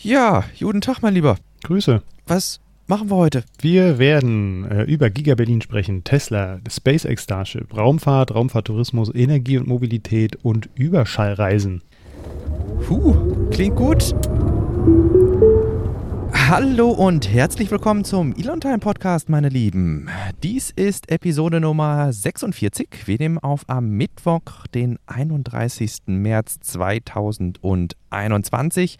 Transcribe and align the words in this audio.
Ja, 0.00 0.44
guten 0.60 0.80
Tag, 0.80 1.02
mein 1.02 1.14
Lieber. 1.14 1.38
Grüße. 1.64 2.04
Was 2.28 2.60
machen 2.86 3.10
wir 3.10 3.16
heute? 3.16 3.42
Wir 3.60 3.98
werden 3.98 4.64
äh, 4.70 4.84
über 4.84 5.10
Giga 5.10 5.34
Berlin 5.34 5.60
sprechen, 5.60 6.04
Tesla, 6.04 6.60
SpaceX 6.70 7.24
Starship, 7.24 7.76
Raumfahrt, 7.76 8.32
Raumfahrttourismus, 8.32 9.12
Energie 9.12 9.58
und 9.58 9.66
Mobilität 9.66 10.36
und 10.44 10.68
Überschallreisen. 10.76 11.82
Puh, 12.86 13.48
klingt 13.50 13.74
gut. 13.74 14.14
Hallo 16.32 16.90
und 16.90 17.32
herzlich 17.32 17.68
willkommen 17.68 18.04
zum 18.04 18.36
Elon 18.36 18.60
Time 18.60 18.78
Podcast, 18.78 19.28
meine 19.28 19.48
Lieben. 19.48 20.08
Dies 20.44 20.70
ist 20.70 21.10
Episode 21.10 21.58
Nummer 21.58 22.12
46. 22.12 22.88
Wir 23.06 23.18
nehmen 23.18 23.38
auf 23.38 23.62
am 23.66 23.90
Mittwoch, 23.90 24.68
den 24.72 25.00
31. 25.06 26.02
März 26.06 26.60
2021. 26.60 28.96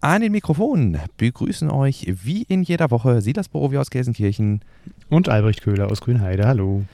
An 0.00 0.22
den 0.22 0.30
Mikrofonen 0.30 1.00
begrüßen 1.16 1.70
euch 1.70 2.06
wie 2.22 2.42
in 2.42 2.62
jeder 2.62 2.92
Woche 2.92 3.20
Silas 3.20 3.48
Borowi 3.48 3.78
aus 3.78 3.90
Gelsenkirchen 3.90 4.60
Und 5.08 5.28
Albrecht 5.28 5.62
Köhler 5.62 5.90
aus 5.90 6.00
Grünheide, 6.00 6.46
hallo. 6.46 6.84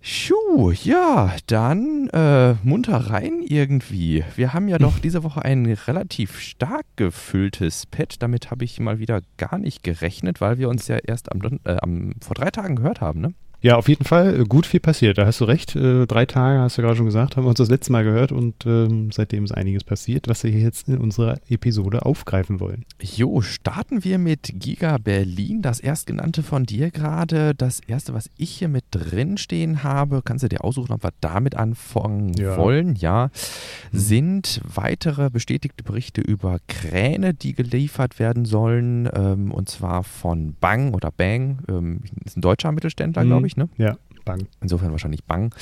Schuh, 0.00 0.70
ja, 0.70 1.34
dann 1.48 2.08
äh, 2.10 2.54
munter 2.62 3.10
rein 3.10 3.42
irgendwie. 3.44 4.24
Wir 4.36 4.54
haben 4.54 4.68
ja 4.68 4.78
doch 4.78 4.98
diese 5.02 5.24
Woche 5.24 5.44
ein 5.44 5.66
relativ 5.66 6.38
stark 6.38 6.86
gefülltes 6.94 7.86
Pad. 7.86 8.22
Damit 8.22 8.52
habe 8.52 8.64
ich 8.64 8.78
mal 8.78 9.00
wieder 9.00 9.22
gar 9.36 9.58
nicht 9.58 9.82
gerechnet, 9.82 10.40
weil 10.40 10.56
wir 10.58 10.68
uns 10.68 10.86
ja 10.86 10.98
erst 10.98 11.32
am, 11.32 11.40
äh, 11.64 11.78
am 11.82 12.12
vor 12.20 12.36
drei 12.36 12.50
Tagen 12.50 12.76
gehört 12.76 13.00
haben, 13.00 13.20
ne? 13.20 13.34
Ja, 13.62 13.76
auf 13.76 13.88
jeden 13.88 14.04
Fall 14.06 14.40
äh, 14.40 14.44
gut 14.44 14.64
viel 14.64 14.80
passiert. 14.80 15.18
Da 15.18 15.26
hast 15.26 15.40
du 15.40 15.44
recht. 15.44 15.76
Äh, 15.76 16.06
drei 16.06 16.24
Tage, 16.24 16.60
hast 16.60 16.78
du 16.78 16.82
gerade 16.82 16.96
schon 16.96 17.04
gesagt, 17.04 17.36
haben 17.36 17.44
wir 17.44 17.50
uns 17.50 17.58
das 17.58 17.68
letzte 17.68 17.92
Mal 17.92 18.04
gehört 18.04 18.32
und 18.32 18.54
ähm, 18.64 19.10
seitdem 19.12 19.44
ist 19.44 19.52
einiges 19.52 19.84
passiert, 19.84 20.28
was 20.28 20.42
wir 20.44 20.50
hier 20.50 20.60
jetzt 20.62 20.88
in 20.88 20.96
unserer 20.96 21.38
Episode 21.48 22.06
aufgreifen 22.06 22.58
wollen. 22.58 22.86
Jo, 23.02 23.42
starten 23.42 24.02
wir 24.02 24.16
mit 24.18 24.50
Giga 24.54 24.96
Berlin, 24.96 25.60
das 25.60 25.78
erstgenannte 25.80 26.42
von 26.42 26.64
dir 26.64 26.90
gerade. 26.90 27.54
Das 27.54 27.80
erste, 27.80 28.14
was 28.14 28.30
ich 28.38 28.50
hier 28.50 28.68
mit 28.68 28.84
drin 28.92 29.36
stehen 29.36 29.82
habe, 29.82 30.22
kannst 30.24 30.42
du 30.42 30.48
dir 30.48 30.64
aussuchen, 30.64 30.92
ob 30.92 31.02
wir 31.02 31.12
damit 31.20 31.54
anfangen 31.56 32.32
Ja. 32.34 32.56
wollen, 32.56 32.94
ja, 32.96 33.30
sind 33.92 34.60
weitere 34.64 35.28
bestätigte 35.30 35.84
Berichte 35.84 36.20
über 36.22 36.58
Kräne, 36.66 37.34
die 37.34 37.54
geliefert 37.54 38.18
werden 38.18 38.44
sollen, 38.44 39.08
ähm, 39.14 39.50
und 39.52 39.68
zwar 39.68 40.04
von 40.04 40.54
Bang 40.60 40.94
oder 40.94 41.10
Bang, 41.14 41.58
ähm, 41.68 42.00
ist 42.24 42.36
ein 42.36 42.40
deutscher 42.40 42.72
Mittelständler, 42.72 43.24
Mhm. 43.24 43.28
glaube 43.28 43.46
ich, 43.46 43.49
ne? 43.56 43.68
Ja, 43.76 43.96
bang. 44.24 44.46
insofern 44.60 44.90
wahrscheinlich 44.92 45.24
Bang, 45.24 45.54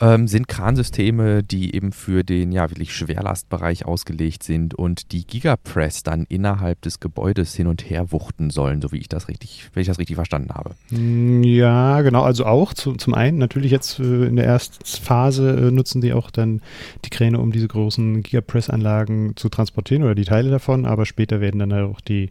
ähm, 0.00 0.28
sind 0.28 0.48
Kransysteme, 0.48 1.42
die 1.42 1.74
eben 1.74 1.92
für 1.92 2.22
den 2.24 2.52
ja 2.52 2.70
wirklich 2.70 2.94
Schwerlastbereich 2.94 3.84
ausgelegt 3.84 4.42
sind 4.42 4.74
und 4.74 5.12
die 5.12 5.26
Gigapress 5.26 6.02
dann 6.02 6.24
innerhalb 6.28 6.80
des 6.82 7.00
Gebäudes 7.00 7.54
hin 7.54 7.66
und 7.66 7.88
her 7.90 8.12
wuchten 8.12 8.50
sollen, 8.50 8.80
so 8.80 8.92
wie 8.92 8.98
ich 8.98 9.08
das 9.08 9.28
richtig, 9.28 9.68
wenn 9.74 9.80
ich 9.80 9.86
das 9.88 9.98
richtig 9.98 10.16
verstanden 10.16 10.50
habe. 10.54 10.74
Mm, 10.90 11.42
Ja, 11.42 12.00
genau. 12.02 12.22
Also 12.22 12.46
auch 12.46 12.74
zu, 12.74 12.92
zum 12.94 13.14
einen 13.14 13.38
natürlich 13.38 13.70
jetzt 13.70 13.98
äh, 13.98 14.24
in 14.26 14.36
der 14.36 14.46
ersten 14.46 14.84
Phase 14.84 15.68
äh, 15.68 15.70
nutzen 15.70 16.00
die 16.00 16.12
auch 16.12 16.30
dann 16.30 16.60
die 17.04 17.10
Kräne, 17.10 17.40
um 17.40 17.52
diese 17.52 17.68
großen 17.68 18.22
Gigapress-Anlagen 18.22 19.36
zu 19.36 19.48
transportieren 19.48 20.04
oder 20.04 20.14
die 20.14 20.24
Teile 20.24 20.50
davon, 20.50 20.86
aber 20.86 21.06
später 21.06 21.40
werden 21.40 21.58
dann 21.58 21.72
auch 21.72 22.00
die 22.00 22.30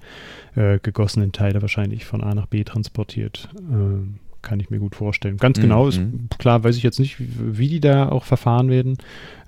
äh, 0.56 0.80
gegossenen 0.82 1.32
Teile 1.32 1.62
wahrscheinlich 1.62 2.06
von 2.06 2.24
A 2.24 2.34
nach 2.34 2.48
B 2.48 2.64
transportiert. 2.64 3.50
Ähm, 3.72 4.20
kann 4.46 4.62
ich 4.62 4.70
mir 4.70 4.80
gut 4.80 4.96
vorstellen. 4.96 5.36
Ganz 5.36 5.58
Mhm, 5.58 5.62
genau 5.64 5.88
ist 5.90 6.00
mhm. 6.00 6.30
klar, 6.38 6.64
weiß 6.64 6.78
ich 6.78 6.84
jetzt 6.84 7.00
nicht, 7.00 7.20
wie, 7.20 7.28
wie 7.58 7.68
die 7.68 7.80
da 7.82 8.08
auch 8.08 8.24
verfahren 8.24 8.70
werden. 8.70 8.98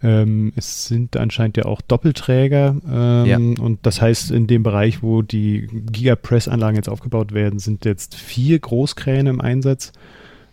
Ähm, 0.03 0.52
es 0.58 0.88
sind 0.88 1.16
anscheinend 1.16 1.56
ja 1.56 1.64
auch 1.66 1.80
Doppelträger 1.81 2.76
ähm, 2.92 3.25
Ja. 3.25 3.38
und 3.38 3.80
das 3.84 4.02
heißt, 4.02 4.31
in 4.31 4.48
dem 4.48 4.64
Bereich, 4.64 5.02
wo 5.02 5.22
die 5.22 5.68
Gigapress-Anlagen 5.92 6.75
jetzt 6.75 6.90
aufgebaut 6.90 7.31
werden, 7.34 7.59
sind 7.59 7.86
jetzt 7.86 8.16
vier 8.16 8.59
Großkräne 8.59 9.30
im 9.30 9.40
Einsatz. 9.40 9.94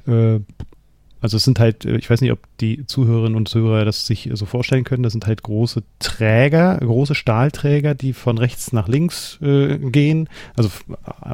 Äh, 0.06 0.41
also 1.25 1.39
es 1.39 1.44
sind 1.44 1.59
halt, 1.59 1.87
äh, 1.87 1.97
ich 1.97 2.10
weiß 2.10 2.21
nicht, 2.21 2.32
ob 2.32 2.41
die 2.60 2.84
Zuhörerinnen 2.87 3.34
und 3.34 3.48
Zuhörer 3.48 3.87
das 3.87 4.06
sich 4.06 4.28
so 4.34 4.44
vorstellen 4.44 4.84
können, 4.84 5.03
das 5.03 5.12
sind 5.12 5.26
halt 5.26 5.43
große 5.43 5.82
Träger, 5.98 6.76
große 6.76 7.15
Stahlträger, 7.15 7.94
die 7.94 8.12
von 8.12 8.37
rechts 8.37 8.75
nach 8.75 8.88
links 8.88 9.38
äh, 9.41 9.78
gehen, 9.78 10.28
also 10.54 10.69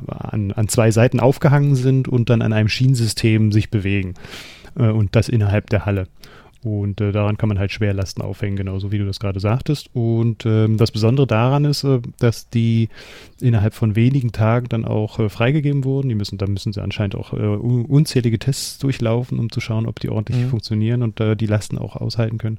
an, 0.06 0.52
an 0.52 0.68
zwei 0.68 0.92
Seiten 0.92 1.18
aufgehangen 1.18 1.74
sind 1.74 2.06
und 2.06 2.30
dann 2.30 2.40
an 2.40 2.52
einem 2.52 2.68
Schienensystem 2.68 3.50
sich 3.50 3.70
bewegen. 3.70 4.14
Äh, 4.78 4.90
und 4.90 5.16
das 5.16 5.28
innerhalb 5.28 5.68
der 5.70 5.86
Halle. 5.86 6.06
Und 6.62 7.00
äh, 7.00 7.10
daran 7.10 7.38
kann 7.38 7.48
man 7.48 7.58
halt 7.58 7.72
Schwerlasten 7.72 8.20
aufhängen, 8.22 8.56
genauso 8.56 8.92
wie 8.92 8.98
du 8.98 9.06
das 9.06 9.18
gerade 9.18 9.40
sagtest. 9.40 9.88
Und 9.94 10.44
ähm, 10.44 10.76
das 10.76 10.90
Besondere 10.90 11.26
daran 11.26 11.64
ist, 11.64 11.84
äh, 11.84 12.00
dass 12.18 12.50
die 12.50 12.90
innerhalb 13.40 13.72
von 13.72 13.96
wenigen 13.96 14.32
Tagen 14.32 14.68
dann 14.68 14.84
auch 14.84 15.18
äh, 15.18 15.30
freigegeben 15.30 15.84
wurden. 15.84 16.10
Die 16.10 16.14
müssen, 16.14 16.36
da 16.36 16.46
müssen 16.46 16.72
sie 16.74 16.82
anscheinend 16.82 17.14
auch 17.14 17.32
äh, 17.32 17.36
un- 17.38 17.86
unzählige 17.86 18.38
Tests 18.38 18.78
durchlaufen, 18.78 19.38
um 19.38 19.50
zu 19.50 19.60
schauen, 19.60 19.86
ob 19.86 20.00
die 20.00 20.10
ordentlich 20.10 20.36
Mhm. 20.36 20.50
funktionieren 20.50 21.02
und 21.02 21.18
äh, 21.20 21.34
die 21.34 21.46
Lasten 21.46 21.78
auch 21.78 21.96
aushalten 21.96 22.36
können. 22.36 22.58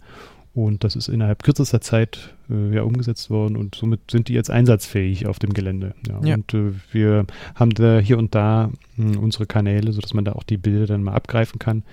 Und 0.54 0.84
das 0.84 0.96
ist 0.98 1.08
innerhalb 1.08 1.44
kürzester 1.44 1.80
Zeit 1.80 2.34
äh, 2.50 2.76
ja 2.76 2.82
umgesetzt 2.82 3.30
worden 3.30 3.56
und 3.56 3.76
somit 3.76 4.02
sind 4.12 4.28
die 4.28 4.34
jetzt 4.34 4.50
einsatzfähig 4.52 5.26
auf 5.28 5.40
dem 5.40 5.54
Gelände. 5.54 5.94
Ja, 6.10 6.20
Ja. 6.28 6.36
Und 6.36 6.54
äh, 6.54 6.74
wir 6.92 7.26
haben 7.56 7.70
da 7.76 8.00
hier 8.00 8.18
und 8.18 8.36
da 8.36 8.70
mh, 8.98 9.18
unsere 9.20 9.46
Kanäle, 9.46 9.94
sodass 9.94 10.14
man 10.14 10.26
da 10.26 10.34
auch 10.34 10.44
die 10.44 10.58
Bilder 10.58 10.88
dann 10.88 11.04
mal 11.04 11.14
abgreifen 11.14 11.58
kann. 11.60 11.84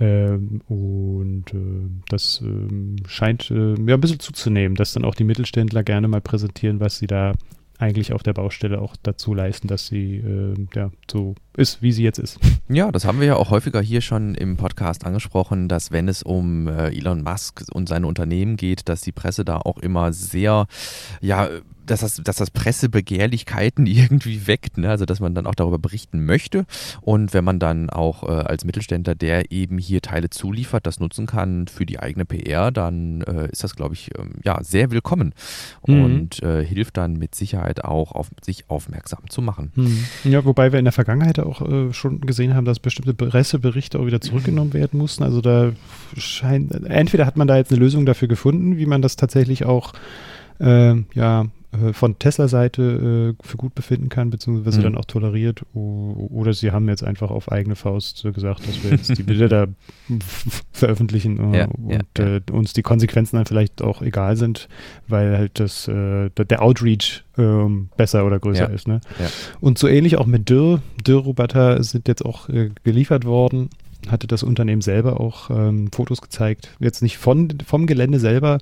Ähm, 0.00 0.62
und 0.66 1.52
äh, 1.52 1.90
das 2.08 2.40
ähm, 2.42 2.96
scheint 3.06 3.50
äh, 3.50 3.74
ja, 3.74 3.94
ein 3.94 4.00
bisschen 4.00 4.18
zuzunehmen, 4.18 4.74
dass 4.74 4.94
dann 4.94 5.04
auch 5.04 5.14
die 5.14 5.24
Mittelständler 5.24 5.82
gerne 5.82 6.08
mal 6.08 6.22
präsentieren, 6.22 6.80
was 6.80 6.96
sie 6.98 7.06
da 7.06 7.34
eigentlich 7.78 8.12
auf 8.14 8.22
der 8.22 8.32
Baustelle 8.32 8.80
auch 8.80 8.96
dazu 9.02 9.34
leisten, 9.34 9.68
dass 9.68 9.86
sie 9.86 10.16
äh, 10.16 10.54
ja, 10.74 10.90
so 11.10 11.34
ist, 11.60 11.82
wie 11.82 11.92
sie 11.92 12.02
jetzt 12.02 12.18
ist. 12.18 12.38
Ja, 12.68 12.90
das 12.90 13.04
haben 13.04 13.20
wir 13.20 13.26
ja 13.26 13.36
auch 13.36 13.50
häufiger 13.50 13.80
hier 13.80 14.00
schon 14.00 14.34
im 14.34 14.56
Podcast 14.56 15.04
angesprochen, 15.04 15.68
dass 15.68 15.90
wenn 15.92 16.08
es 16.08 16.22
um 16.22 16.66
äh, 16.68 16.88
Elon 16.88 17.22
Musk 17.22 17.62
und 17.72 17.88
seine 17.88 18.06
Unternehmen 18.06 18.56
geht, 18.56 18.88
dass 18.88 19.02
die 19.02 19.12
Presse 19.12 19.44
da 19.44 19.58
auch 19.58 19.78
immer 19.78 20.12
sehr, 20.12 20.66
ja, 21.20 21.48
dass 21.86 22.00
das, 22.00 22.16
dass 22.22 22.36
das 22.36 22.50
Pressebegehrlichkeiten 22.52 23.86
irgendwie 23.86 24.46
weckt, 24.46 24.78
ne? 24.78 24.90
also 24.90 25.04
dass 25.06 25.18
man 25.20 25.34
dann 25.34 25.46
auch 25.46 25.56
darüber 25.56 25.78
berichten 25.78 26.24
möchte 26.24 26.64
und 27.00 27.34
wenn 27.34 27.44
man 27.44 27.58
dann 27.58 27.90
auch 27.90 28.22
äh, 28.22 28.30
als 28.30 28.64
Mittelständler, 28.64 29.14
der 29.16 29.50
eben 29.50 29.78
hier 29.78 30.00
Teile 30.00 30.30
zuliefert, 30.30 30.86
das 30.86 31.00
nutzen 31.00 31.26
kann 31.26 31.66
für 31.66 31.86
die 31.86 31.98
eigene 31.98 32.24
PR, 32.24 32.70
dann 32.70 33.22
äh, 33.22 33.48
ist 33.50 33.64
das, 33.64 33.74
glaube 33.74 33.94
ich, 33.94 34.10
ähm, 34.16 34.34
ja, 34.44 34.62
sehr 34.62 34.90
willkommen 34.92 35.34
Mhm. 35.86 36.04
und 36.04 36.42
äh, 36.44 36.64
hilft 36.64 36.96
dann 36.96 37.14
mit 37.14 37.34
Sicherheit 37.34 37.84
auch 37.84 38.12
auf 38.12 38.30
sich 38.42 38.70
aufmerksam 38.70 39.28
zu 39.28 39.42
machen. 39.42 39.72
Ja, 40.22 40.44
wobei 40.44 40.70
wir 40.72 40.78
in 40.78 40.84
der 40.84 40.92
Vergangenheit 40.92 41.40
auch 41.40 41.49
äh, 41.60 41.92
schon 41.92 42.20
gesehen 42.20 42.54
haben, 42.54 42.64
dass 42.64 42.78
bestimmte 42.78 43.14
Presseberichte 43.14 43.98
auch 43.98 44.06
wieder 44.06 44.20
zurückgenommen 44.20 44.72
werden 44.72 44.98
mussten. 44.98 45.24
Also 45.24 45.40
da 45.40 45.72
scheint, 46.16 46.72
entweder 46.84 47.26
hat 47.26 47.36
man 47.36 47.48
da 47.48 47.56
jetzt 47.56 47.72
eine 47.72 47.80
Lösung 47.80 48.06
dafür 48.06 48.28
gefunden, 48.28 48.78
wie 48.78 48.86
man 48.86 49.02
das 49.02 49.16
tatsächlich 49.16 49.64
auch 49.64 49.92
äh, 50.60 50.94
ja, 51.14 51.46
äh, 51.72 51.92
von 51.92 52.18
Tesla-Seite 52.18 53.34
äh, 53.40 53.46
für 53.46 53.56
gut 53.56 53.74
befinden 53.74 54.08
kann, 54.08 54.30
beziehungsweise 54.30 54.78
Mhm. 54.80 54.82
dann 54.84 54.96
auch 54.96 55.04
toleriert. 55.04 55.62
Oder 55.74 56.52
sie 56.54 56.70
haben 56.72 56.88
jetzt 56.88 57.04
einfach 57.04 57.30
auf 57.30 57.50
eigene 57.52 57.76
Faust 57.76 58.24
äh, 58.24 58.32
gesagt, 58.32 58.66
dass 58.66 58.82
wir 58.82 58.90
jetzt 58.90 59.16
die 59.16 59.22
Bilder 59.22 59.48
da 59.48 59.66
veröffentlichen 60.72 61.52
äh, 61.54 61.58
Ja, 61.60 61.66
und 61.66 62.04
ja, 62.18 62.40
uns 62.52 62.72
die 62.72 62.82
Konsequenzen 62.82 63.36
dann 63.36 63.46
vielleicht 63.46 63.82
auch 63.82 64.02
egal 64.02 64.36
sind, 64.36 64.68
weil 65.08 65.36
halt 65.36 65.60
das, 65.60 65.84
der- 65.86 66.30
Outreach 66.62 67.24
ähm, 67.38 67.88
besser 67.96 68.26
oder 68.26 68.38
größer 68.38 68.68
Ja. 68.68 68.74
ist. 68.74 68.86
Ne? 68.88 69.00
Und 69.60 69.78
so 69.78 69.88
ähnlich 69.88 70.16
auch 70.16 70.26
mit 70.26 70.48
Dürr. 70.50 70.82
Dürr-Roboter 71.06 71.82
sind 71.82 72.06
jetzt 72.08 72.24
auch 72.24 72.48
geliefert 72.84 73.24
worden. 73.24 73.70
Hatte 74.08 74.26
das 74.26 74.42
Unternehmen 74.42 74.82
selber 74.82 75.20
auch 75.20 75.50
ähm, 75.50 75.90
Fotos 75.92 76.20
gezeigt. 76.20 76.70
Jetzt 76.80 77.02
nicht 77.02 77.18
von, 77.18 77.48
vom 77.66 77.86
Gelände 77.86 78.18
selber, 78.18 78.58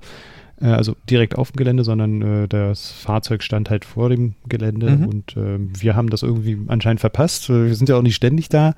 also 0.66 0.96
direkt 1.08 1.36
auf 1.38 1.52
dem 1.52 1.56
Gelände, 1.56 1.84
sondern 1.84 2.22
äh, 2.22 2.48
das 2.48 2.90
Fahrzeug 2.90 3.42
stand 3.42 3.70
halt 3.70 3.84
vor 3.84 4.08
dem 4.08 4.34
Gelände 4.48 4.90
Mhm. 4.96 5.06
und 5.06 5.36
ähm, 5.36 5.70
wir 5.78 5.94
haben 5.94 6.10
das 6.10 6.22
irgendwie 6.22 6.58
anscheinend 6.68 7.00
verpasst. 7.00 7.48
Äh, 7.50 7.66
Wir 7.66 7.74
sind 7.74 7.88
ja 7.88 7.96
auch 7.96 8.02
nicht 8.02 8.16
ständig 8.16 8.48
da, 8.48 8.74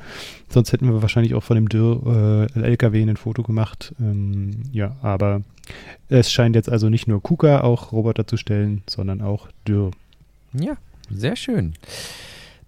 sonst 0.48 0.72
hätten 0.72 0.86
wir 0.86 1.00
wahrscheinlich 1.02 1.34
auch 1.34 1.42
von 1.42 1.54
dem 1.56 1.68
Dürr 1.68 2.48
äh, 2.54 2.60
LKW 2.60 3.02
ein 3.02 3.16
Foto 3.16 3.42
gemacht. 3.42 3.94
Ähm, 4.00 4.64
ja, 4.72 4.96
aber 5.02 5.42
es 6.08 6.30
scheint 6.32 6.56
jetzt 6.56 6.68
also 6.68 6.88
nicht 6.88 7.06
nur 7.08 7.22
KUKA 7.22 7.60
auch 7.62 7.92
Roboter 7.92 8.26
zu 8.26 8.36
stellen, 8.36 8.82
sondern 8.88 9.22
auch 9.22 9.48
Dürr. 9.66 9.90
Ja, 10.52 10.74
sehr 11.10 11.36
schön. 11.36 11.74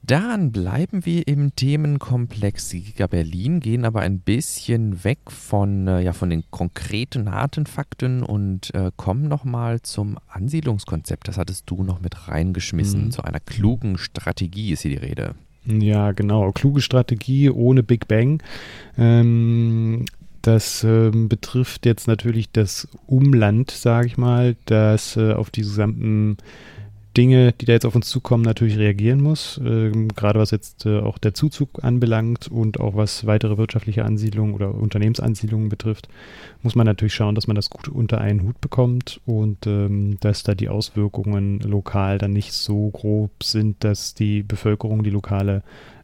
Dann 0.04 0.50
bleiben 0.50 1.06
wir 1.06 1.28
im 1.28 1.54
Themenkomplex 1.54 2.70
Giga 2.70 3.06
Berlin, 3.06 3.60
gehen 3.60 3.84
aber 3.84 4.00
ein 4.00 4.18
bisschen 4.18 5.04
weg 5.04 5.18
von, 5.28 5.86
äh, 5.86 6.00
ja, 6.00 6.12
von 6.12 6.28
den 6.28 6.42
konkreten 6.50 7.30
harten 7.30 7.66
Fakten 7.66 8.24
und 8.24 8.74
äh, 8.74 8.90
kommen 8.96 9.28
nochmal 9.28 9.80
zum 9.82 10.18
Ansiedlungskonzept. 10.28 11.28
Das 11.28 11.38
hattest 11.38 11.70
du 11.70 11.84
noch 11.84 12.00
mit 12.00 12.26
reingeschmissen. 12.26 13.06
Mhm. 13.06 13.10
Zu 13.12 13.22
einer 13.22 13.38
klugen 13.38 13.96
Strategie 13.96 14.72
ist 14.72 14.82
hier 14.82 14.98
die 14.98 15.06
Rede. 15.06 15.36
Ja, 15.66 16.10
genau. 16.10 16.50
Kluge 16.50 16.80
Strategie 16.80 17.48
ohne 17.50 17.84
Big 17.84 18.08
Bang. 18.08 18.42
Ähm, 18.98 20.06
das 20.42 20.82
ähm, 20.82 21.28
betrifft 21.28 21.86
jetzt 21.86 22.08
natürlich 22.08 22.50
das 22.50 22.88
Umland, 23.06 23.70
sage 23.70 24.08
ich 24.08 24.18
mal, 24.18 24.56
das 24.64 25.16
äh, 25.16 25.32
auf 25.32 25.50
die 25.50 25.60
gesamten 25.60 26.38
Dinge, 27.16 27.52
die 27.52 27.66
da 27.66 27.72
jetzt 27.72 27.84
auf 27.84 27.94
uns 27.94 28.08
zukommen, 28.08 28.42
natürlich 28.42 28.78
reagieren 28.78 29.22
muss. 29.22 29.60
Ähm, 29.64 30.08
gerade 30.08 30.38
was 30.38 30.50
jetzt 30.50 30.86
äh, 30.86 31.00
auch 31.00 31.18
der 31.18 31.34
Zuzug 31.34 31.84
anbelangt 31.84 32.48
und 32.48 32.80
auch 32.80 32.96
was 32.96 33.26
weitere 33.26 33.58
wirtschaftliche 33.58 34.04
Ansiedlungen 34.04 34.54
oder 34.54 34.74
Unternehmensansiedlungen 34.74 35.68
betrifft, 35.68 36.08
muss 36.62 36.74
man 36.74 36.86
natürlich 36.86 37.14
schauen, 37.14 37.34
dass 37.34 37.46
man 37.46 37.56
das 37.56 37.70
gut 37.70 37.88
unter 37.88 38.20
einen 38.20 38.42
Hut 38.42 38.60
bekommt 38.60 39.20
und 39.26 39.66
ähm, 39.66 40.18
dass 40.20 40.42
da 40.42 40.54
die 40.54 40.68
Auswirkungen 40.68 41.60
lokal 41.60 42.18
dann 42.18 42.32
nicht 42.32 42.52
so 42.52 42.90
grob 42.90 43.44
sind, 43.44 43.84
dass 43.84 44.14
die 44.14 44.42
Bevölkerung, 44.42 45.02
die 45.02 45.10
lokale 45.10 45.62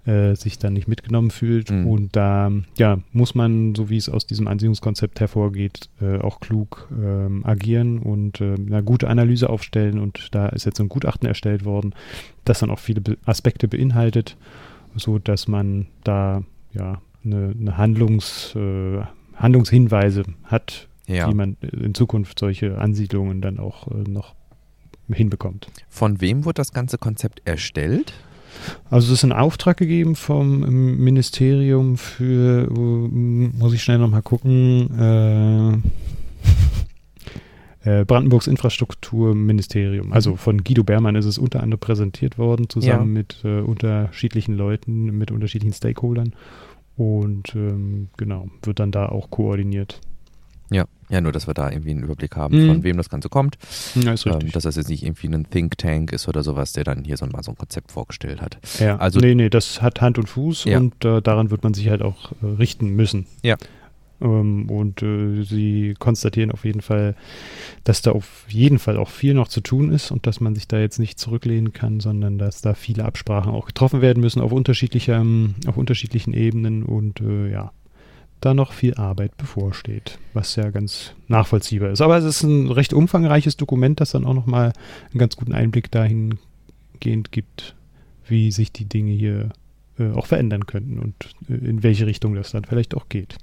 äh, 0.08 0.36
sich 0.36 0.58
dann 0.58 0.72
nicht 0.72 0.88
mitgenommen 0.88 1.30
fühlt. 1.30 1.70
Mhm. 1.70 1.86
Und 1.86 2.16
da 2.16 2.50
ja, 2.78 2.98
muss 3.12 3.34
man, 3.34 3.74
so 3.74 3.90
wie 3.90 3.98
es 3.98 4.08
aus 4.08 4.26
diesem 4.26 4.48
Ansiedlungskonzept 4.48 5.20
hervorgeht, 5.20 5.90
äh, 6.00 6.16
auch 6.18 6.40
klug 6.40 6.88
ähm, 6.90 7.44
agieren 7.44 7.98
und 7.98 8.40
äh, 8.40 8.54
eine 8.54 8.82
gute 8.82 9.08
Analyse 9.08 9.50
aufstellen. 9.50 9.98
Und 9.98 10.34
da 10.34 10.48
ist 10.48 10.64
jetzt 10.64 10.80
ein 10.80 10.88
Gutachten 10.88 11.28
erstellt 11.28 11.66
worden, 11.66 11.94
das 12.44 12.60
dann 12.60 12.70
auch 12.70 12.78
viele 12.78 13.02
Be 13.02 13.18
Aspekte 13.26 13.68
beinhaltet, 13.68 14.38
so 14.96 15.18
dass 15.18 15.46
man 15.46 15.86
da 16.04 16.42
ja 16.72 17.02
eine, 17.22 17.54
eine 17.60 17.76
Handlungs, 17.76 18.54
äh, 18.56 19.00
Handlungshinweise 19.34 20.22
hat, 20.44 20.88
ja. 21.06 21.28
wie 21.28 21.34
man 21.34 21.58
in 21.60 21.94
Zukunft 21.94 22.38
solche 22.38 22.78
Ansiedlungen 22.78 23.42
dann 23.42 23.58
auch 23.58 23.88
äh, 23.88 24.08
noch 24.08 24.34
hinbekommt. 25.10 25.68
Von 25.90 26.22
wem 26.22 26.46
wurde 26.46 26.54
das 26.54 26.72
ganze 26.72 26.96
Konzept 26.96 27.42
erstellt? 27.44 28.14
Also 28.90 29.12
es 29.12 29.18
ist 29.18 29.24
ein 29.24 29.32
Auftrag 29.32 29.76
gegeben 29.76 30.14
vom 30.16 30.60
Ministerium 30.96 31.96
für, 31.96 32.68
muss 32.70 33.72
ich 33.72 33.82
schnell 33.82 33.98
nochmal 33.98 34.22
gucken, 34.22 35.82
äh, 37.84 37.90
äh, 38.00 38.04
Brandenburgs 38.04 38.46
Infrastrukturministerium. 38.46 40.12
Also 40.12 40.36
von 40.36 40.64
Guido 40.64 40.84
Beermann 40.84 41.16
ist 41.16 41.26
es 41.26 41.38
unter 41.38 41.62
anderem 41.62 41.80
präsentiert 41.80 42.38
worden, 42.38 42.68
zusammen 42.68 43.14
ja. 43.14 43.20
mit 43.20 43.40
äh, 43.44 43.60
unterschiedlichen 43.60 44.56
Leuten, 44.56 45.16
mit 45.18 45.30
unterschiedlichen 45.30 45.74
Stakeholdern. 45.74 46.34
Und 46.96 47.54
ähm, 47.54 48.08
genau, 48.16 48.48
wird 48.62 48.80
dann 48.80 48.90
da 48.90 49.06
auch 49.06 49.30
koordiniert. 49.30 50.00
Ja, 50.70 50.86
ja, 51.08 51.20
nur, 51.20 51.32
dass 51.32 51.46
wir 51.46 51.54
da 51.54 51.70
irgendwie 51.70 51.90
einen 51.90 52.02
Überblick 52.02 52.36
haben, 52.36 52.62
mhm. 52.62 52.68
von 52.68 52.82
wem 52.82 52.96
das 52.96 53.08
Ganze 53.08 53.28
kommt. 53.28 53.56
Ja, 53.94 54.12
ist 54.12 54.26
richtig. 54.26 54.44
Ähm, 54.44 54.52
dass 54.52 54.64
das 54.64 54.76
jetzt 54.76 54.88
nicht 54.88 55.02
irgendwie 55.02 55.28
ein 55.28 55.48
Think 55.48 55.78
Tank 55.78 56.12
ist 56.12 56.28
oder 56.28 56.42
sowas, 56.42 56.72
der 56.72 56.84
dann 56.84 57.04
hier 57.04 57.16
so 57.16 57.26
mal 57.26 57.42
so 57.42 57.52
ein 57.52 57.56
Konzept 57.56 57.92
vorgestellt 57.92 58.40
hat. 58.40 58.58
Ja, 58.78 58.96
also, 58.96 59.20
nee, 59.20 59.34
nee, 59.34 59.50
das 59.50 59.82
hat 59.82 60.00
Hand 60.00 60.18
und 60.18 60.28
Fuß 60.28 60.64
ja. 60.64 60.78
und 60.78 61.04
äh, 61.04 61.22
daran 61.22 61.50
wird 61.50 61.62
man 61.62 61.74
sich 61.74 61.88
halt 61.88 62.02
auch 62.02 62.32
äh, 62.42 62.46
richten 62.46 62.90
müssen. 62.90 63.26
Ja. 63.42 63.56
Ähm, 64.20 64.68
und 64.70 65.02
äh, 65.02 65.42
sie 65.42 65.94
konstatieren 65.98 66.50
auf 66.50 66.64
jeden 66.64 66.80
Fall, 66.80 67.14
dass 67.84 68.02
da 68.02 68.12
auf 68.12 68.44
jeden 68.48 68.78
Fall 68.78 68.96
auch 68.96 69.10
viel 69.10 69.34
noch 69.34 69.48
zu 69.48 69.60
tun 69.60 69.92
ist 69.92 70.10
und 70.10 70.26
dass 70.26 70.40
man 70.40 70.54
sich 70.54 70.68
da 70.68 70.78
jetzt 70.78 70.98
nicht 70.98 71.18
zurücklehnen 71.18 71.72
kann, 71.72 72.00
sondern 72.00 72.38
dass 72.38 72.60
da 72.60 72.74
viele 72.74 73.04
Absprachen 73.04 73.52
auch 73.52 73.66
getroffen 73.66 74.00
werden 74.00 74.20
müssen 74.20 74.40
auf, 74.40 74.52
unterschiedlicher, 74.52 75.24
auf 75.66 75.76
unterschiedlichen 75.76 76.34
Ebenen 76.34 76.82
und 76.82 77.20
äh, 77.20 77.50
ja, 77.50 77.72
da 78.40 78.54
noch 78.54 78.72
viel 78.72 78.94
Arbeit 78.94 79.36
bevorsteht, 79.36 80.18
was 80.32 80.56
ja 80.56 80.70
ganz 80.70 81.14
nachvollziehbar 81.26 81.90
ist. 81.90 82.00
Aber 82.00 82.16
es 82.16 82.24
ist 82.24 82.42
ein 82.42 82.70
recht 82.70 82.92
umfangreiches 82.92 83.56
Dokument, 83.56 84.00
das 84.00 84.12
dann 84.12 84.24
auch 84.24 84.34
nochmal 84.34 84.72
einen 85.10 85.18
ganz 85.18 85.36
guten 85.36 85.52
Einblick 85.52 85.90
dahingehend 85.90 87.32
gibt, 87.32 87.74
wie 88.26 88.52
sich 88.52 88.72
die 88.72 88.84
Dinge 88.84 89.12
hier 89.12 89.50
äh, 89.98 90.10
auch 90.12 90.26
verändern 90.26 90.66
könnten 90.66 90.98
und 90.98 91.14
äh, 91.48 91.54
in 91.54 91.82
welche 91.82 92.06
Richtung 92.06 92.34
das 92.34 92.52
dann 92.52 92.64
vielleicht 92.64 92.94
auch 92.94 93.08
geht. 93.08 93.36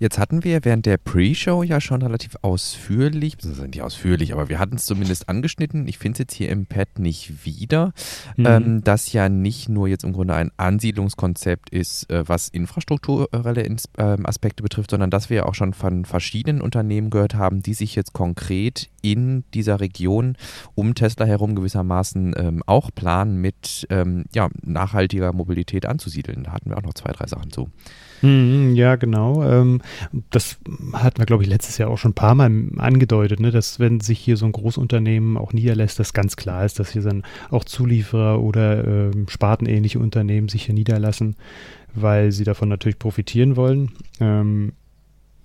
Jetzt 0.00 0.18
hatten 0.18 0.44
wir 0.44 0.64
während 0.64 0.86
der 0.86 0.96
Pre-Show 0.96 1.62
ja 1.62 1.78
schon 1.78 2.00
relativ 2.00 2.34
ausführlich, 2.40 3.36
beziehungsweise 3.36 3.68
nicht 3.68 3.82
ausführlich, 3.82 4.32
aber 4.32 4.48
wir 4.48 4.58
hatten 4.58 4.76
es 4.76 4.86
zumindest 4.86 5.28
angeschnitten. 5.28 5.86
Ich 5.86 5.98
finde 5.98 6.14
es 6.14 6.18
jetzt 6.20 6.32
hier 6.32 6.48
im 6.48 6.64
Pad 6.64 6.98
nicht 6.98 7.44
wieder, 7.44 7.92
mhm. 8.38 8.46
ähm, 8.46 8.82
dass 8.82 9.12
ja 9.12 9.28
nicht 9.28 9.68
nur 9.68 9.88
jetzt 9.88 10.04
im 10.04 10.14
Grunde 10.14 10.32
ein 10.32 10.52
Ansiedlungskonzept 10.56 11.68
ist, 11.68 12.10
äh, 12.10 12.26
was 12.26 12.48
infrastrukturelle 12.48 13.60
Ins 13.60 13.90
äh, 13.98 14.16
Aspekte 14.24 14.62
betrifft, 14.62 14.90
sondern 14.90 15.10
dass 15.10 15.28
wir 15.28 15.44
auch 15.44 15.54
schon 15.54 15.74
von 15.74 16.06
verschiedenen 16.06 16.62
Unternehmen 16.62 17.10
gehört 17.10 17.34
haben, 17.34 17.62
die 17.62 17.74
sich 17.74 17.94
jetzt 17.94 18.14
konkret 18.14 18.88
in 19.02 19.44
dieser 19.52 19.80
Region 19.80 20.38
um 20.74 20.94
Tesla 20.94 21.26
herum 21.26 21.54
gewissermaßen 21.54 22.34
ähm, 22.38 22.62
auch 22.64 22.88
planen, 22.94 23.42
mit 23.42 23.86
ähm, 23.90 24.24
ja, 24.34 24.48
nachhaltiger 24.62 25.34
Mobilität 25.34 25.84
anzusiedeln. 25.84 26.44
Da 26.44 26.52
hatten 26.52 26.70
wir 26.70 26.78
auch 26.78 26.82
noch 26.82 26.94
zwei, 26.94 27.12
drei 27.12 27.26
Sachen 27.26 27.50
zu. 27.50 27.68
Mhm, 28.22 28.74
ja, 28.74 28.96
genau. 28.96 29.42
Ähm, 29.42 29.80
das 30.30 30.58
hatten 30.92 31.18
wir, 31.18 31.26
glaube 31.26 31.42
ich, 31.42 31.48
letztes 31.48 31.78
Jahr 31.78 31.90
auch 31.90 31.98
schon 31.98 32.10
ein 32.10 32.14
paar 32.14 32.34
Mal 32.34 32.50
angedeutet, 32.76 33.40
ne, 33.40 33.50
dass 33.50 33.80
wenn 33.80 34.00
sich 34.00 34.18
hier 34.18 34.36
so 34.36 34.46
ein 34.46 34.52
Großunternehmen 34.52 35.36
auch 35.36 35.52
niederlässt, 35.52 35.98
dass 35.98 36.12
ganz 36.12 36.36
klar 36.36 36.64
ist, 36.64 36.78
dass 36.78 36.92
hier 36.92 37.02
dann 37.02 37.22
auch 37.50 37.64
Zulieferer 37.64 38.40
oder 38.42 38.86
ähm, 38.86 39.26
spartenähnliche 39.28 39.98
Unternehmen 39.98 40.48
sich 40.48 40.64
hier 40.64 40.74
niederlassen, 40.74 41.36
weil 41.94 42.32
sie 42.32 42.44
davon 42.44 42.68
natürlich 42.68 42.98
profitieren 42.98 43.56
wollen. 43.56 43.92
Ähm, 44.20 44.72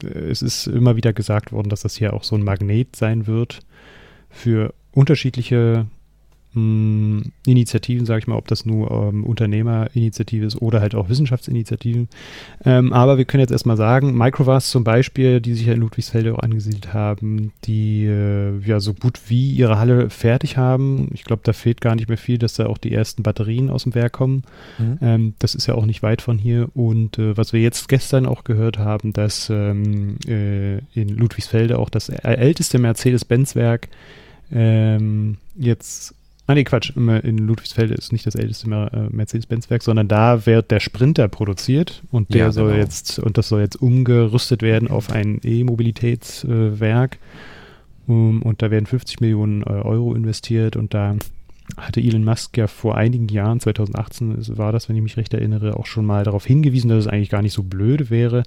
es 0.04 0.42
ist 0.42 0.68
immer 0.68 0.96
wieder 0.98 1.14
gesagt 1.14 1.52
worden, 1.52 1.70
dass 1.70 1.82
das 1.82 1.96
hier 1.96 2.14
auch 2.14 2.24
so 2.24 2.36
ein 2.36 2.44
Magnet 2.44 2.96
sein 2.96 3.28
wird 3.28 3.62
für 4.30 4.74
unterschiedliche 4.92 5.88
mh, 6.56 7.24
Initiativen, 7.46 8.06
sage 8.06 8.20
ich 8.20 8.28
mal, 8.28 8.38
ob 8.38 8.48
das 8.48 8.66
nur 8.66 8.90
ähm, 8.92 9.24
Unternehmerinitiative 9.24 10.46
ist 10.46 10.62
oder 10.62 10.82
halt 10.82 10.96
auch 10.96 11.10
Wissenschaftsinitiativen. 11.10 12.10
Ähm, 12.64 12.94
aber 12.94 13.18
wir 13.18 13.26
können 13.26 13.42
jetzt 13.42 13.52
erstmal 13.52 13.78
sagen, 13.78 14.18
Microvast 14.18 14.72
zum 14.72 14.84
Beispiel, 14.84 15.42
die 15.42 15.54
sich 15.54 15.68
ja 15.68 15.74
in 15.74 15.82
Ludwigsfelde 15.82 16.34
auch 16.34 16.40
angesiedelt 16.40 16.94
haben, 16.94 17.52
die 17.66 18.06
äh, 18.06 18.58
ja 18.66 18.80
so 18.80 18.94
gut 18.94 19.20
wie 19.28 19.52
ihre 19.52 19.78
Halle 19.78 20.10
fertig 20.10 20.58
haben. 20.58 21.10
Ich 21.14 21.24
glaube, 21.24 21.42
da 21.44 21.54
fehlt 21.54 21.82
gar 21.82 21.96
nicht 21.96 22.08
mehr 22.08 22.18
viel, 22.18 22.38
dass 22.38 22.56
da 22.56 22.68
auch 22.68 22.78
die 22.78 22.94
ersten 22.94 23.24
Batterien 23.24 23.70
aus 23.70 23.84
dem 23.84 23.96
Werk 23.96 24.14
kommen. 24.14 24.44
Mhm. 24.78 24.98
Ähm, 25.02 25.34
das 25.40 25.56
ist 25.56 25.68
ja 25.68 25.76
auch 25.76 25.86
nicht 25.86 26.02
weit 26.04 26.22
von 26.22 26.38
hier. 26.38 26.70
Und 26.74 27.20
äh, 27.20 27.38
was 27.38 27.54
wir 27.54 27.62
jetzt 27.62 27.88
gestern 27.90 28.26
auch 28.26 28.44
gehört 28.44 28.78
haben, 28.78 29.14
dass 29.14 29.50
ähm, 29.50 30.18
äh, 30.28 30.78
in 30.94 31.10
Ludwigsfelde 31.10 31.78
auch 31.78 31.90
das 31.90 32.10
älteste 32.10 32.80
Mercedes-Benz-Werk 32.80 33.90
ähm, 34.52 35.38
jetzt 35.56 36.14
Ah 36.48 36.54
nee, 36.54 36.64
Quatsch, 36.64 36.92
in 36.96 37.38
Ludwigsfelde 37.40 37.96
ist 37.96 38.12
nicht 38.12 38.28
das 38.28 38.36
älteste 38.36 38.70
äh, 38.70 39.16
Mercedes-Benz-Werk, 39.16 39.82
sondern 39.82 40.08
da 40.08 40.46
wird 40.46 40.70
der 40.70 40.80
Sprinter 40.80 41.28
produziert 41.28 42.04
und 42.12 42.34
der 42.34 42.46
ja, 42.46 42.52
soll 42.52 42.72
genau. 42.72 42.84
jetzt, 42.84 43.18
und 43.18 43.38
das 43.40 43.50
soll 43.50 43.62
jetzt 43.62 43.82
umgerüstet 43.82 44.62
werden 44.62 44.88
auf 44.88 45.12
ein 45.12 45.40
E-Mobilitätswerk. 45.44 47.18
Um, 48.08 48.44
und 48.44 48.62
da 48.62 48.70
werden 48.70 48.86
50 48.86 49.20
Millionen 49.20 49.64
äh, 49.64 49.66
Euro 49.66 50.14
investiert 50.14 50.76
und 50.76 50.94
da 50.94 51.16
hatte 51.78 52.00
Elon 52.00 52.24
Musk 52.24 52.58
ja 52.58 52.68
vor 52.68 52.96
einigen 52.96 53.28
Jahren, 53.28 53.60
2018 53.60 54.58
war 54.58 54.72
das, 54.72 54.88
wenn 54.88 54.96
ich 54.96 55.02
mich 55.02 55.18
recht 55.18 55.34
erinnere, 55.34 55.78
auch 55.78 55.86
schon 55.86 56.06
mal 56.06 56.24
darauf 56.24 56.46
hingewiesen, 56.46 56.90
dass 56.90 57.00
es 57.00 57.08
eigentlich 57.08 57.30
gar 57.30 57.42
nicht 57.42 57.54
so 57.54 57.64
blöd 57.64 58.10
wäre, 58.10 58.44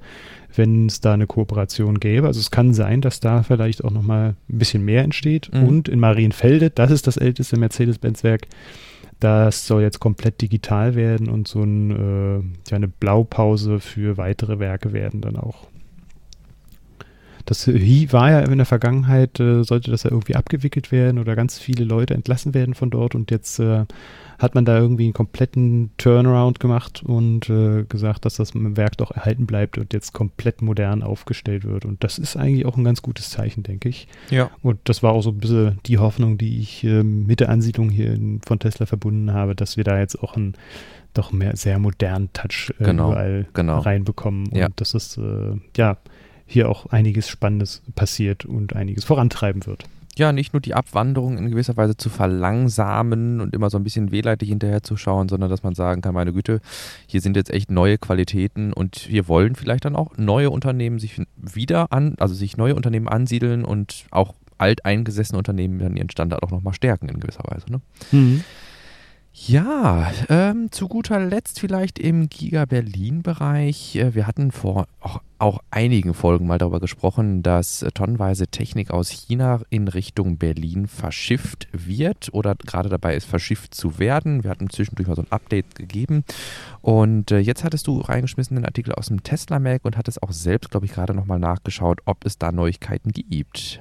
wenn 0.55 0.87
es 0.87 1.01
da 1.01 1.15
eine 1.15 1.27
Kooperation 1.27 2.01
gäbe. 2.01 2.27
Also 2.27 2.41
es 2.41 2.51
kann 2.51 2.73
sein, 2.73 3.01
dass 3.01 3.21
da 3.21 3.43
vielleicht 3.43 3.85
auch 3.85 3.91
nochmal 3.91 4.37
ein 4.49 4.59
bisschen 4.59 4.85
mehr 4.85 5.03
entsteht. 5.03 5.51
Mhm. 5.53 5.65
Und 5.65 5.89
in 5.89 6.01
Marienfelde, 6.01 6.71
das 6.71 6.91
ist 6.91 7.07
das 7.07 7.17
älteste 7.17 7.59
Mercedes-Benz-Werk, 7.59 8.47
das 9.21 9.67
soll 9.67 9.83
jetzt 9.83 9.99
komplett 9.99 10.41
digital 10.41 10.95
werden 10.95 11.29
und 11.29 11.49
so 11.49 11.63
ein, 11.63 11.91
äh, 11.91 12.71
ja, 12.71 12.77
eine 12.77 12.89
Blaupause 12.89 13.81
für 13.81 14.17
weitere 14.17 14.61
Werke 14.61 14.93
werden 14.93 15.21
dann 15.21 15.37
auch. 15.37 15.67
Das 17.49 17.67
war 17.67 18.31
ja 18.31 18.41
in 18.41 18.59
der 18.59 18.67
Vergangenheit, 18.67 19.41
äh, 19.41 19.65
sollte 19.65 19.91
das 19.91 20.03
ja 20.03 20.11
irgendwie 20.11 20.37
abgewickelt 20.37 20.93
werden 20.93 21.19
oder 21.19 21.35
ganz 21.35 21.59
viele 21.59 21.83
Leute 21.83 22.13
entlassen 22.13 22.53
werden 22.53 22.75
von 22.75 22.91
dort 22.91 23.15
und 23.15 23.31
jetzt 23.31 23.59
äh, 23.59 23.87
hat 24.39 24.55
man 24.55 24.67
da 24.67 24.77
irgendwie 24.79 25.05
einen 25.05 25.15
kompletten 25.15 25.91
Turnaround 25.97 26.61
gemacht 26.61 27.03
und 27.03 27.49
äh, 27.49 27.85
gesagt, 27.85 28.27
dass 28.27 28.37
das 28.37 28.53
Werk 28.55 28.99
doch 28.99 29.13
erhalten 29.13 29.47
bleibt 29.47 29.79
und 29.79 29.95
jetzt 29.95 30.13
komplett 30.13 30.61
modern 30.61 31.03
aufgestellt 31.03 31.65
wird. 31.65 31.87
Und 31.87 32.05
das 32.05 32.19
ist 32.19 32.37
eigentlich 32.37 32.67
auch 32.67 32.77
ein 32.77 32.85
ganz 32.85 33.01
gutes 33.01 33.31
Zeichen, 33.31 33.63
denke 33.63 33.89
ich. 33.89 34.09
Ja. 34.29 34.51
Und 34.63 34.81
das 34.85 35.03
war 35.03 35.13
auch 35.13 35.23
so 35.23 35.31
ein 35.31 35.39
bisschen 35.39 35.81
die 35.87 35.97
Hoffnung, 35.97 36.37
die 36.37 36.61
ich 36.61 36.85
äh, 36.85 37.03
mit 37.03 37.41
der 37.41 37.49
Ansiedlung 37.49 37.89
hier 37.89 38.13
in, 38.13 38.43
von 38.47 38.59
Tesla 38.59 38.85
verbunden 38.85 39.33
habe, 39.33 39.55
dass 39.55 39.79
wir 39.79 39.85
da 39.85 39.99
jetzt 39.99 40.23
auch 40.23 40.37
einen 40.37 40.53
doch 41.15 41.33
mehr 41.33 41.57
sehr 41.57 41.79
modernen 41.79 42.31
Touch 42.35 42.75
äh, 42.79 42.85
genau, 42.85 43.13
überall 43.13 43.47
genau. 43.55 43.79
reinbekommen. 43.79 44.49
Und 44.49 44.57
ja. 44.57 44.69
das 44.77 44.93
ist, 44.93 45.19
ja, 45.79 45.97
hier 46.49 46.69
auch 46.69 46.87
einiges 46.87 47.29
Spannendes 47.29 47.83
passiert 47.95 48.45
und 48.45 48.75
einiges 48.75 49.05
vorantreiben 49.05 49.67
wird. 49.67 49.85
Ja, 50.17 50.33
nicht 50.33 50.53
nur 50.53 50.61
die 50.61 50.75
Abwanderung 50.75 51.39
in 51.39 51.49
gewisser 51.49 51.77
Weise 51.77 51.97
zu 51.97 52.09
verlangsamen 52.09 53.41
und 53.41 53.55
immer 53.55 53.71
so 53.71 53.79
ein 53.79 53.85
bisschen 53.85 54.11
wehleidig 54.11 54.49
hinterherzuschauen, 54.49 55.29
sondern 55.29 55.49
dass 55.49 55.63
man 55.63 55.77
sagen 55.77 56.03
kann, 56.03 56.13
meine 56.13 56.33
Güte, 56.33 56.61
hier 57.07 57.21
sind 57.21 57.37
jetzt 57.37 57.51
echt 57.51 57.71
neue 57.71 57.99
Qualitäten 57.99 58.73
und 58.73 58.97
hier 58.97 59.29
wollen 59.29 59.55
vielleicht 59.55 59.85
dann 59.85 59.95
auch 59.95 60.17
neue 60.17 60.51
Unternehmen 60.51 60.99
sich 60.99 61.23
wieder 61.37 61.93
an, 61.93 62.17
also 62.19 62.35
sich 62.35 62.57
neue 62.57 62.75
Unternehmen 62.75 63.07
ansiedeln 63.07 63.65
und 63.65 64.07
auch 64.11 64.35
alteingesessene 64.57 65.39
Unternehmen 65.39 65.79
dann 65.79 65.97
ihren 65.97 66.11
Standard 66.11 66.43
auch 66.43 66.51
nochmal 66.51 66.75
stärken 66.75 67.09
in 67.09 67.21
gewisser 67.21 67.45
Weise. 67.45 67.71
Ne? 67.71 67.81
Mhm. 68.11 68.45
Ja, 69.33 70.11
ähm, 70.29 70.73
zu 70.73 70.89
guter 70.89 71.21
Letzt 71.21 71.61
vielleicht 71.61 71.99
im 71.99 72.29
Giga 72.29 72.65
Berlin-Bereich. 72.65 73.97
Äh, 73.97 74.15
wir 74.15 74.27
hatten 74.27 74.51
vor 74.51 74.87
auch, 75.01 75.21
auch, 75.39 75.61
einigen 75.71 76.13
Folgen 76.13 76.47
mal 76.47 76.59
darüber 76.59 76.81
gesprochen, 76.81 77.43
dass 77.43 77.87
tonnenweise 77.95 78.49
Technik 78.49 78.91
aus 78.91 79.09
China 79.11 79.61
in 79.71 79.87
Richtung 79.87 80.39
Berlin 80.39 80.89
verschifft 80.89 81.69
wird 81.73 82.31
oder 82.33 82.57
gerade 82.57 82.89
dabei 82.89 83.15
ist, 83.15 83.27
verschifft 83.27 83.75
zu 83.75 83.99
werden. 83.99 84.43
Wir 84.43 84.51
hatten 84.51 84.71
zwischendurch 84.71 85.07
mal 85.07 85.17
so 85.17 85.23
ein 85.23 85.33
Update 85.33 85.77
gegeben. 85.77 86.25
Und 86.83 87.31
äh, 87.31 87.39
jetzt 87.39 87.65
hattest 87.65 87.87
du 87.87 88.01
reingeschmissen 88.01 88.57
den 88.57 88.67
Artikel 88.67 88.93
aus 88.95 89.07
dem 89.07 89.23
Tesla 89.23 89.61
Mac 89.61 89.85
und 89.85 89.97
hattest 89.97 90.23
auch 90.23 90.33
selbst, 90.33 90.71
glaube 90.71 90.87
ich, 90.87 90.93
gerade 90.93 91.15
nochmal 91.15 91.39
nachgeschaut, 91.39 92.01
ob 92.07 92.27
es 92.27 92.39
da 92.39 92.51
Neuigkeiten 92.51 93.13
gibt. 93.13 93.81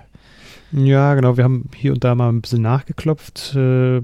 Ja, 0.72 1.16
genau. 1.16 1.38
Wir 1.38 1.46
haben 1.46 1.70
hier 1.76 1.94
und 1.94 2.04
da 2.04 2.14
mal 2.14 2.30
ein 2.30 2.42
bisschen 2.42 2.62
nachgeklopft. 2.62 3.56
Äh, 3.56 4.02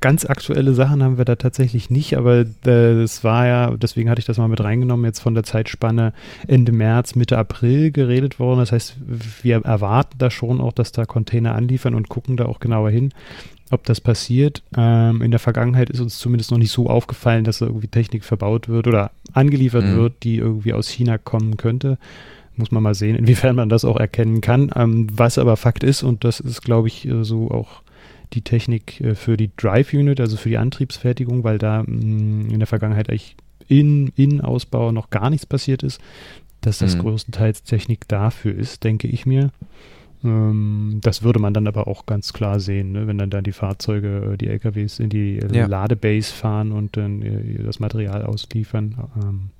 ganz 0.00 0.24
aktuelle 0.26 0.74
Sachen 0.74 1.02
haben 1.02 1.16
wir 1.16 1.24
da 1.24 1.36
tatsächlich 1.36 1.90
nicht, 1.90 2.16
aber 2.16 2.44
es 2.66 3.22
war 3.22 3.46
ja, 3.46 3.70
deswegen 3.76 4.10
hatte 4.10 4.18
ich 4.18 4.26
das 4.26 4.38
mal 4.38 4.48
mit 4.48 4.60
reingenommen, 4.60 5.06
jetzt 5.06 5.20
von 5.20 5.34
der 5.34 5.44
Zeitspanne 5.44 6.12
Ende 6.48 6.72
März, 6.72 7.14
Mitte 7.14 7.38
April 7.38 7.92
geredet 7.92 8.40
worden. 8.40 8.58
Das 8.58 8.72
heißt, 8.72 8.96
wir 9.42 9.64
erwarten 9.64 10.18
da 10.18 10.30
schon 10.30 10.60
auch, 10.60 10.72
dass 10.72 10.92
da 10.92 11.04
Container 11.04 11.54
anliefern 11.54 11.94
und 11.94 12.08
gucken 12.08 12.36
da 12.36 12.46
auch 12.46 12.58
genauer 12.58 12.90
hin, 12.90 13.12
ob 13.70 13.84
das 13.84 14.00
passiert. 14.00 14.62
Ähm, 14.76 15.22
in 15.22 15.30
der 15.30 15.40
Vergangenheit 15.40 15.88
ist 15.88 16.00
uns 16.00 16.18
zumindest 16.18 16.50
noch 16.50 16.58
nicht 16.58 16.72
so 16.72 16.88
aufgefallen, 16.88 17.44
dass 17.44 17.60
da 17.60 17.66
irgendwie 17.66 17.88
Technik 17.88 18.24
verbaut 18.24 18.68
wird 18.68 18.88
oder 18.88 19.12
angeliefert 19.32 19.84
mhm. 19.84 19.96
wird, 19.96 20.24
die 20.24 20.36
irgendwie 20.36 20.72
aus 20.72 20.88
China 20.88 21.16
kommen 21.16 21.56
könnte. 21.56 21.96
Muss 22.56 22.70
man 22.70 22.82
mal 22.82 22.94
sehen, 22.94 23.16
inwiefern 23.16 23.56
man 23.56 23.68
das 23.68 23.84
auch 23.84 23.96
erkennen 23.96 24.40
kann. 24.40 24.70
Ähm, 24.74 25.06
was 25.12 25.38
aber 25.38 25.56
Fakt 25.56 25.84
ist, 25.84 26.02
und 26.02 26.24
das 26.24 26.40
ist, 26.40 26.62
glaube 26.62 26.88
ich, 26.88 27.06
äh, 27.06 27.24
so 27.24 27.50
auch 27.50 27.82
die 28.32 28.42
Technik 28.42 29.00
äh, 29.00 29.14
für 29.14 29.36
die 29.36 29.50
Drive 29.56 29.92
Unit, 29.92 30.20
also 30.20 30.36
für 30.36 30.48
die 30.48 30.58
Antriebsfertigung, 30.58 31.44
weil 31.44 31.58
da 31.58 31.82
mh, 31.82 31.88
mm, 31.88 32.50
in 32.50 32.58
der 32.58 32.66
Vergangenheit 32.66 33.08
eigentlich 33.08 33.36
in 33.68 34.08
Innenausbau 34.16 34.92
noch 34.92 35.10
gar 35.10 35.30
nichts 35.30 35.46
passiert 35.46 35.82
ist, 35.82 36.00
dass 36.60 36.78
das 36.78 36.96
mhm. 36.96 37.00
größtenteils 37.00 37.62
Technik 37.62 38.08
dafür 38.08 38.54
ist, 38.54 38.84
denke 38.84 39.06
ich 39.06 39.26
mir. 39.26 39.50
Ähm, 40.22 40.98
das 41.02 41.22
würde 41.22 41.38
man 41.38 41.54
dann 41.54 41.66
aber 41.66 41.86
auch 41.86 42.04
ganz 42.04 42.32
klar 42.32 42.60
sehen, 42.60 42.92
ne? 42.92 43.06
wenn 43.06 43.18
dann 43.18 43.30
da 43.30 43.40
die 43.40 43.52
Fahrzeuge, 43.52 44.32
äh, 44.32 44.36
die 44.36 44.48
LKWs 44.48 44.98
in 44.98 45.08
die 45.08 45.40
ja. 45.52 45.66
Ladebase 45.66 46.32
fahren 46.32 46.72
und 46.72 46.96
dann 46.96 47.22
das 47.64 47.80
Material 47.80 48.24
ausliefern, 48.24 48.96
ähm, 49.22 49.50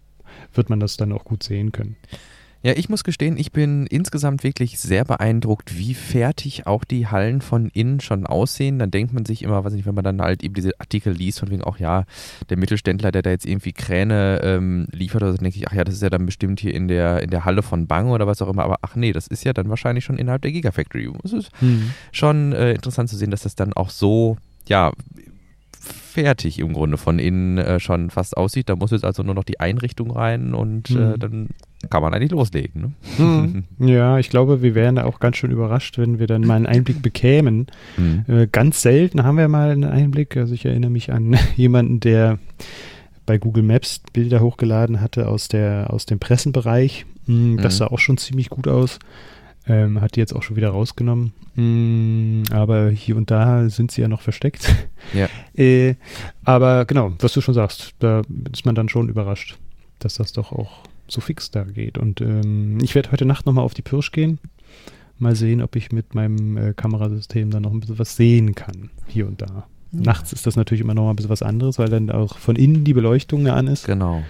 wird 0.55 0.71
man 0.71 0.81
das 0.81 0.97
dann 0.97 1.13
auch 1.13 1.25
gut 1.25 1.43
sehen 1.43 1.73
können. 1.73 1.97
Ja, 2.63 2.75
ich 2.77 2.91
muss 2.91 3.05
gestehen, 3.05 3.39
ich 3.39 3.53
bin 3.53 3.87
insgesamt 3.87 4.45
wirklich 4.45 4.79
sehr 4.79 5.07
beeindruckt, 5.07 5.79
wie 5.79 5.95
fertig 5.95 6.67
auch 6.67 6.85
die 6.85 7.07
Hallen 7.07 7.41
von 7.41 7.71
innen 7.71 8.01
schon 8.01 8.27
aussehen. 8.27 8.79
Dann 8.79 8.91
denkt 8.91 9.15
man 9.15 9.25
sich 9.25 9.43
immer, 9.43 9.65
weiß 9.65 9.73
nicht, 9.73 9.87
wenn 9.87 9.95
man 9.95 10.05
dann 10.05 10.21
halt 10.21 10.43
eben 10.43 10.53
diese 10.53 10.79
Artikel 10.79 11.15
liest, 11.15 11.41
von 11.41 11.51
wegen 11.51 11.65
auch, 11.65 11.79
ja, 11.79 12.05
der 12.51 12.59
Mittelständler, 12.59 13.13
der 13.13 13.23
da 13.23 13.31
jetzt 13.31 13.47
irgendwie 13.47 13.73
Kräne 13.73 14.41
ähm, 14.43 14.87
liefert, 14.93 15.23
oder 15.23 15.33
so, 15.33 15.39
denke 15.39 15.57
ich, 15.57 15.69
ach 15.69 15.73
ja, 15.73 15.85
das 15.85 15.95
ist 15.95 16.03
ja 16.03 16.11
dann 16.11 16.27
bestimmt 16.27 16.61
hier 16.61 16.75
in 16.75 16.87
der, 16.87 17.23
in 17.23 17.31
der 17.31 17.47
Halle 17.47 17.63
von 17.63 17.87
Bang 17.87 18.11
oder 18.11 18.27
was 18.27 18.43
auch 18.43 18.49
immer. 18.49 18.65
Aber 18.65 18.77
ach 18.83 18.95
nee, 18.95 19.13
das 19.13 19.27
ist 19.27 19.45
ja 19.45 19.55
dann 19.55 19.71
wahrscheinlich 19.71 20.05
schon 20.05 20.19
innerhalb 20.19 20.43
der 20.43 20.53
Gigafactory. 20.53 21.11
Es 21.25 21.33
ist 21.33 21.51
hm. 21.61 21.93
schon 22.13 22.53
äh, 22.53 22.73
interessant 22.73 23.09
zu 23.09 23.17
sehen, 23.17 23.31
dass 23.31 23.45
das 23.45 23.55
dann 23.55 23.73
auch 23.73 23.89
so, 23.89 24.37
ja, 24.69 24.93
fertig 26.11 26.59
im 26.59 26.73
Grunde 26.73 26.97
von 26.97 27.19
innen 27.19 27.59
äh, 27.59 27.81
schon 27.81 28.11
fast 28.11 28.37
aussieht. 28.37 28.69
Da 28.69 28.77
muss 28.77 28.91
jetzt 28.91 29.05
also 29.05 29.23
nur 29.23 29.35
noch 29.35 29.45
die 29.45 29.61
Einrichtung 29.61 30.11
rein 30.11 30.55
und 30.55 30.91
mhm. 30.91 31.01
äh, 31.01 31.19
dann 31.19 31.49
kann 31.89 32.03
man 32.03 32.13
eigentlich 32.13 32.33
loslegen. 32.33 32.95
Ne? 33.19 33.25
Mhm. 33.79 33.89
Ja, 33.89 34.19
ich 34.19 34.29
glaube, 34.29 34.61
wir 34.61 34.75
wären 34.75 34.97
da 34.97 35.05
auch 35.05 35.19
ganz 35.19 35.39
schön 35.39 35.51
überrascht, 35.51 35.97
wenn 35.97 36.19
wir 36.19 36.27
dann 36.27 36.43
mal 36.43 36.57
einen 36.57 36.67
Einblick 36.67 37.01
bekämen. 37.03 37.67
Mhm. 37.97 38.25
Äh, 38.29 38.47
ganz 38.47 38.83
selten 38.83 39.25
haben 39.25 39.39
wir 39.39 39.49
mal 39.49 39.71
einen 39.71 39.85
Einblick. 39.85 40.37
Also 40.37 40.55
ich 40.55 40.67
erinnere 40.67 40.91
mich 40.91 41.13
an 41.13 41.39
jemanden, 41.57 42.01
der 42.01 42.39
bei 43.25 43.39
Google 43.39 43.63
Maps 43.63 44.01
Bilder 44.13 44.41
hochgeladen 44.41 45.01
hatte 45.01 45.29
aus, 45.29 45.49
der, 45.49 45.91
aus 45.91 46.05
dem 46.05 46.19
Pressenbereich. 46.19 47.07
Hm, 47.27 47.59
das 47.59 47.75
mhm. 47.75 47.79
sah 47.79 47.87
auch 47.87 47.99
schon 47.99 48.19
ziemlich 48.19 48.51
gut 48.51 48.67
aus. 48.67 48.99
Ähm, 49.71 50.01
hat 50.01 50.17
die 50.17 50.21
jetzt 50.21 50.35
auch 50.35 50.43
schon 50.43 50.57
wieder 50.57 50.71
rausgenommen. 50.71 51.33
Mm, 51.55 52.43
aber 52.53 52.91
hier 52.91 53.17
und 53.17 53.31
da 53.31 53.69
sind 53.69 53.93
sie 53.93 54.01
ja 54.01 54.09
noch 54.09 54.21
versteckt. 54.21 54.75
Ja. 55.15 55.29
äh, 55.57 55.95
aber 56.45 56.85
genau, 56.85 57.15
was 57.19 57.33
du 57.33 57.41
schon 57.41 57.55
sagst, 57.55 57.95
da 58.01 58.23
ist 58.53 58.67
man 58.67 58.75
dann 58.75 58.91
schon 58.91 59.09
überrascht, 59.09 59.59
dass 59.99 60.15
das 60.15 60.33
doch 60.33 60.53
auch 60.53 60.83
so 61.09 61.23
fix 61.23 61.51
da 61.51 61.65
geht. 61.65 61.97
Und 61.97 62.21
ähm, 62.21 62.79
ich 62.83 62.95
werde 62.95 63.11
heute 63.11 63.25
Nacht 63.25 63.47
nochmal 63.47 63.65
auf 63.65 63.73
die 63.73 63.83
Pirsch 63.83 64.13
gehen. 64.13 64.39
Mal 65.19 65.35
sehen, 65.35 65.63
ob 65.63 65.75
ich 65.75 65.91
mit 65.91 66.15
meinem 66.15 66.57
äh, 66.59 66.75
Kamerasystem 66.75 67.51
dann 67.51 67.63
noch 67.63 67.73
ein 67.73 67.81
bisschen 67.81 67.99
was 67.99 68.15
sehen 68.15 68.55
kann, 68.55 68.91
hier 69.09 69.27
und 69.27 69.41
da. 69.41 69.47
Ja. 69.93 70.01
Nachts 70.03 70.35
ist 70.35 70.47
das 70.47 70.55
natürlich 70.55 70.83
immer 70.83 70.95
noch 70.95 71.05
mal 71.05 71.11
ein 71.11 71.17
bisschen 71.17 71.31
was 71.31 71.43
anderes, 71.43 71.79
weil 71.79 71.89
dann 71.89 72.11
auch 72.11 72.37
von 72.39 72.57
innen 72.57 72.85
die 72.85 72.95
Beleuchtung 72.95 73.49
an 73.49 73.69
ist. 73.69 73.87
Genau. 73.87 74.23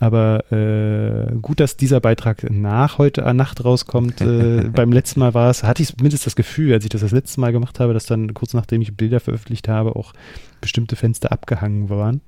Aber 0.00 0.52
äh, 0.52 1.34
gut, 1.40 1.60
dass 1.60 1.76
dieser 1.76 2.00
Beitrag 2.00 2.50
nach 2.50 2.98
heute 2.98 3.22
äh, 3.22 3.32
Nacht 3.32 3.64
rauskommt. 3.64 4.20
Äh, 4.20 4.68
beim 4.74 4.92
letzten 4.92 5.20
Mal 5.20 5.34
war 5.34 5.50
es, 5.50 5.62
hatte 5.62 5.82
ich 5.82 5.96
zumindest 5.96 6.26
das 6.26 6.36
Gefühl, 6.36 6.72
als 6.72 6.84
ich 6.84 6.90
das 6.90 7.00
das 7.00 7.12
letzte 7.12 7.40
Mal 7.40 7.52
gemacht 7.52 7.80
habe, 7.80 7.94
dass 7.94 8.06
dann 8.06 8.34
kurz 8.34 8.54
nachdem 8.54 8.82
ich 8.82 8.96
Bilder 8.96 9.20
veröffentlicht 9.20 9.68
habe, 9.68 9.96
auch 9.96 10.12
bestimmte 10.60 10.96
Fenster 10.96 11.30
abgehangen 11.32 11.90
waren. 11.90 12.20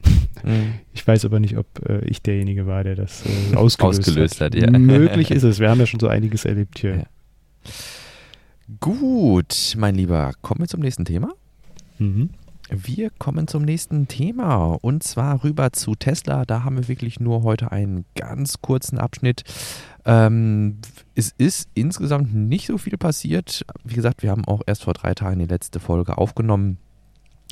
Mhm. 0.44 0.74
Ich 0.94 1.06
weiß 1.06 1.24
aber 1.24 1.40
nicht, 1.40 1.58
ob 1.58 1.66
äh, 1.88 2.04
ich 2.06 2.22
derjenige 2.22 2.66
war, 2.66 2.84
der 2.84 2.94
das 2.94 3.24
äh, 3.26 3.56
ausgelöst, 3.56 4.00
ausgelöst, 4.00 4.40
hat. 4.40 4.54
hat 4.54 4.62
ja. 4.62 4.78
Möglich 4.78 5.30
ist 5.30 5.42
es. 5.44 5.58
Wir 5.58 5.68
haben 5.68 5.80
ja 5.80 5.86
schon 5.86 6.00
so 6.00 6.08
einiges 6.08 6.44
erlebt 6.44 6.78
hier. 6.78 6.96
Ja. 6.96 7.04
Gut, 8.80 9.74
mein 9.76 9.94
Lieber, 9.94 10.32
kommen 10.42 10.60
wir 10.60 10.68
zum 10.68 10.80
nächsten 10.80 11.04
Thema. 11.04 11.30
Mhm. 11.98 12.30
Wir 12.68 13.10
kommen 13.10 13.46
zum 13.46 13.62
nächsten 13.62 14.08
Thema 14.08 14.76
und 14.80 15.04
zwar 15.04 15.44
rüber 15.44 15.72
zu 15.72 15.94
Tesla. 15.94 16.44
Da 16.44 16.64
haben 16.64 16.76
wir 16.76 16.88
wirklich 16.88 17.20
nur 17.20 17.42
heute 17.44 17.70
einen 17.70 18.04
ganz 18.16 18.60
kurzen 18.60 18.98
Abschnitt. 18.98 19.44
Ähm, 20.04 20.78
es 21.14 21.32
ist 21.38 21.68
insgesamt 21.74 22.34
nicht 22.34 22.66
so 22.66 22.76
viel 22.76 22.96
passiert. 22.96 23.64
Wie 23.84 23.94
gesagt, 23.94 24.22
wir 24.22 24.30
haben 24.30 24.44
auch 24.44 24.62
erst 24.66 24.84
vor 24.84 24.94
drei 24.94 25.14
Tagen 25.14 25.38
die 25.38 25.46
letzte 25.46 25.78
Folge 25.78 26.18
aufgenommen. 26.18 26.78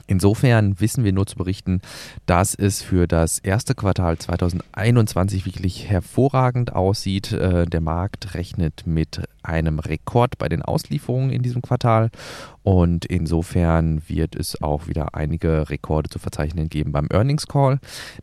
Insofern 0.07 0.81
wissen 0.81 1.05
wir 1.05 1.13
nur 1.13 1.27
zu 1.27 1.37
berichten, 1.37 1.81
dass 2.27 2.55
es 2.55 2.83
für 2.83 3.07
das 3.07 3.39
erste 3.39 3.75
Quartal 3.75 4.19
2021 4.19 5.47
wirklich 5.47 5.89
hervorragend 5.89 6.75
aussieht. 6.75 7.33
Äh, 7.33 7.67
der 7.67 7.81
Markt 7.81 8.35
rechnet 8.35 8.87
mit 8.87 9.23
einem 9.43 9.79
Rekord 9.79 10.39
bei 10.39 10.49
den 10.49 10.63
Auslieferungen 10.63 11.31
in 11.31 11.43
diesem 11.43 11.63
Quartal 11.63 12.11
und 12.63 13.05
insofern 13.05 14.03
wird 14.09 14.35
es 14.35 14.61
auch 14.63 14.89
wieder 14.89 15.15
einige 15.15 15.69
Rekorde 15.69 16.09
zu 16.09 16.19
verzeichnen 16.19 16.71
geben 16.71 16.93
beim 16.93 17.09
Earnings 17.11 17.47
Call. 17.47 17.79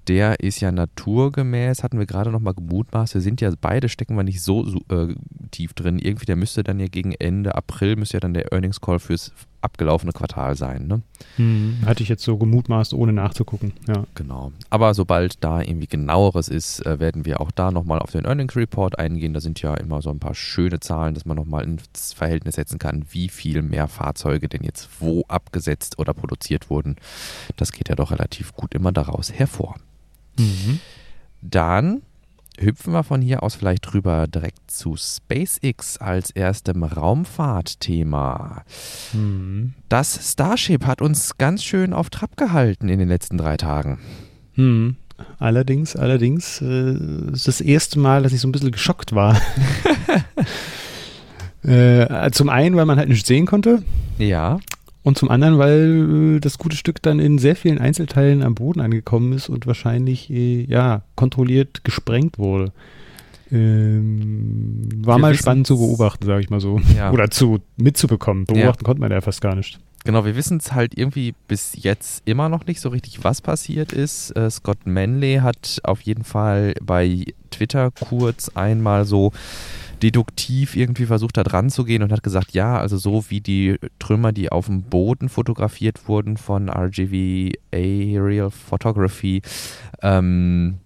Der 0.08 0.40
ist 0.40 0.62
ja 0.62 0.72
naturgemäß, 0.72 1.84
hatten 1.84 2.00
wir 2.00 2.08
gerade 2.08 2.32
noch 2.32 2.40
mal 2.40 2.54
gemutmaßt, 2.54 3.14
wir 3.14 3.22
sind 3.22 3.40
ja 3.40 3.52
beide, 3.62 3.88
stecken 3.88 4.16
wir 4.16 4.24
nicht 4.24 4.42
so, 4.42 4.66
so 4.66 4.80
äh, 4.90 5.14
tief 5.52 5.74
drin. 5.74 6.00
Irgendwie, 6.00 6.26
der 6.26 6.36
müsste 6.36 6.64
dann 6.64 6.80
ja 6.80 6.88
gegen 6.88 7.14
Ende 7.14 7.54
April, 7.54 7.96
müsste 7.96 8.18
ja 8.18 8.22
dann 8.22 8.34
der 8.34 8.52
Earnings 8.52 8.82
Call 8.82 9.00
fürs 9.00 9.32
abgelaufene 9.62 10.12
Quartal 10.12 10.56
sein. 10.56 10.88
Ne? 10.88 11.02
Hm, 11.38 11.80
hatte 11.86 12.04
ich 12.04 12.10
jetzt 12.10 12.24
so 12.24 12.38
gemutmaßt, 12.38 12.94
ohne 12.94 13.14
nachzugucken. 13.14 13.74
Ja. 13.88 14.06
Genau. 14.16 14.52
Aber 14.70 14.94
sobald 14.94 15.44
da 15.44 15.62
irgendwie 15.62 15.88
genaueres 15.88 16.48
ist, 16.48 16.86
äh, 16.86 17.00
werden 17.00 17.26
wir 17.26 17.42
auch 17.42 17.52
da 17.52 17.72
nochmal 17.72 18.00
auf 18.00 18.12
den 18.12 18.26
Earnings 18.26 18.56
Report 18.56 18.98
eingehen. 19.00 19.34
Da 19.34 19.40
sind 19.40 19.62
ja 19.62 19.76
immer 19.76 20.02
so 20.02 20.10
ein 20.10 20.20
paar 20.20 20.36
schöne 20.36 20.80
Zahlen, 20.80 21.14
dass 21.14 21.26
man 21.26 21.38
nochmal 21.38 21.64
ins 21.64 22.14
Verhältnis 22.14 22.56
setzen 22.56 22.80
kann, 22.80 23.06
wie 23.12 23.30
viel 23.30 23.62
mehr 23.62 23.88
Fahrzeuge 23.88 24.48
denn 24.50 24.64
jetzt 24.64 24.90
wo 25.00 25.24
abgesetzt 25.28 26.00
oder 26.00 26.14
produziert 26.14 26.70
wurden. 26.70 26.96
Das 27.56 27.72
geht 27.72 27.90
ja 27.90 27.96
doch 27.96 28.12
relativ 28.12 28.54
gut 28.54 28.74
immer 28.74 28.92
daraus 28.92 29.32
hervor. 29.32 29.76
Mhm. 30.38 30.80
Dann 31.42 32.02
hüpfen 32.62 32.94
wir 32.94 33.04
von 33.04 33.22
hier 33.22 33.44
aus 33.44 33.56
vielleicht 33.56 33.94
rüber 33.94 34.28
direkt 34.28 34.70
zu 34.70 34.96
SpaceX 34.98 35.98
als 35.98 36.32
erstem 36.32 36.84
Raumfahrtthema. 36.84 38.64
Hm. 39.12 39.74
Das 39.90 40.32
Starship 40.32 40.86
hat 40.86 41.02
uns 41.02 41.38
ganz 41.38 41.64
schön 41.64 41.94
auf 41.94 42.10
Trab 42.10 42.38
gehalten 42.38 42.90
in 42.90 43.00
den 43.00 43.10
letzten 43.10 43.38
drei 43.38 43.58
Tagen. 43.58 44.00
Hm. 44.54 44.96
Allerdings, 45.40 45.96
allerdings 45.96 46.62
äh, 46.62 46.96
ist 47.32 47.48
das 47.48 47.62
erste 47.62 48.00
Mal, 48.00 48.24
dass 48.24 48.34
ich 48.34 48.42
so 48.42 48.48
ein 48.48 48.52
bisschen 48.52 48.72
geschockt 48.72 49.14
war. 49.14 49.40
äh, 51.64 52.32
zum 52.32 52.50
einen, 52.50 52.76
weil 52.76 52.86
man 52.86 52.98
halt 52.98 53.10
nicht 53.10 53.26
sehen 53.26 53.46
konnte. 53.46 53.84
Ja. 54.18 54.60
Und 55.04 55.18
zum 55.18 55.30
anderen, 55.30 55.58
weil 55.58 56.36
äh, 56.36 56.40
das 56.40 56.58
gute 56.58 56.76
Stück 56.78 57.02
dann 57.02 57.20
in 57.20 57.40
sehr 57.40 57.56
vielen 57.56 57.80
Einzelteilen 57.80 58.44
am 58.44 58.56
Boden 58.56 58.82
angekommen 58.82 59.34
ist 59.34 59.50
und 59.50 59.66
wahrscheinlich 59.66 60.30
äh, 60.30 60.64
ja 60.64 61.04
kontrolliert 61.16 61.84
gesprengt 61.84 62.38
wurde. 62.38 62.72
Ähm, 63.52 64.88
war 65.04 65.18
wir 65.18 65.22
mal 65.22 65.36
spannend 65.36 65.68
zu 65.68 65.78
beobachten, 65.78 66.26
sage 66.26 66.42
ich 66.42 66.50
mal 66.50 66.62
so. 66.62 66.80
Ja. 66.96 67.12
Oder 67.12 67.30
zu 67.30 67.60
mitzubekommen. 67.78 68.46
Beobachten 68.46 68.84
ja. 68.84 68.86
konnte 68.86 69.02
man 69.02 69.12
ja 69.12 69.22
fast 69.22 69.42
gar 69.42 69.56
nicht. 69.56 69.80
Genau, 70.04 70.26
wir 70.26 70.36
wissen 70.36 70.58
es 70.58 70.74
halt 70.74 70.98
irgendwie 70.98 71.36
bis 71.48 71.74
jetzt 71.76 72.24
immer 72.26 72.50
noch 72.50 72.66
nicht 72.66 72.82
so 72.82 72.90
richtig, 72.90 73.24
was 73.24 73.42
passiert 73.42 73.92
ist. 73.92 74.36
Äh, 74.36 74.50
Scott 74.50 74.86
Manley 74.86 75.40
hat 75.42 75.80
auf 75.84 76.02
jeden 76.02 76.24
Fall 76.24 76.74
bei 76.82 77.26
Twitter 77.52 77.92
kurz 77.92 78.50
einmal 78.50 79.06
so 79.06 79.32
deduktiv 80.02 80.76
irgendwie 80.76 81.06
versucht 81.06 81.38
hat 81.38 81.54
ranzugehen 81.54 82.04
und 82.04 82.12
hat 82.12 82.24
gesagt, 82.24 82.52
ja, 82.54 82.78
also 82.78 82.98
so 82.98 83.26
wie 83.30 83.42
die 83.42 83.78
Trümmer, 84.00 84.32
die 84.32 84.52
auf 84.52 84.66
dem 84.66 84.84
Boden 84.84 85.30
fotografiert 85.30 86.08
wurden 86.08 86.38
von 86.38 86.70
RGV 86.70 87.54
Aerial 87.72 88.52
Photography, 88.52 89.42
ähm, 90.02 90.80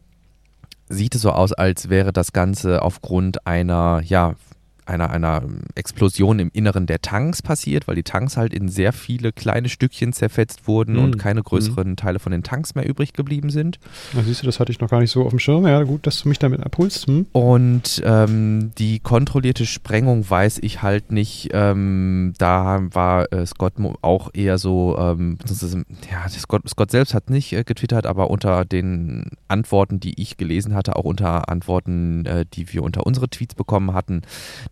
sieht 0.90 1.16
es 1.16 1.22
so 1.22 1.32
aus, 1.32 1.54
als 1.54 1.90
wäre 1.90 2.14
das 2.14 2.34
Ganze 2.34 2.82
aufgrund 2.82 3.48
einer, 3.48 4.02
ja, 4.06 4.36
einer, 4.86 5.10
einer 5.10 5.44
Explosion 5.76 6.40
im 6.40 6.50
Inneren 6.54 6.86
der 6.86 7.02
Tanks 7.02 7.42
passiert, 7.42 7.88
weil 7.88 7.96
die 7.96 8.04
Tanks 8.04 8.38
halt 8.38 8.54
in 8.54 8.70
sehr 8.70 8.94
viele 8.94 9.32
kleine 9.32 9.70
Stückchen 9.70 10.14
zerfetzt 10.14 10.68
wurden 10.68 10.94
mhm. 10.94 11.04
und 11.04 11.18
keine 11.18 11.44
größeren 11.44 11.90
mhm. 11.90 11.96
Teile 11.96 12.20
von 12.20 12.32
den 12.32 12.44
Tanks 12.44 12.76
mehr 12.76 12.88
übrig 12.88 13.14
geblieben 13.14 13.50
sind. 13.50 13.80
Na, 14.14 14.24
siehst 14.24 14.42
du, 14.42 14.46
das 14.46 14.60
hatte 14.60 14.72
ich 14.72 14.80
noch 14.80 14.90
gar 14.90 15.00
nicht 15.00 15.12
so 15.12 15.24
auf 15.24 15.32
dem 15.32 15.40
Schirm. 15.40 15.66
Ja, 15.66 15.84
gut, 15.84 16.06
dass 16.08 16.22
du 16.22 16.30
mich 16.30 16.40
damit 16.40 16.62
abholst. 16.62 17.08
Hm? 17.08 17.26
Und 17.32 18.02
ähm, 18.06 18.72
die 18.78 19.00
kontrollierte 19.00 19.66
Sprengung 19.66 20.30
weiß 20.30 20.60
ich 20.62 20.82
halt 20.82 21.12
nicht. 21.12 21.50
Ähm, 21.54 22.34
da 22.38 22.82
war 22.92 23.32
äh, 23.32 23.46
Scott 23.46 23.74
auch 24.02 24.30
eher 24.34 24.58
so, 24.58 24.96
ähm, 24.98 25.38
ja, 26.12 26.30
Scott, 26.30 26.70
Scott 26.70 26.92
selbst 26.92 27.14
hat 27.14 27.30
nicht 27.30 27.54
äh, 27.54 27.64
getwittert, 27.64 28.06
aber 28.06 28.30
unter 28.30 28.66
den 28.66 29.32
Antworten, 29.48 30.00
die 30.00 30.20
ich 30.22 30.38
gelesen 30.38 30.74
hatte, 30.76 30.96
auch 30.96 31.04
unter 31.04 31.50
Antworten, 31.50 32.26
äh, 32.26 32.46
die 32.54 32.72
wir 32.74 32.84
unter 32.84 33.06
unsere 33.06 33.30
Tweets 33.30 33.56
bekommen 33.56 33.94
hatten, 33.94 34.22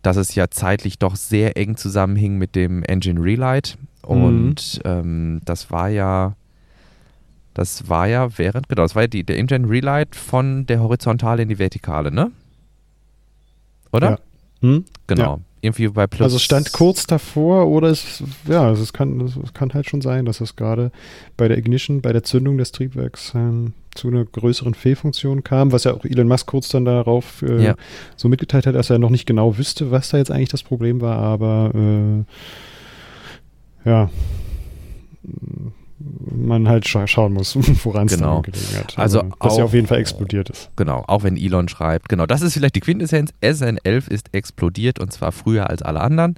dass 0.04 0.16
es 0.16 0.34
ja 0.34 0.50
zeitlich 0.50 0.98
doch 0.98 1.16
sehr 1.16 1.56
eng 1.56 1.76
zusammenhing 1.76 2.36
mit 2.36 2.54
dem 2.54 2.82
Engine 2.84 3.20
Relight. 3.20 3.78
Und 4.02 4.80
mhm. 4.84 4.90
ähm, 4.90 5.40
das 5.46 5.70
war 5.70 5.88
ja, 5.88 6.36
das 7.54 7.88
war 7.88 8.06
ja 8.06 8.36
während, 8.38 8.68
genau, 8.68 8.82
das 8.82 8.94
war 8.94 9.04
ja 9.04 9.08
die, 9.08 9.24
der 9.24 9.38
Engine 9.38 9.68
Relight 9.68 10.14
von 10.14 10.66
der 10.66 10.80
Horizontale 10.80 11.42
in 11.42 11.48
die 11.48 11.58
Vertikale, 11.58 12.12
ne? 12.12 12.30
Oder? 13.92 14.10
Ja. 14.10 14.18
Hm? 14.60 14.84
Genau. 15.06 15.36
Ja. 15.36 15.40
Irgendwie 15.64 15.88
bei 15.88 16.06
plus. 16.06 16.20
Also 16.20 16.36
es 16.36 16.42
stand 16.42 16.72
kurz 16.72 17.06
davor 17.06 17.68
oder 17.68 17.88
es, 17.88 18.22
ja, 18.46 18.66
also 18.66 18.82
es 18.82 18.92
kann, 18.92 19.18
es 19.20 19.54
kann 19.54 19.72
halt 19.72 19.88
schon 19.88 20.02
sein, 20.02 20.26
dass 20.26 20.42
es 20.42 20.56
gerade 20.56 20.92
bei 21.38 21.48
der 21.48 21.56
Ignition, 21.56 22.02
bei 22.02 22.12
der 22.12 22.22
Zündung 22.22 22.58
des 22.58 22.70
Triebwerks 22.70 23.32
ähm, 23.34 23.72
zu 23.94 24.08
einer 24.08 24.26
größeren 24.26 24.74
Fehlfunktion 24.74 25.42
kam, 25.42 25.72
was 25.72 25.84
ja 25.84 25.94
auch 25.94 26.04
Elon 26.04 26.28
Musk 26.28 26.48
kurz 26.48 26.68
dann 26.68 26.84
darauf 26.84 27.40
äh, 27.40 27.64
ja. 27.64 27.76
so 28.14 28.28
mitgeteilt 28.28 28.66
hat, 28.66 28.74
dass 28.74 28.90
er 28.90 28.98
noch 28.98 29.08
nicht 29.08 29.24
genau 29.24 29.56
wüsste, 29.56 29.90
was 29.90 30.10
da 30.10 30.18
jetzt 30.18 30.30
eigentlich 30.30 30.50
das 30.50 30.62
Problem 30.62 31.00
war, 31.00 31.16
aber 31.16 31.72
äh, 31.74 32.24
ja 33.88 34.10
man 35.98 36.68
halt 36.68 36.88
scha 36.88 37.06
schauen 37.06 37.32
muss, 37.32 37.56
woran 37.84 38.06
es 38.06 38.16
genau. 38.16 38.42
gelegen 38.42 38.76
hat. 38.76 38.98
Also 38.98 39.22
dass 39.22 39.52
auch, 39.52 39.58
ja 39.58 39.64
auf 39.64 39.74
jeden 39.74 39.86
Fall 39.86 39.98
explodiert 39.98 40.50
ist. 40.50 40.70
Genau, 40.76 41.04
auch 41.06 41.22
wenn 41.22 41.36
Elon 41.36 41.68
schreibt, 41.68 42.08
genau, 42.08 42.26
das 42.26 42.42
ist 42.42 42.54
vielleicht 42.54 42.74
die 42.74 42.80
Quintessenz, 42.80 43.32
SN11 43.42 44.10
ist 44.10 44.28
explodiert 44.32 44.98
und 44.98 45.12
zwar 45.12 45.32
früher 45.32 45.70
als 45.70 45.82
alle 45.82 46.00
anderen. 46.00 46.34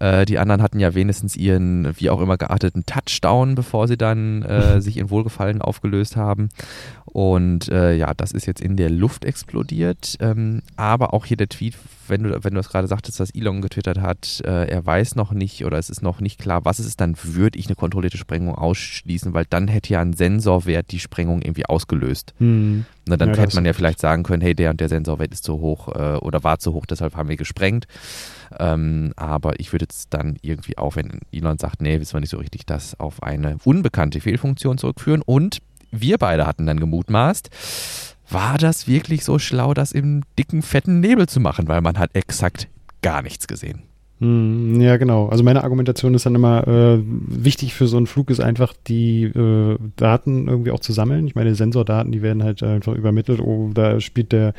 Äh, 0.00 0.24
die 0.24 0.38
anderen 0.38 0.62
hatten 0.62 0.80
ja 0.80 0.94
wenigstens 0.94 1.36
ihren, 1.36 1.94
wie 1.98 2.10
auch 2.10 2.20
immer 2.20 2.36
gearteten 2.36 2.84
Touchdown, 2.86 3.54
bevor 3.54 3.88
sie 3.88 3.96
dann 3.96 4.42
äh, 4.42 4.80
sich 4.80 4.96
in 4.96 5.10
Wohlgefallen 5.10 5.62
aufgelöst 5.62 6.16
haben. 6.16 6.48
Und 7.04 7.68
äh, 7.68 7.94
ja, 7.94 8.12
das 8.14 8.32
ist 8.32 8.46
jetzt 8.46 8.60
in 8.60 8.76
der 8.76 8.90
Luft 8.90 9.24
explodiert. 9.24 10.16
Ähm, 10.20 10.62
aber 10.76 11.14
auch 11.14 11.24
hier 11.24 11.36
der 11.36 11.48
Tweet, 11.48 11.74
wenn 12.08 12.22
du, 12.22 12.44
wenn 12.44 12.54
du 12.54 12.60
es 12.60 12.68
gerade 12.68 12.88
sagtest, 12.88 13.20
dass 13.20 13.30
Elon 13.30 13.62
getwittert 13.62 14.00
hat, 14.00 14.42
äh, 14.44 14.66
er 14.66 14.84
weiß 14.84 15.14
noch 15.14 15.32
nicht 15.32 15.64
oder 15.64 15.78
es 15.78 15.90
ist 15.90 16.02
noch 16.02 16.20
nicht 16.20 16.38
klar, 16.38 16.64
was 16.64 16.78
es 16.78 16.86
ist, 16.86 17.00
dann 17.00 17.16
würde 17.22 17.58
ich 17.58 17.66
eine 17.66 17.76
kontrollierte 17.76 18.16
Sprengung 18.16 18.54
ausschließen, 18.54 19.34
weil 19.34 19.44
dann 19.48 19.68
hätte 19.68 19.92
ja 19.92 20.00
ein 20.00 20.12
Sensorwert 20.12 20.90
die 20.90 20.98
Sprengung 20.98 21.42
irgendwie 21.42 21.66
ausgelöst. 21.66 22.34
Hm. 22.38 22.84
Na, 23.06 23.16
dann 23.16 23.34
ja, 23.34 23.36
hätte 23.36 23.54
man 23.54 23.64
ja 23.64 23.72
vielleicht 23.72 24.00
sagen 24.00 24.24
können, 24.24 24.42
hey, 24.42 24.54
der 24.54 24.70
und 24.70 24.80
der 24.80 24.88
Sensorwert 24.88 25.32
ist 25.32 25.44
zu 25.44 25.60
hoch 25.60 25.88
äh, 25.94 26.16
oder 26.16 26.42
war 26.42 26.58
zu 26.58 26.72
hoch, 26.72 26.86
deshalb 26.86 27.16
haben 27.16 27.28
wir 27.28 27.36
gesprengt. 27.36 27.86
Ähm, 28.58 29.12
aber 29.16 29.60
ich 29.60 29.72
würde 29.72 29.84
jetzt 29.84 30.08
dann 30.10 30.36
irgendwie 30.42 30.78
auch, 30.78 30.96
wenn 30.96 31.20
Elon 31.32 31.58
sagt, 31.58 31.82
nee, 31.82 32.00
wissen 32.00 32.14
wir 32.14 32.20
nicht 32.20 32.30
so 32.30 32.38
richtig, 32.38 32.66
das 32.66 32.98
auf 32.98 33.22
eine 33.22 33.58
unbekannte 33.64 34.20
Fehlfunktion 34.20 34.78
zurückführen. 34.78 35.22
Und 35.22 35.58
wir 35.90 36.18
beide 36.18 36.46
hatten 36.46 36.66
dann 36.66 36.80
gemutmaßt, 36.80 37.50
war 38.28 38.58
das 38.58 38.88
wirklich 38.88 39.24
so 39.24 39.38
schlau, 39.38 39.74
das 39.74 39.92
im 39.92 40.22
dicken, 40.38 40.62
fetten 40.62 41.00
Nebel 41.00 41.28
zu 41.28 41.40
machen, 41.40 41.68
weil 41.68 41.80
man 41.80 41.98
hat 41.98 42.10
exakt 42.14 42.68
gar 43.02 43.22
nichts 43.22 43.46
gesehen. 43.46 43.82
Hm, 44.18 44.80
ja, 44.80 44.96
genau. 44.96 45.28
Also 45.28 45.44
meine 45.44 45.62
Argumentation 45.62 46.14
ist 46.14 46.24
dann 46.24 46.34
immer, 46.34 46.66
äh, 46.66 46.98
wichtig 47.04 47.74
für 47.74 47.86
so 47.86 47.98
einen 47.98 48.06
Flug 48.06 48.30
ist 48.30 48.40
einfach, 48.40 48.72
die 48.86 49.24
äh, 49.24 49.76
Daten 49.96 50.48
irgendwie 50.48 50.70
auch 50.70 50.80
zu 50.80 50.92
sammeln. 50.92 51.26
Ich 51.26 51.34
meine, 51.34 51.54
Sensordaten, 51.54 52.12
die 52.12 52.22
werden 52.22 52.42
halt 52.42 52.62
einfach 52.62 52.94
übermittelt. 52.94 53.40
Oh, 53.40 53.70
da 53.74 54.00
spielt 54.00 54.32
der 54.32 54.54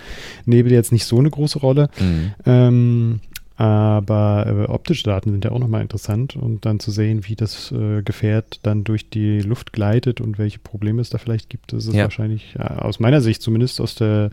Nebel 0.45 0.71
jetzt 0.71 0.91
nicht 0.91 1.05
so 1.05 1.17
eine 1.17 1.31
große 1.31 1.57
Rolle. 1.59 1.89
Mhm. 1.99 2.33
Ähm, 2.45 3.19
aber 3.57 4.45
äh, 4.47 4.71
optische 4.71 5.03
Daten 5.03 5.31
sind 5.31 5.43
ja 5.43 5.51
auch 5.51 5.59
nochmal 5.59 5.81
interessant 5.81 6.35
und 6.35 6.65
dann 6.65 6.79
zu 6.79 6.91
sehen, 6.91 7.27
wie 7.27 7.35
das 7.35 7.71
äh, 7.71 8.03
Gefährt 8.03 8.59
dann 8.61 8.83
durch 8.83 9.09
die 9.09 9.41
Luft 9.41 9.73
gleitet 9.73 10.21
und 10.21 10.37
welche 10.37 10.59
Probleme 10.59 11.01
es 11.01 11.09
da 11.09 11.17
vielleicht 11.17 11.49
gibt, 11.49 11.73
das 11.73 11.87
ist 11.87 11.95
ja. 11.95 12.03
wahrscheinlich 12.03 12.55
äh, 12.59 12.61
aus 12.61 12.99
meiner 12.99 13.19
Sicht, 13.19 13.41
zumindest 13.41 13.81
aus 13.81 13.95
der 13.95 14.29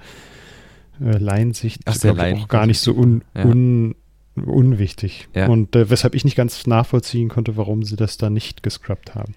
äh, 1.00 1.16
Laiensicht, 1.16 1.80
auch 1.86 2.48
gar 2.48 2.66
nicht 2.66 2.80
so 2.80 2.92
un, 2.92 3.22
ja. 3.34 3.46
un, 3.46 3.94
unwichtig. 4.36 5.28
Ja. 5.34 5.48
Und 5.48 5.74
äh, 5.74 5.88
weshalb 5.88 6.14
ich 6.14 6.24
nicht 6.26 6.36
ganz 6.36 6.66
nachvollziehen 6.66 7.30
konnte, 7.30 7.56
warum 7.56 7.82
sie 7.82 7.96
das 7.96 8.18
da 8.18 8.28
nicht 8.28 8.62
gescrubbt 8.62 9.14
haben. 9.14 9.34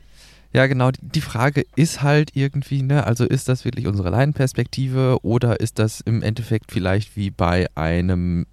Ja, 0.51 0.67
genau. 0.67 0.91
Die 1.01 1.21
Frage 1.21 1.65
ist 1.75 2.01
halt 2.01 2.31
irgendwie, 2.33 2.81
ne, 2.81 3.05
also 3.05 3.25
ist 3.25 3.47
das 3.47 3.63
wirklich 3.63 3.87
unsere 3.87 4.09
Laienperspektive 4.09 5.19
oder 5.21 5.61
ist 5.61 5.79
das 5.79 6.01
im 6.01 6.21
Endeffekt 6.21 6.71
vielleicht 6.71 7.15
wie 7.15 7.29
bei 7.29 7.67
einem 7.75 8.47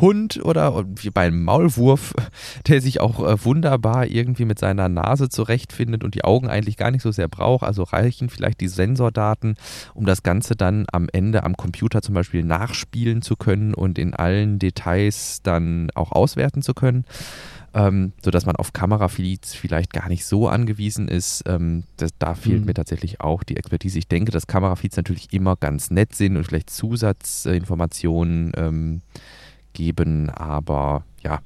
Hund 0.00 0.44
oder 0.44 0.84
wie 0.96 1.10
beim 1.10 1.42
Maulwurf, 1.44 2.14
der 2.66 2.80
sich 2.80 3.00
auch 3.00 3.26
äh, 3.26 3.44
wunderbar 3.44 4.06
irgendwie 4.06 4.44
mit 4.44 4.58
seiner 4.58 4.88
Nase 4.88 5.28
zurechtfindet 5.28 6.04
und 6.04 6.14
die 6.14 6.24
Augen 6.24 6.48
eigentlich 6.48 6.76
gar 6.76 6.90
nicht 6.90 7.02
so 7.02 7.12
sehr 7.12 7.28
braucht. 7.28 7.64
Also 7.64 7.82
reichen 7.82 8.28
vielleicht 8.28 8.60
die 8.60 8.68
Sensordaten, 8.68 9.56
um 9.94 10.06
das 10.06 10.22
Ganze 10.22 10.56
dann 10.56 10.86
am 10.92 11.08
Ende 11.12 11.44
am 11.44 11.56
Computer 11.56 12.02
zum 12.02 12.14
Beispiel 12.14 12.44
nachspielen 12.44 13.22
zu 13.22 13.36
können 13.36 13.74
und 13.74 13.98
in 13.98 14.14
allen 14.14 14.58
Details 14.58 15.40
dann 15.42 15.90
auch 15.94 16.12
auswerten 16.12 16.62
zu 16.62 16.74
können. 16.74 17.04
Ähm, 17.74 18.12
sodass 18.24 18.46
man 18.46 18.56
auf 18.56 18.72
Kamerafeeds 18.72 19.54
vielleicht 19.54 19.92
gar 19.92 20.08
nicht 20.08 20.24
so 20.24 20.48
angewiesen 20.48 21.08
ist. 21.08 21.44
Ähm, 21.46 21.84
das, 21.98 22.12
da 22.18 22.34
fehlt 22.34 22.60
mhm. 22.60 22.66
mir 22.66 22.74
tatsächlich 22.74 23.20
auch 23.20 23.42
die 23.42 23.58
Expertise. 23.58 23.98
Ich 23.98 24.08
denke, 24.08 24.32
dass 24.32 24.46
Kamerafeeds 24.46 24.96
natürlich 24.96 25.30
immer 25.34 25.56
ganz 25.56 25.90
nett 25.90 26.14
sind 26.14 26.38
und 26.38 26.44
vielleicht 26.44 26.70
Zusatzinformationen 26.70 28.52
ähm, 28.56 29.02
geben, 29.76 30.30
aber 30.30 31.04
ja. 31.22 31.40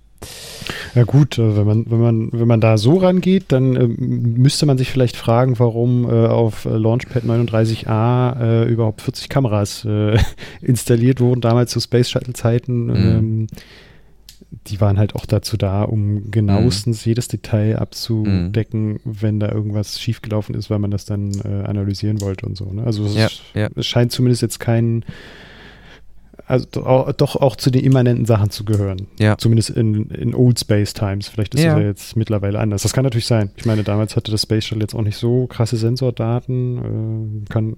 Ja 0.94 1.04
gut, 1.04 1.38
äh, 1.38 1.56
wenn 1.56 1.66
man, 1.66 1.90
wenn 1.90 2.00
man, 2.00 2.28
wenn 2.32 2.48
man 2.48 2.60
da 2.60 2.76
so 2.76 2.98
rangeht, 2.98 3.46
dann 3.48 3.76
äh, 3.76 3.86
müsste 3.86 4.66
man 4.66 4.76
sich 4.76 4.90
vielleicht 4.90 5.16
fragen, 5.16 5.58
warum 5.58 6.04
äh, 6.04 6.26
auf 6.26 6.64
Launchpad 6.64 7.24
39a 7.24 8.40
äh, 8.40 8.68
überhaupt 8.68 9.00
40 9.02 9.28
Kameras 9.28 9.84
äh, 9.84 10.18
installiert 10.60 11.20
wurden, 11.20 11.40
damals 11.40 11.70
zu 11.70 11.80
Space 11.80 12.10
Shuttle-Zeiten. 12.10 12.86
Mhm. 12.86 12.96
Ähm, 12.96 13.46
die 14.66 14.80
waren 14.80 14.98
halt 14.98 15.14
auch 15.14 15.26
dazu 15.26 15.56
da, 15.56 15.84
um 15.84 16.30
genauestens 16.30 17.06
mhm. 17.06 17.10
jedes 17.10 17.28
Detail 17.28 17.78
abzudecken, 17.78 18.92
mhm. 18.92 19.00
wenn 19.04 19.40
da 19.40 19.50
irgendwas 19.50 20.00
schiefgelaufen 20.00 20.54
ist, 20.54 20.70
weil 20.70 20.80
man 20.80 20.90
das 20.90 21.04
dann 21.04 21.32
äh, 21.44 21.64
analysieren 21.66 22.20
wollte 22.20 22.46
und 22.46 22.56
so. 22.56 22.72
Ne? 22.72 22.82
Also 22.84 23.06
es, 23.06 23.14
ja, 23.14 23.28
ja. 23.54 23.68
es 23.76 23.86
scheint 23.86 24.12
zumindest 24.12 24.42
jetzt 24.42 24.58
kein 24.58 25.04
also 26.50 26.66
doch 27.16 27.36
auch 27.36 27.54
zu 27.54 27.70
den 27.70 27.84
immanenten 27.84 28.26
Sachen 28.26 28.50
zu 28.50 28.64
gehören. 28.64 29.06
Ja. 29.18 29.38
Zumindest 29.38 29.70
in, 29.70 30.10
in 30.10 30.34
Old 30.34 30.58
Space 30.58 30.94
Times. 30.94 31.28
Vielleicht 31.28 31.54
ist 31.54 31.62
ja. 31.62 31.74
das 31.74 31.80
ja 31.80 31.86
jetzt 31.86 32.16
mittlerweile 32.16 32.58
anders. 32.58 32.82
Das 32.82 32.92
kann 32.92 33.04
natürlich 33.04 33.26
sein. 33.26 33.50
Ich 33.56 33.66
meine, 33.66 33.84
damals 33.84 34.16
hatte 34.16 34.32
das 34.32 34.42
Space 34.42 34.64
Shuttle 34.64 34.82
jetzt 34.82 34.94
auch 34.94 35.02
nicht 35.02 35.16
so 35.16 35.46
krasse 35.46 35.76
Sensordaten. 35.76 37.44
Äh, 37.46 37.52
kann, 37.52 37.76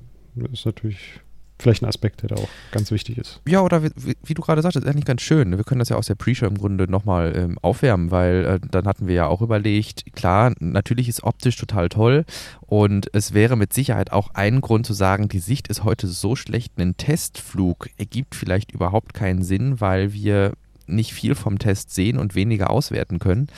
ist 0.53 0.65
natürlich 0.65 1.21
vielleicht 1.63 1.83
ein 1.83 1.89
Aspekt, 1.89 2.23
der 2.23 2.31
da 2.31 2.37
auch 2.37 2.49
ganz 2.71 2.91
wichtig 2.91 3.19
ist. 3.19 3.41
Ja, 3.47 3.61
oder 3.61 3.83
wie, 3.83 3.91
wie 4.23 4.35
du 4.35 4.43
gerade 4.43 4.63
sagtest, 4.63 4.87
eigentlich 4.87 5.05
ganz 5.05 5.23
schön. 5.23 5.57
Wir 5.57 5.65
können 5.65 5.79
das 5.79 5.89
ja 5.89 5.97
aus 5.97 6.07
der 6.07 6.15
Pre-Show 6.15 6.47
im 6.47 6.59
Grunde 6.59 6.91
nochmal 6.91 7.33
ähm, 7.37 7.59
aufwärmen, 7.63 8.11
weil 8.11 8.45
äh, 8.45 8.61
dann 8.71 8.87
hatten 8.87 9.07
wir 9.07 9.15
ja 9.15 9.27
auch 9.27 9.41
überlegt, 9.41 10.13
klar, 10.15 10.53
natürlich 10.61 11.09
ist 11.09 11.23
optisch 11.23 11.57
total 11.57 11.89
toll 11.89 12.25
und 12.61 13.09
es 13.15 13.33
wäre 13.33 13.57
mit 13.57 13.73
Sicherheit 13.73 14.13
auch 14.13 14.31
ein 14.35 14.61
Grund 14.61 14.87
zu 14.87 14.93
sagen, 14.93 15.29
die 15.29 15.39
Sicht 15.39 15.69
ist 15.69 15.85
heute 15.85 16.07
so 16.07 16.37
schlecht, 16.37 16.79
ein 16.79 16.97
Testflug 16.97 17.89
ergibt 17.97 18.35
vielleicht 18.35 18.73
überhaupt 18.73 19.15
keinen 19.15 19.43
Sinn, 19.43 19.81
weil 19.81 20.13
wir 20.13 20.53
nicht 20.87 21.13
viel 21.15 21.35
vom 21.35 21.59
Test 21.59 21.95
sehen 21.95 22.19
und 22.19 22.35
weniger 22.35 22.71
auswerten 22.71 23.19
können. 23.19 23.49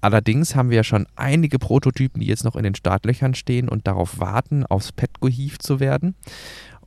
Allerdings 0.00 0.54
haben 0.54 0.70
wir 0.70 0.76
ja 0.76 0.84
schon 0.84 1.06
einige 1.16 1.58
Prototypen, 1.58 2.20
die 2.20 2.28
jetzt 2.28 2.44
noch 2.44 2.54
in 2.54 2.62
den 2.62 2.74
Startlöchern 2.74 3.34
stehen 3.34 3.68
und 3.68 3.86
darauf 3.86 4.20
warten, 4.20 4.64
aufs 4.64 4.92
gehievt 5.20 5.62
zu 5.62 5.80
werden. 5.80 6.14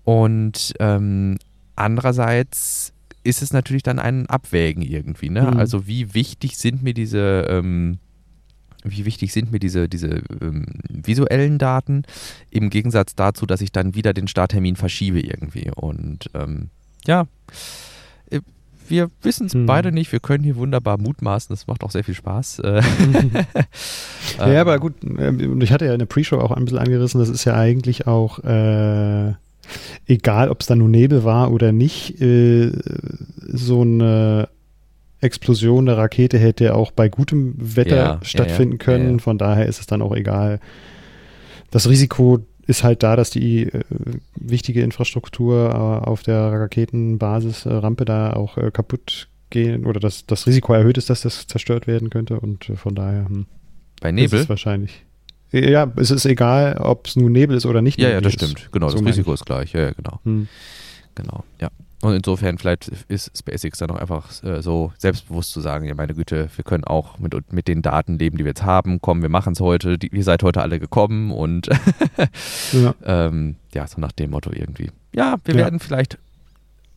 Und 0.04 0.74
ähm, 0.80 1.38
andererseits 1.76 2.94
ist 3.24 3.42
es 3.42 3.54
natürlich 3.54 3.84
dann 3.84 4.00
ein 4.00 4.28
Abwägen 4.28 4.82
irgendwie. 4.82 5.30
Ne? 5.30 5.44
Mhm. 5.44 5.58
Also 5.58 5.88
wie 5.88 6.14
wichtig 6.14 6.58
sind 6.58 6.82
mir 6.82 6.94
diese, 6.94 7.46
ähm, 7.50 8.00
wie 8.84 9.06
wichtig 9.06 9.32
sind 9.32 9.52
mir 9.52 9.60
diese, 9.60 9.88
diese 9.88 10.24
ähm, 10.42 10.66
visuellen 10.90 11.58
Daten 11.58 12.04
im 12.50 12.70
Gegensatz 12.70 13.16
dazu, 13.16 13.46
dass 13.46 13.62
ich 13.62 13.72
dann 13.72 13.96
wieder 13.96 14.14
den 14.14 14.28
Starttermin 14.28 14.76
verschiebe 14.76 15.20
irgendwie. 15.20 15.70
Und 15.76 16.30
ähm, 16.34 16.70
ja, 17.06 17.28
äh, 18.32 18.42
wir 18.88 19.10
wissen 19.22 19.48
es 19.48 19.54
hm. 19.54 19.68
beide 19.68 19.92
nicht. 19.92 20.12
Wir 20.12 20.20
können 20.20 20.44
hier 20.44 20.56
wunderbar 20.56 20.98
mutmaßen. 20.98 21.54
Das 21.54 21.68
macht 21.68 21.84
auch 21.84 21.92
sehr 21.92 22.04
viel 22.04 22.16
Spaß. 22.16 22.60
Äh, 22.60 22.82
ja, 24.40 24.62
aber 24.62 24.80
gut. 24.80 24.96
Ähm, 25.04 25.62
ich 25.62 25.72
hatte 25.72 25.86
ja 25.86 25.94
in 25.94 26.00
der 26.00 26.08
Pre-Show 26.08 26.40
auch 26.40 26.52
ein 26.52 26.66
bisschen 26.66 26.80
angerissen. 26.80 27.20
Das 27.20 27.30
ist 27.30 27.46
ja 27.46 27.56
eigentlich 27.56 28.08
auch 28.08 28.40
äh, 28.40 29.34
egal, 30.08 30.50
ob 30.50 30.62
es 30.62 30.68
da 30.68 30.76
nur 30.76 30.90
Nebel 30.90 31.24
war 31.24 31.52
oder 31.52 31.72
nicht. 31.72 32.22
Äh, 32.22 32.72
so 33.48 33.82
eine 33.82 34.50
Explosion 35.22 35.86
der 35.86 35.98
Rakete 35.98 36.38
hätte 36.38 36.76
auch 36.76 36.92
bei 36.92 37.08
gutem 37.08 37.56
Wetter 37.58 37.96
ja, 37.96 38.20
stattfinden 38.24 38.78
ja, 38.80 38.80
ja, 38.80 38.84
können. 38.86 39.20
Von 39.20 39.38
daher 39.38 39.68
ist 39.68 39.80
es 39.80 39.86
dann 39.86 40.02
auch 40.02 40.16
egal. 40.16 40.60
Das 41.70 41.88
Risiko 41.88 42.40
ist 42.68 42.84
halt 42.84 43.04
da, 43.04 43.16
dass 43.16 43.30
die 43.30 43.64
äh, 43.64 43.84
wichtige 44.36 44.82
Infrastruktur 44.82 45.70
äh, 45.70 46.08
auf 46.08 46.24
der 46.24 46.52
Raketenbasisrampe 46.52 48.06
da 48.06 48.34
auch 48.34 48.58
äh, 48.58 48.72
kaputt 48.72 49.30
gehen 49.50 49.86
oder 49.86 50.00
dass 50.00 50.26
das 50.26 50.48
Risiko 50.48 50.74
erhöht 50.74 50.98
ist, 50.98 51.10
dass 51.10 51.22
das 51.22 51.48
zerstört 51.48 51.88
werden 51.88 52.10
könnte 52.10 52.40
und 52.40 52.70
äh, 52.70 52.76
von 52.76 52.96
daher. 52.96 53.26
Hm, 53.26 53.46
bei 54.00 54.12
Nebel? 54.12 54.40
Ist 54.40 54.44
es 54.44 54.50
wahrscheinlich. 54.50 55.06
Ja, 55.52 55.92
es 55.98 56.12
ist 56.12 56.26
egal, 56.26 56.78
ob 56.78 57.08
es 57.08 57.16
nun 57.16 57.32
Nebel 57.32 57.58
ist 57.58 57.66
oder 57.66 57.82
nicht. 57.82 58.00
Ja, 58.00 58.10
ja, 58.10 58.22
das 58.22 58.36
ist. 58.36 58.42
stimmt. 58.42 58.70
Genau, 58.72 58.90
so 58.90 58.98
das 58.98 59.08
Risiko 59.08 59.34
ist 59.34 59.46
gleich. 59.46 59.74
Ja, 59.74 59.82
ja, 59.82 59.92
genau. 59.92 60.20
Hm. 60.24 60.48
Genau, 61.16 61.44
ja. 61.60 61.70
Und 62.02 62.16
insofern 62.16 62.58
vielleicht 62.58 62.88
ist 63.10 63.38
SpaceX 63.38 63.78
dann 63.78 63.92
auch 63.92 63.96
einfach 63.96 64.44
äh, 64.44 64.62
so 64.62 64.92
selbstbewusst 64.98 65.52
zu 65.52 65.62
sagen, 65.62 65.86
ja 65.86 65.94
meine 65.94 66.16
Güte, 66.16 66.50
wir 66.56 66.64
können 66.64 66.84
auch 66.84 67.20
mit, 67.20 67.54
mit 67.54 67.68
den 67.68 67.84
Daten 67.84 68.18
leben, 68.18 68.38
die 68.38 68.44
wir 68.44 68.52
jetzt 68.52 68.64
haben. 68.64 69.00
Komm, 69.02 69.22
wir 69.22 69.30
machen 69.30 69.54
es 69.54 69.60
heute. 69.60 70.00
Die, 70.00 70.08
ihr 70.08 70.24
seid 70.24 70.42
heute 70.42 70.62
alle 70.62 70.80
gekommen 70.80 71.32
und 71.32 71.68
ja. 72.72 72.96
ähm, 73.04 73.56
ja, 73.74 73.86
so 73.86 74.02
nach 74.02 74.14
dem 74.14 74.32
Motto 74.32 74.52
irgendwie. 74.52 74.90
Ja, 75.14 75.36
wir 75.44 75.54
ja. 75.54 75.62
werden 75.62 75.80
vielleicht 75.80 76.18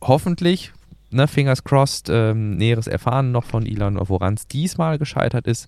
hoffentlich, 0.01 0.73
ne, 1.15 1.27
fingers 1.27 1.63
crossed, 1.63 2.09
ähm, 2.09 2.57
Näheres 2.57 2.87
erfahren 2.87 3.31
noch 3.31 3.43
von 3.43 3.65
Elon, 3.65 3.97
woran 4.07 4.35
es 4.35 4.47
diesmal 4.47 4.97
gescheitert 4.97 5.47
ist. 5.47 5.67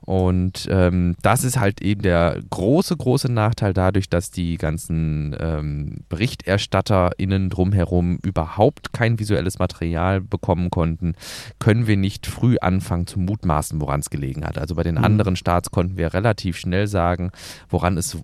Und 0.00 0.68
ähm, 0.70 1.16
das 1.22 1.44
ist 1.44 1.58
halt 1.58 1.82
eben 1.82 2.02
der 2.02 2.40
große, 2.50 2.96
große 2.96 3.30
Nachteil 3.30 3.72
dadurch, 3.72 4.08
dass 4.08 4.30
die 4.30 4.56
ganzen 4.56 5.36
ähm, 5.38 5.98
BerichterstatterInnen 6.08 7.50
drumherum 7.50 8.18
überhaupt 8.22 8.92
kein 8.92 9.18
visuelles 9.18 9.58
Material 9.58 10.20
bekommen 10.20 10.70
konnten, 10.70 11.14
können 11.58 11.86
wir 11.86 11.96
nicht 11.96 12.26
früh 12.26 12.56
anfangen 12.60 13.06
zu 13.06 13.18
mutmaßen, 13.18 13.80
woran 13.80 14.00
es 14.00 14.10
gelegen 14.10 14.44
hat. 14.44 14.58
Also 14.58 14.74
bei 14.74 14.82
den 14.82 14.96
mhm. 14.96 15.04
anderen 15.04 15.36
Starts 15.36 15.70
konnten 15.70 15.96
wir 15.96 16.14
relativ 16.14 16.56
schnell 16.56 16.86
sagen, 16.86 17.30
woran 17.68 17.98
es 17.98 18.16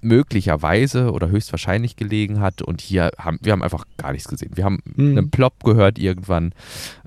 möglicherweise 0.00 1.10
oder 1.12 1.28
höchstwahrscheinlich 1.28 1.96
gelegen 1.96 2.40
hat. 2.40 2.62
Und 2.62 2.80
hier 2.80 3.10
haben 3.18 3.38
wir 3.42 3.52
haben 3.52 3.62
einfach 3.62 3.84
gar 3.96 4.12
nichts 4.12 4.28
gesehen. 4.28 4.52
Wir 4.54 4.64
haben 4.64 4.80
mhm. 4.84 5.18
einen 5.18 5.30
Plop 5.30 5.64
gehört 5.64 5.98
irgendwann 6.04 6.52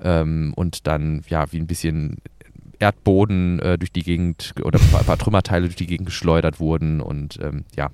ähm, 0.02 0.52
und 0.56 0.86
dann 0.86 1.22
ja 1.28 1.50
wie 1.52 1.58
ein 1.58 1.66
bisschen 1.66 2.18
Erdboden 2.78 3.58
äh, 3.60 3.78
durch 3.78 3.92
die 3.92 4.02
Gegend 4.02 4.54
oder 4.62 4.78
ein 4.78 5.04
paar, 5.04 5.18
Trümmerteile 5.18 5.66
durch 5.66 5.76
die 5.76 5.86
Gegend 5.86 6.06
geschleudert 6.06 6.60
wurden 6.60 7.00
und 7.00 7.38
ähm, 7.42 7.64
ja. 7.76 7.90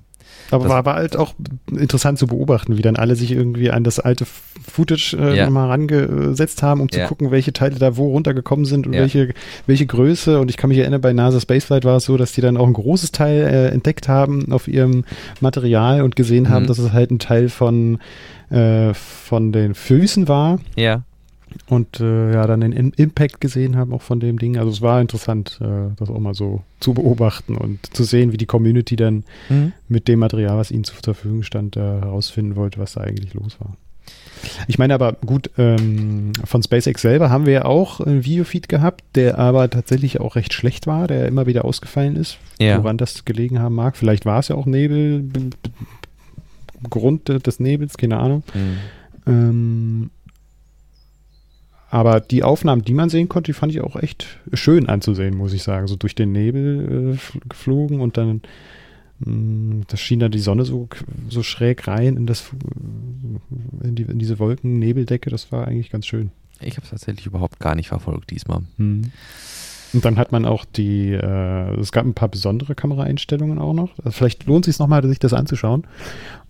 Aber 0.51 0.69
war, 0.69 0.85
war 0.85 0.95
halt 0.95 1.17
auch 1.17 1.33
interessant 1.71 2.19
zu 2.19 2.27
beobachten, 2.27 2.77
wie 2.77 2.81
dann 2.81 2.95
alle 2.95 3.15
sich 3.15 3.31
irgendwie 3.31 3.71
an 3.71 3.83
das 3.83 3.99
alte 3.99 4.25
Footage 4.25 5.17
äh, 5.19 5.37
ja. 5.37 5.49
mal 5.49 5.67
rangesetzt 5.67 6.61
haben, 6.63 6.81
um 6.81 6.91
zu 6.91 6.99
ja. 6.99 7.07
gucken, 7.07 7.31
welche 7.31 7.53
Teile 7.53 7.77
da 7.77 7.97
wo 7.97 8.09
runtergekommen 8.09 8.65
sind 8.65 8.87
und 8.87 8.93
ja. 8.93 9.01
welche, 9.01 9.33
welche 9.65 9.85
Größe. 9.85 10.39
Und 10.39 10.49
ich 10.49 10.57
kann 10.57 10.69
mich 10.69 10.77
erinnern, 10.77 11.01
bei 11.01 11.13
NASA 11.13 11.39
Spaceflight 11.39 11.85
war 11.85 11.97
es 11.97 12.05
so, 12.05 12.17
dass 12.17 12.33
die 12.33 12.41
dann 12.41 12.57
auch 12.57 12.67
ein 12.67 12.73
großes 12.73 13.11
Teil 13.11 13.41
äh, 13.41 13.67
entdeckt 13.69 14.07
haben 14.07 14.51
auf 14.51 14.67
ihrem 14.67 15.03
Material 15.41 16.01
und 16.01 16.15
gesehen 16.15 16.49
haben, 16.49 16.63
mhm. 16.63 16.67
dass 16.67 16.77
es 16.77 16.91
halt 16.91 17.11
ein 17.11 17.19
Teil 17.19 17.49
von, 17.49 17.99
äh, 18.49 18.93
von 18.93 19.51
den 19.51 19.73
Füßen 19.73 20.27
war. 20.27 20.59
Ja 20.75 21.03
und 21.67 21.99
äh, 21.99 22.33
ja, 22.33 22.45
dann 22.47 22.61
den 22.61 22.71
In 22.71 22.91
Impact 22.91 23.41
gesehen 23.41 23.75
haben 23.75 23.93
auch 23.93 24.01
von 24.01 24.19
dem 24.19 24.39
Ding. 24.39 24.57
Also 24.57 24.71
es 24.71 24.81
war 24.81 25.01
interessant, 25.01 25.59
äh, 25.61 25.93
das 25.95 26.09
auch 26.09 26.19
mal 26.19 26.33
so 26.33 26.61
zu 26.79 26.93
beobachten 26.93 27.55
und 27.57 27.95
zu 27.95 28.03
sehen, 28.03 28.31
wie 28.31 28.37
die 28.37 28.45
Community 28.45 28.95
dann 28.95 29.23
mhm. 29.49 29.73
mit 29.87 30.07
dem 30.07 30.19
Material, 30.19 30.57
was 30.57 30.71
ihnen 30.71 30.83
zur 30.83 30.95
Verfügung 30.95 31.43
stand, 31.43 31.77
äh, 31.77 31.79
herausfinden 31.79 32.55
wollte, 32.55 32.79
was 32.79 32.93
da 32.93 33.01
eigentlich 33.01 33.33
los 33.33 33.59
war. 33.59 33.75
Ich 34.67 34.77
meine 34.77 34.93
aber, 34.93 35.13
gut, 35.13 35.49
ähm, 35.57 36.33
von 36.43 36.61
SpaceX 36.61 37.01
selber 37.01 37.29
haben 37.29 37.45
wir 37.45 37.53
ja 37.53 37.65
auch 37.65 37.99
einen 37.99 38.25
Videofeed 38.25 38.69
gehabt, 38.69 39.03
der 39.15 39.39
aber 39.39 39.69
tatsächlich 39.69 40.19
auch 40.19 40.35
recht 40.35 40.53
schlecht 40.53 40.85
war, 40.85 41.07
der 41.07 41.27
immer 41.27 41.47
wieder 41.47 41.65
ausgefallen 41.65 42.15
ist, 42.15 42.37
ja. 42.59 42.77
woran 42.77 42.97
das 42.97 43.25
gelegen 43.25 43.59
haben 43.59 43.75
mag. 43.75 43.97
Vielleicht 43.97 44.25
war 44.25 44.39
es 44.39 44.49
ja 44.49 44.55
auch 44.55 44.67
Nebel, 44.67 45.29
Grund 46.89 47.29
des 47.29 47.59
Nebels, 47.59 47.97
keine 47.97 48.17
Ahnung. 48.17 48.43
Mhm. 48.53 48.77
Ähm, 49.27 50.09
aber 51.89 52.19
die 52.19 52.43
Aufnahmen, 52.43 52.83
die 52.83 52.93
man 52.93 53.09
sehen 53.09 53.29
konnte, 53.29 53.49
die 53.49 53.57
fand 53.57 53.71
ich 53.71 53.81
auch 53.81 53.95
echt 53.95 54.39
schön 54.53 54.89
anzusehen, 54.89 55.35
muss 55.35 55.53
ich 55.53 55.63
sagen. 55.63 55.87
So 55.87 55.95
durch 55.95 56.15
den 56.15 56.31
Nebel 56.31 57.15
äh, 57.15 57.39
geflogen 57.47 58.01
und 58.01 58.17
dann 58.17 58.41
mh, 59.19 59.31
mm, 59.31 59.83
das 59.87 59.99
schien 59.99 60.19
da 60.19 60.29
die 60.29 60.39
Sonne 60.39 60.65
so, 60.65 60.89
so 61.29 61.43
schräg 61.43 61.87
rein 61.87 62.17
in, 62.17 62.25
das, 62.25 62.51
in, 63.83 63.95
die, 63.95 64.03
in 64.03 64.19
diese 64.19 64.39
Wolken-Nebeldecke. 64.39 65.29
Das 65.29 65.51
war 65.51 65.67
eigentlich 65.67 65.89
ganz 65.89 66.05
schön. 66.05 66.31
Ich 66.61 66.77
habe 66.77 66.83
es 66.83 66.89
tatsächlich 66.91 67.25
überhaupt 67.25 67.59
gar 67.59 67.75
nicht 67.75 67.89
verfolgt 67.89 68.31
diesmal. 68.31 68.61
Hm. 68.77 69.11
Und 69.93 70.03
dann 70.03 70.17
hat 70.17 70.31
man 70.31 70.45
auch 70.45 70.65
die, 70.65 71.11
äh, 71.11 71.79
es 71.79 71.91
gab 71.91 72.05
ein 72.05 72.13
paar 72.13 72.27
besondere 72.27 72.75
Kameraeinstellungen 72.75 73.59
auch 73.59 73.73
noch. 73.73 73.97
Also 73.99 74.11
vielleicht 74.11 74.45
lohnt 74.45 74.67
es 74.67 74.75
sich 74.75 74.79
nochmal, 74.79 75.07
sich 75.07 75.19
das 75.19 75.33
anzuschauen. 75.33 75.85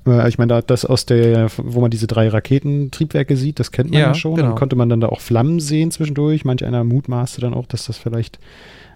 Äh, 0.05 0.27
ich 0.29 0.37
meine, 0.37 0.61
das 0.61 0.85
aus 0.85 1.05
der, 1.05 1.49
wo 1.57 1.81
man 1.81 1.91
diese 1.91 2.07
drei 2.07 2.27
Raketentriebwerke 2.27 3.37
sieht, 3.37 3.59
das 3.59 3.71
kennt 3.71 3.91
man 3.91 3.99
ja, 3.99 4.07
ja 4.07 4.13
schon. 4.13 4.35
Genau. 4.35 4.49
Dann 4.49 4.55
konnte 4.55 4.75
man 4.75 4.89
dann 4.89 5.01
da 5.01 5.09
auch 5.09 5.21
Flammen 5.21 5.59
sehen 5.59 5.91
zwischendurch. 5.91 6.45
Manch 6.45 6.63
einer 6.65 6.83
mutmaßte 6.83 7.41
dann 7.41 7.53
auch, 7.53 7.65
dass 7.65 7.85
das 7.85 7.97
vielleicht 7.97 8.39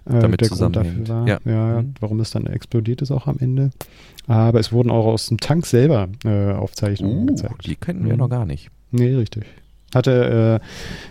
äh, 0.06 0.20
Damit 0.20 0.40
der 0.40 0.48
Grund 0.48 0.76
dafür 0.76 1.08
war. 1.08 1.28
Ja. 1.28 1.38
ja 1.44 1.82
mhm. 1.82 1.94
warum 2.00 2.20
es 2.20 2.30
dann 2.30 2.46
explodiert 2.46 3.02
ist 3.02 3.10
auch 3.10 3.26
am 3.26 3.38
Ende. 3.38 3.70
Aber 4.26 4.60
es 4.60 4.72
wurden 4.72 4.90
auch 4.90 5.06
aus 5.06 5.26
dem 5.26 5.38
Tank 5.38 5.66
selber 5.66 6.08
äh, 6.24 6.52
Aufzeichnungen 6.52 7.22
uh, 7.22 7.26
gezeigt. 7.26 7.66
Die 7.66 7.76
kennen 7.76 8.04
wir 8.04 8.12
mhm. 8.12 8.18
noch 8.18 8.28
gar 8.28 8.46
nicht. 8.46 8.70
Nee, 8.90 9.14
richtig. 9.14 9.44
Hatte 9.94 10.60
äh, 10.62 10.66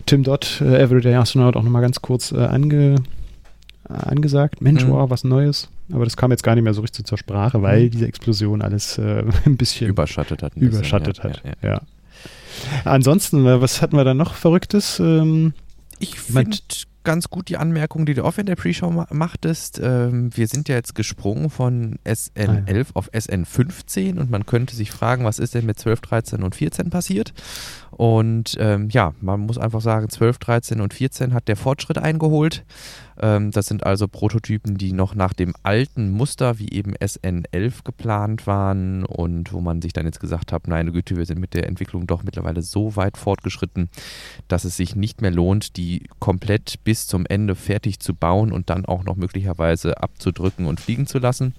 Tim 0.05 0.23
Dodd, 0.23 0.61
äh, 0.61 0.81
Everyday 0.81 1.15
Astronaut, 1.15 1.57
auch 1.57 1.63
nochmal 1.63 1.81
ganz 1.81 2.01
kurz 2.01 2.31
äh, 2.31 2.37
ange, 2.37 2.95
angesagt. 3.93 4.61
Mensch, 4.61 4.85
mhm. 4.85 4.91
wow, 4.91 5.09
was 5.09 5.23
Neues. 5.23 5.69
Aber 5.91 6.05
das 6.05 6.15
kam 6.15 6.31
jetzt 6.31 6.43
gar 6.43 6.55
nicht 6.55 6.63
mehr 6.63 6.73
so 6.73 6.81
richtig 6.81 7.07
zur 7.07 7.17
Sprache, 7.17 7.61
weil 7.61 7.85
mhm. 7.85 7.91
diese 7.91 8.07
Explosion 8.07 8.61
alles 8.61 8.97
äh, 8.97 9.23
ein 9.45 9.57
bisschen 9.57 9.89
überschattet 9.89 10.43
hat. 10.43 10.55
überschattet 10.55 11.21
bisschen, 11.21 11.31
hat, 11.31 11.43
ja, 11.43 11.69
ja. 11.69 11.75
ja. 11.75 11.81
Ansonsten, 12.85 13.45
äh, 13.45 13.61
was 13.61 13.81
hatten 13.81 13.95
wir 13.95 14.03
da 14.03 14.13
noch 14.13 14.33
Verrücktes? 14.33 14.99
Ähm, 14.99 15.53
ich 15.99 16.19
finde 16.19 16.57
ganz 17.03 17.29
gut 17.29 17.49
die 17.49 17.57
Anmerkung, 17.57 18.05
die 18.05 18.13
du 18.13 18.23
auch 18.23 18.37
in 18.37 18.45
der 18.45 18.55
Pre-Show 18.55 19.05
machtest. 19.11 19.79
Ähm, 19.81 20.29
wir 20.35 20.47
sind 20.47 20.69
ja 20.69 20.75
jetzt 20.75 20.95
gesprungen 20.95 21.49
von 21.49 21.97
SN11 22.05 22.69
ah, 22.69 22.71
ja. 22.71 22.83
auf 22.93 23.11
SN15 23.11 24.19
und 24.19 24.29
man 24.29 24.45
könnte 24.45 24.75
sich 24.75 24.91
fragen, 24.91 25.23
was 25.23 25.39
ist 25.39 25.53
denn 25.53 25.65
mit 25.65 25.79
12, 25.79 26.01
13 26.01 26.43
und 26.43 26.55
14 26.55 26.89
passiert? 26.89 27.33
Und 27.91 28.55
ähm, 28.59 28.87
ja, 28.89 29.13
man 29.19 29.41
muss 29.41 29.57
einfach 29.57 29.81
sagen, 29.81 30.09
12, 30.09 30.37
13 30.37 30.81
und 30.81 30.93
14 30.93 31.33
hat 31.33 31.47
der 31.49 31.57
Fortschritt 31.57 31.97
eingeholt. 31.97 32.63
Ähm, 33.21 33.51
das 33.51 33.65
sind 33.65 33.85
also 33.85 34.07
Prototypen, 34.07 34.77
die 34.77 34.93
noch 34.93 35.15
nach 35.15 35.33
dem 35.33 35.53
alten 35.63 36.09
Muster 36.09 36.59
wie 36.59 36.69
eben 36.71 36.95
SN11 36.95 37.83
geplant 37.83 38.47
waren 38.47 39.03
und 39.03 39.51
wo 39.51 39.59
man 39.59 39.81
sich 39.81 39.93
dann 39.93 40.05
jetzt 40.05 40.21
gesagt 40.21 40.53
hat, 40.53 40.67
meine 40.67 40.91
Güte, 40.91 41.17
wir 41.17 41.25
sind 41.25 41.39
mit 41.39 41.53
der 41.53 41.67
Entwicklung 41.67 42.07
doch 42.07 42.23
mittlerweile 42.23 42.61
so 42.61 42.95
weit 42.95 43.17
fortgeschritten, 43.17 43.89
dass 44.47 44.63
es 44.63 44.77
sich 44.77 44.95
nicht 44.95 45.21
mehr 45.21 45.31
lohnt, 45.31 45.75
die 45.75 46.03
komplett 46.19 46.83
bis 46.89 47.05
zum 47.05 47.27
Ende 47.27 47.53
fertig 47.53 47.99
zu 47.99 48.15
bauen 48.15 48.51
und 48.51 48.71
dann 48.71 48.83
auch 48.83 49.03
noch 49.03 49.15
möglicherweise 49.15 50.01
abzudrücken 50.01 50.65
und 50.65 50.79
fliegen 50.79 51.05
zu 51.05 51.19
lassen. 51.19 51.53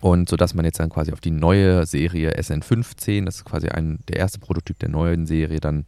Und 0.00 0.28
so 0.28 0.36
dass 0.36 0.54
man 0.54 0.64
jetzt 0.64 0.80
dann 0.80 0.90
quasi 0.90 1.12
auf 1.12 1.20
die 1.20 1.30
neue 1.30 1.86
Serie 1.86 2.36
SN15, 2.36 3.26
das 3.26 3.36
ist 3.36 3.44
quasi 3.44 3.68
ein, 3.68 4.00
der 4.08 4.16
erste 4.16 4.40
Prototyp 4.40 4.76
der 4.80 4.88
neuen 4.88 5.26
Serie, 5.26 5.60
dann 5.60 5.84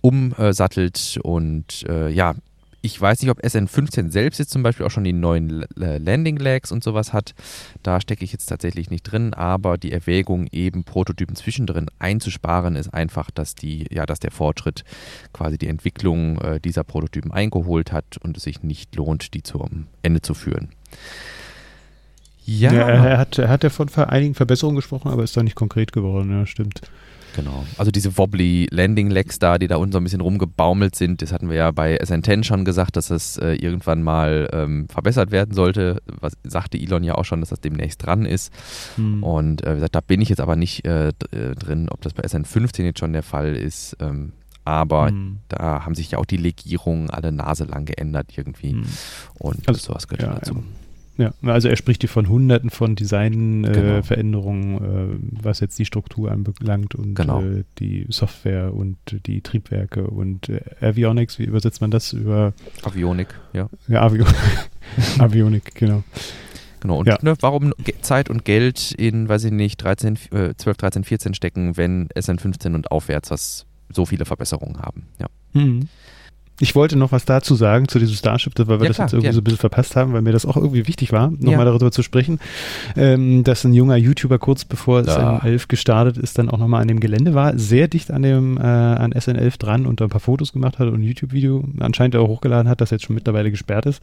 umsattelt. 0.00 1.20
Und 1.22 1.84
äh, 1.88 2.08
ja, 2.08 2.34
ich 2.82 3.00
weiß 3.00 3.22
nicht, 3.22 3.30
ob 3.30 3.40
SN15 3.40 4.10
selbst 4.10 4.38
jetzt 4.38 4.50
zum 4.50 4.64
Beispiel 4.64 4.84
auch 4.84 4.90
schon 4.90 5.04
die 5.04 5.12
neuen 5.12 5.64
Landing 5.76 6.36
Legs 6.36 6.72
und 6.72 6.82
sowas 6.82 7.12
hat. 7.12 7.32
Da 7.84 8.00
stecke 8.00 8.24
ich 8.24 8.32
jetzt 8.32 8.46
tatsächlich 8.46 8.90
nicht 8.90 9.04
drin, 9.04 9.34
aber 9.34 9.78
die 9.78 9.92
Erwägung, 9.92 10.48
eben 10.50 10.82
Prototypen 10.82 11.36
zwischendrin 11.36 11.86
einzusparen, 12.00 12.74
ist 12.74 12.92
einfach, 12.92 13.30
dass 13.30 13.54
die, 13.54 13.86
ja, 13.90 14.04
dass 14.04 14.18
der 14.18 14.32
Fortschritt 14.32 14.84
quasi 15.32 15.58
die 15.58 15.68
Entwicklung 15.68 16.40
äh, 16.40 16.60
dieser 16.60 16.82
Prototypen 16.82 17.30
eingeholt 17.30 17.92
hat 17.92 18.18
und 18.20 18.36
es 18.36 18.42
sich 18.42 18.64
nicht 18.64 18.96
lohnt, 18.96 19.32
die 19.34 19.44
zum 19.44 19.86
Ende 20.02 20.20
zu 20.20 20.34
führen. 20.34 20.70
Ja. 22.44 22.72
ja 22.72 22.88
er, 22.88 23.18
hat, 23.18 23.38
er 23.38 23.48
hat 23.48 23.62
ja 23.62 23.70
von 23.70 23.88
einigen 23.94 24.34
Verbesserungen 24.34 24.76
gesprochen, 24.76 25.12
aber 25.12 25.22
ist 25.22 25.36
da 25.36 25.44
nicht 25.44 25.54
konkret 25.54 25.92
geworden, 25.92 26.32
ja, 26.32 26.46
stimmt. 26.46 26.80
Genau. 27.34 27.64
Also 27.78 27.90
diese 27.90 28.16
wobbly 28.18 28.68
Landing 28.70 29.10
Legs 29.10 29.38
da, 29.38 29.58
die 29.58 29.68
da 29.68 29.76
unten 29.76 29.92
so 29.92 29.98
ein 29.98 30.04
bisschen 30.04 30.20
rumgebaumelt 30.20 30.94
sind, 30.94 31.22
das 31.22 31.32
hatten 31.32 31.48
wir 31.48 31.56
ja 31.56 31.70
bei 31.70 32.00
SN10 32.00 32.44
schon 32.44 32.64
gesagt, 32.64 32.96
dass 32.96 33.08
das 33.08 33.36
äh, 33.38 33.54
irgendwann 33.54 34.02
mal 34.02 34.48
ähm, 34.52 34.88
verbessert 34.88 35.30
werden 35.30 35.54
sollte. 35.54 36.02
Was 36.20 36.34
sagte 36.44 36.78
Elon 36.78 37.04
ja 37.04 37.14
auch 37.14 37.24
schon, 37.24 37.40
dass 37.40 37.50
das 37.50 37.60
demnächst 37.60 38.04
dran 38.04 38.26
ist. 38.26 38.52
Hm. 38.96 39.22
Und 39.22 39.64
äh, 39.64 39.72
wie 39.72 39.74
gesagt, 39.76 39.94
da 39.94 40.00
bin 40.00 40.20
ich 40.20 40.28
jetzt 40.28 40.40
aber 40.40 40.56
nicht 40.56 40.84
äh, 40.84 41.08
äh 41.08 41.54
drin, 41.54 41.88
ob 41.88 42.00
das 42.02 42.12
bei 42.12 42.22
SN15 42.24 42.82
jetzt 42.84 42.98
schon 42.98 43.12
der 43.12 43.22
Fall 43.22 43.56
ist. 43.56 43.96
Ähm, 44.00 44.32
aber 44.64 45.10
mhm. 45.10 45.38
da 45.48 45.84
haben 45.84 45.94
sich 45.94 46.12
ja 46.12 46.18
auch 46.18 46.24
die 46.24 46.36
Legierungen 46.36 47.10
alle 47.10 47.32
Nase 47.32 47.64
lang 47.64 47.84
geändert 47.84 48.28
irgendwie. 48.36 48.74
Mhm. 48.74 48.86
Und 49.38 49.68
also, 49.68 49.80
sowas 49.80 50.06
gehört 50.06 50.22
ja, 50.22 50.34
dazu. 50.34 50.54
Ja. 50.54 50.62
Ja, 51.18 51.34
also 51.42 51.68
er 51.68 51.76
spricht 51.76 52.02
hier 52.02 52.08
von 52.08 52.28
hunderten 52.28 52.70
von 52.70 52.96
Designveränderungen, 52.96 54.74
äh, 54.74 54.78
genau. 54.78 55.12
äh, 55.12 55.18
was 55.42 55.60
jetzt 55.60 55.78
die 55.78 55.84
Struktur 55.84 56.30
anbelangt 56.30 56.94
und 56.94 57.14
genau. 57.14 57.42
äh, 57.42 57.64
die 57.78 58.06
Software 58.08 58.72
und 58.74 58.96
die 59.26 59.42
Triebwerke 59.42 60.06
und 60.06 60.48
äh, 60.48 60.60
Avionics, 60.80 61.38
wie 61.38 61.44
übersetzt 61.44 61.80
man 61.80 61.90
das 61.90 62.12
über 62.12 62.54
Avionik, 62.82 63.28
ja. 63.52 63.68
Ja, 63.88 64.02
Avio 64.02 64.24
Avionik, 65.18 65.74
genau. 65.74 66.02
Genau. 66.80 66.98
Und 66.98 67.06
ja. 67.06 67.18
ne, 67.22 67.36
warum 67.40 67.72
Zeit 68.00 68.28
und 68.28 68.44
Geld 68.44 68.90
in, 68.92 69.28
weiß 69.28 69.44
ich 69.44 69.52
nicht, 69.52 69.76
13, 69.76 70.18
äh, 70.32 70.54
12, 70.56 70.76
13, 70.78 71.04
14 71.04 71.34
stecken, 71.34 71.76
wenn 71.76 72.08
es 72.14 72.28
in 72.28 72.40
15 72.40 72.74
und 72.74 72.90
aufwärts 72.90 73.30
was 73.30 73.66
so 73.88 74.04
viele 74.04 74.24
Verbesserungen 74.24 74.80
haben? 74.80 75.06
Ja. 75.20 75.28
Mhm. 75.52 75.88
Ich 76.60 76.74
wollte 76.74 76.96
noch 76.96 77.12
was 77.12 77.24
dazu 77.24 77.54
sagen, 77.54 77.88
zu 77.88 77.98
diesem 77.98 78.14
Starship, 78.14 78.52
weil 78.56 78.78
wir 78.78 78.84
ja, 78.84 78.88
das 78.88 78.96
klar, 78.96 79.06
jetzt 79.06 79.12
irgendwie 79.14 79.26
ja. 79.26 79.32
so 79.32 79.40
ein 79.40 79.44
bisschen 79.44 79.58
verpasst 79.58 79.96
haben, 79.96 80.12
weil 80.12 80.22
mir 80.22 80.32
das 80.32 80.46
auch 80.46 80.56
irgendwie 80.56 80.86
wichtig 80.86 81.10
war, 81.10 81.30
nochmal 81.30 81.58
ja. 81.58 81.64
darüber 81.64 81.90
zu 81.90 82.02
sprechen, 82.02 82.38
ähm, 82.94 83.42
dass 83.42 83.64
ein 83.64 83.72
junger 83.72 83.96
YouTuber 83.96 84.38
kurz 84.38 84.64
bevor 84.64 85.00
es 85.00 85.06
ja. 85.06 85.38
SN11 85.38 85.68
gestartet 85.68 86.18
ist, 86.18 86.38
dann 86.38 86.50
auch 86.50 86.58
nochmal 86.58 86.82
an 86.82 86.88
dem 86.88 87.00
Gelände 87.00 87.34
war, 87.34 87.58
sehr 87.58 87.88
dicht 87.88 88.10
an 88.10 88.22
dem 88.22 88.58
äh, 88.58 88.62
an 88.62 89.12
SN11 89.12 89.58
dran 89.58 89.86
und 89.86 90.00
da 90.00 90.04
ein 90.04 90.10
paar 90.10 90.20
Fotos 90.20 90.52
gemacht 90.52 90.78
hat 90.78 90.88
und 90.88 91.00
ein 91.00 91.02
YouTube-Video 91.02 91.64
anscheinend 91.80 92.16
auch 92.16 92.28
hochgeladen 92.28 92.68
hat, 92.68 92.80
das 92.80 92.90
jetzt 92.90 93.04
schon 93.04 93.14
mittlerweile 93.14 93.50
gesperrt 93.50 93.86
ist. 93.86 94.02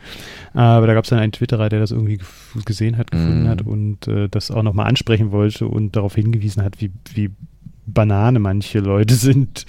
Aber 0.54 0.88
da 0.88 0.94
gab 0.94 1.04
es 1.04 1.12
dann 1.12 1.20
einen 1.20 1.32
Twitterer, 1.32 1.70
der 1.70 1.80
das 1.80 1.92
irgendwie 1.92 2.20
gesehen 2.66 2.98
hat, 2.98 3.12
gefunden 3.12 3.44
mm. 3.44 3.48
hat 3.48 3.62
und 3.62 4.08
äh, 4.08 4.28
das 4.28 4.52
auch 4.52 4.64
nochmal 4.64 4.88
ansprechen 4.88 5.32
wollte 5.32 5.68
und 5.68 5.96
darauf 5.96 6.16
hingewiesen 6.16 6.64
hat, 6.64 6.82
wie, 6.82 6.92
wie 7.14 7.30
Banane 7.86 8.40
manche 8.40 8.80
Leute 8.80 9.16
sind, 9.16 9.66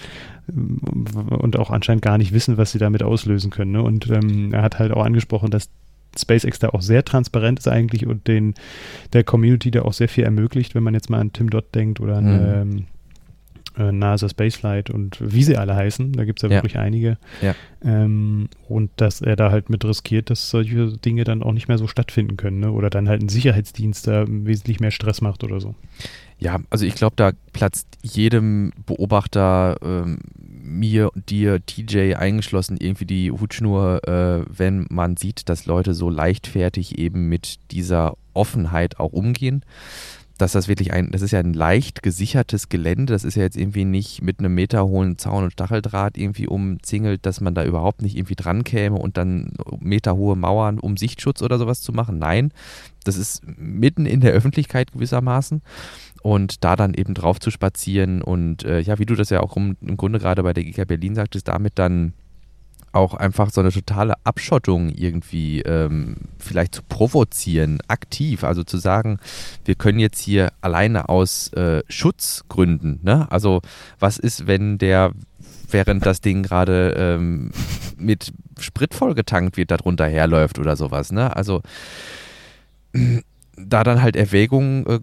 und 0.52 1.58
auch 1.58 1.70
anscheinend 1.70 2.02
gar 2.02 2.18
nicht 2.18 2.32
wissen, 2.32 2.56
was 2.56 2.72
sie 2.72 2.78
damit 2.78 3.02
auslösen 3.02 3.50
können. 3.50 3.72
Ne? 3.72 3.82
Und 3.82 4.08
ähm, 4.10 4.52
er 4.52 4.62
hat 4.62 4.78
halt 4.78 4.92
auch 4.92 5.04
angesprochen, 5.04 5.50
dass 5.50 5.70
SpaceX 6.18 6.58
da 6.58 6.70
auch 6.70 6.82
sehr 6.82 7.04
transparent 7.04 7.60
ist 7.60 7.68
eigentlich 7.68 8.06
und 8.06 8.26
den 8.26 8.54
der 9.12 9.24
Community 9.24 9.70
da 9.70 9.82
auch 9.82 9.92
sehr 9.92 10.08
viel 10.08 10.24
ermöglicht, 10.24 10.74
wenn 10.74 10.82
man 10.82 10.94
jetzt 10.94 11.08
mal 11.10 11.20
an 11.20 11.32
Tim 11.32 11.50
Dot 11.50 11.74
denkt 11.74 12.00
oder 12.00 12.16
an 12.16 12.24
mhm. 12.24 12.76
ähm, 12.78 12.86
äh, 13.78 13.92
NASA 13.92 14.28
Spaceflight 14.28 14.90
und 14.90 15.18
wie 15.20 15.44
sie 15.44 15.56
alle 15.56 15.76
heißen, 15.76 16.12
da 16.12 16.24
gibt 16.24 16.40
es 16.40 16.42
ja, 16.42 16.48
ja, 16.48 16.56
wirklich 16.56 16.78
einige. 16.78 17.18
Ja. 17.40 17.54
Ähm, 17.82 18.48
und 18.68 18.90
dass 18.96 19.20
er 19.20 19.36
da 19.36 19.50
halt 19.50 19.70
mit 19.70 19.84
riskiert, 19.84 20.30
dass 20.30 20.50
solche 20.50 20.96
Dinge 20.98 21.24
dann 21.24 21.42
auch 21.42 21.52
nicht 21.52 21.68
mehr 21.68 21.78
so 21.78 21.86
stattfinden 21.86 22.36
können, 22.36 22.60
ne? 22.60 22.72
Oder 22.72 22.90
dann 22.90 23.08
halt 23.08 23.22
ein 23.22 23.28
Sicherheitsdienst 23.28 24.06
da 24.06 24.24
wesentlich 24.26 24.80
mehr 24.80 24.90
Stress 24.90 25.20
macht 25.20 25.44
oder 25.44 25.60
so. 25.60 25.74
Ja, 26.40 26.59
also 26.70 26.87
ich 26.87 26.94
glaube, 26.94 27.16
da 27.16 27.33
platzt 27.53 27.87
jedem 28.03 28.72
Beobachter, 28.87 29.76
ähm, 29.83 30.20
mir, 30.38 31.11
dir, 31.14 31.64
TJ 31.64 32.14
eingeschlossen, 32.14 32.79
irgendwie 32.81 33.05
die 33.05 33.31
Hutschnur, 33.31 34.09
äh, 34.09 34.44
wenn 34.48 34.87
man 34.88 35.18
sieht, 35.18 35.50
dass 35.50 35.66
Leute 35.66 35.92
so 35.92 36.09
leichtfertig 36.09 36.98
eben 36.98 37.29
mit 37.29 37.59
dieser 37.70 38.16
Offenheit 38.33 38.98
auch 38.98 39.12
umgehen. 39.12 39.64
Dass 40.38 40.53
das 40.53 40.68
wirklich 40.68 40.94
ein, 40.94 41.11
das 41.11 41.20
ist 41.20 41.33
ja 41.33 41.40
ein 41.40 41.53
leicht 41.53 42.03
gesichertes 42.03 42.70
Gelände, 42.70 43.12
das 43.12 43.24
ist 43.24 43.35
ja 43.35 43.42
jetzt 43.42 43.59
irgendwie 43.59 43.85
nicht 43.85 44.22
mit 44.22 44.38
einem 44.38 44.55
Meter 44.55 44.87
hohen 44.87 45.18
Zaun 45.18 45.44
und 45.44 45.53
Stacheldraht 45.53 46.16
irgendwie 46.16 46.46
umzingelt, 46.46 47.26
dass 47.26 47.42
man 47.42 47.55
da 47.55 47.62
überhaupt 47.62 48.00
nicht 48.00 48.16
irgendwie 48.16 48.37
dran 48.37 48.64
käme 48.64 48.96
und 48.96 49.18
dann 49.18 49.53
meterhohe 49.81 50.37
Mauern 50.37 50.79
um 50.79 50.96
Sichtschutz 50.96 51.42
oder 51.42 51.59
sowas 51.59 51.83
zu 51.83 51.92
machen. 51.92 52.18
Nein, 52.18 52.53
das 53.05 53.18
ist 53.18 53.42
mitten 53.59 54.07
in 54.07 54.22
der 54.22 54.33
Öffentlichkeit 54.33 54.92
gewissermaßen 54.92 55.61
und 56.22 56.64
da 56.64 56.76
dann 56.76 56.94
eben 56.94 57.14
drauf 57.14 57.40
zu 57.40 57.50
spazieren 57.50 58.22
und 58.22 58.64
äh, 58.64 58.80
ja, 58.80 58.98
wie 58.98 59.06
du 59.06 59.14
das 59.14 59.30
ja 59.30 59.40
auch 59.40 59.56
im, 59.56 59.76
im 59.80 59.96
Grunde 59.96 60.18
gerade 60.18 60.42
bei 60.42 60.52
der 60.52 60.64
Giga 60.64 60.85
Berlin 60.85 61.14
sagtest, 61.14 61.48
damit 61.48 61.78
dann 61.78 62.12
auch 62.92 63.14
einfach 63.14 63.50
so 63.50 63.61
eine 63.61 63.70
totale 63.70 64.14
Abschottung 64.24 64.90
irgendwie 64.90 65.61
ähm, 65.62 66.16
vielleicht 66.38 66.74
zu 66.74 66.83
provozieren, 66.83 67.78
aktiv, 67.88 68.42
also 68.42 68.64
zu 68.64 68.78
sagen, 68.78 69.18
wir 69.64 69.76
können 69.76 70.00
jetzt 70.00 70.20
hier 70.20 70.52
alleine 70.61 71.09
aus 71.09 71.52
äh, 71.52 71.83
Schutzgründen, 71.88 72.98
ne? 73.02 73.30
Also 73.30 73.62
was 74.00 74.18
ist, 74.18 74.46
wenn 74.46 74.78
der, 74.78 75.12
während 75.70 76.04
das 76.04 76.20
Ding 76.20 76.42
gerade 76.42 76.94
ähm, 76.96 77.52
mit 77.96 78.33
Sprit 78.59 78.92
vollgetankt 78.92 79.56
wird, 79.56 79.70
darunter 79.70 80.06
herläuft 80.06 80.59
oder 80.59 80.74
sowas, 80.74 81.12
ne? 81.12 81.35
Also 81.37 81.62
da 83.56 83.85
dann 83.85 84.02
halt 84.02 84.16
Erwägungen 84.16 84.87
äh, 84.87 85.00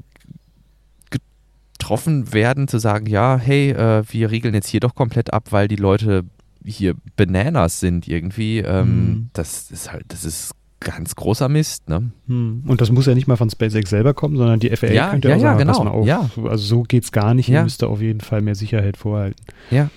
getroffen 1.88 2.34
werden, 2.34 2.68
zu 2.68 2.80
sagen, 2.80 3.06
ja, 3.06 3.38
hey, 3.38 3.72
äh, 3.72 4.04
wir 4.10 4.30
riegeln 4.30 4.54
jetzt 4.54 4.68
hier 4.68 4.82
doch 4.82 4.94
komplett 4.94 5.32
ab, 5.32 5.46
weil 5.52 5.70
die 5.70 5.78
Leute 5.78 6.26
hier 6.66 6.96
Bananas 7.16 7.80
sind 7.80 8.10
irgendwie. 8.10 8.60
Ähm, 8.60 8.88
mhm. 8.88 9.30
Das 9.32 9.72
ist 9.72 9.92
halt, 9.92 10.04
das 10.10 10.26
ist 10.26 10.52
ganz 10.82 11.16
großer 11.16 11.48
Mist, 11.48 11.88
ne? 11.88 12.12
Hm. 12.28 12.64
Und 12.68 12.82
das 12.82 12.92
muss 12.92 13.08
ja 13.08 13.16
nicht 13.16 13.28
mal 13.28 13.38
von 13.38 13.50
SpaceX 13.50 13.90
selber 13.90 14.14
kommen, 14.14 14.36
sondern 14.38 14.60
die 14.60 14.70
FAA 14.76 14.92
ja, 14.92 15.10
könnte 15.10 15.30
ja, 15.30 15.36
auch 15.36 15.40
ja, 15.40 15.44
sagen, 15.48 15.60
genau. 15.60 15.74
pass 15.74 15.84
mal 15.84 15.90
auf. 15.92 16.06
Ja. 16.06 16.30
Also 16.44 16.58
so 16.58 16.84
geht's 16.84 17.12
gar 17.12 17.34
nicht, 17.34 17.50
ihr 17.50 17.64
müsst 17.64 17.84
auf 17.84 18.02
jeden 18.02 18.22
Fall 18.22 18.42
mehr 18.42 18.54
Sicherheit 18.54 18.98
vorhalten. 18.98 19.44
Ja. 19.72 19.90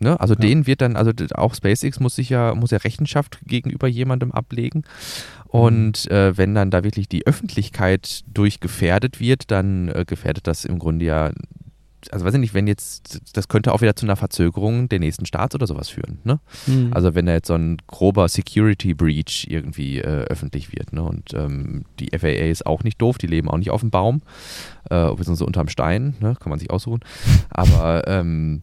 Ne? 0.00 0.20
Also 0.20 0.34
ja. 0.34 0.40
denen 0.40 0.66
wird 0.66 0.80
dann, 0.80 0.96
also 0.96 1.12
auch 1.34 1.54
SpaceX 1.54 2.00
muss 2.00 2.16
sich 2.16 2.28
ja, 2.30 2.54
muss 2.54 2.70
ja 2.70 2.78
Rechenschaft 2.78 3.38
gegenüber 3.46 3.86
jemandem 3.86 4.32
ablegen. 4.32 4.82
Und 5.50 6.10
äh, 6.10 6.36
wenn 6.36 6.54
dann 6.54 6.70
da 6.70 6.84
wirklich 6.84 7.08
die 7.08 7.26
Öffentlichkeit 7.26 8.22
durch 8.32 8.60
gefährdet 8.60 9.18
wird, 9.20 9.50
dann 9.50 9.88
äh, 9.88 10.04
gefährdet 10.06 10.46
das 10.46 10.64
im 10.64 10.78
Grunde 10.78 11.04
ja 11.04 11.32
also 12.10 12.24
weiß 12.24 12.34
ich 12.34 12.40
nicht, 12.40 12.54
wenn 12.54 12.66
jetzt, 12.66 13.20
das 13.34 13.48
könnte 13.48 13.72
auch 13.72 13.82
wieder 13.82 13.96
zu 13.96 14.06
einer 14.06 14.16
Verzögerung 14.16 14.88
der 14.88 15.00
nächsten 15.00 15.26
Starts 15.26 15.54
oder 15.54 15.66
sowas 15.66 15.88
führen. 15.88 16.18
Ne? 16.24 16.40
Mhm. 16.66 16.92
Also 16.92 17.14
wenn 17.14 17.26
da 17.26 17.32
jetzt 17.32 17.48
so 17.48 17.54
ein 17.54 17.76
grober 17.86 18.28
Security 18.28 18.94
Breach 18.94 19.46
irgendwie 19.48 19.98
äh, 19.98 20.24
öffentlich 20.24 20.72
wird. 20.72 20.92
Ne? 20.92 21.02
Und 21.02 21.34
ähm, 21.34 21.84
die 21.98 22.16
FAA 22.16 22.48
ist 22.48 22.66
auch 22.66 22.84
nicht 22.84 23.00
doof, 23.00 23.18
die 23.18 23.26
leben 23.26 23.50
auch 23.50 23.58
nicht 23.58 23.70
auf 23.70 23.80
dem 23.80 23.90
Baum, 23.90 24.22
äh, 24.88 25.08
beziehungsweise 25.10 25.44
unterm 25.44 25.68
Stein, 25.68 26.14
ne? 26.20 26.36
kann 26.40 26.50
man 26.50 26.58
sich 26.58 26.70
aussuchen. 26.70 27.00
Aber 27.50 28.06
ähm, 28.08 28.62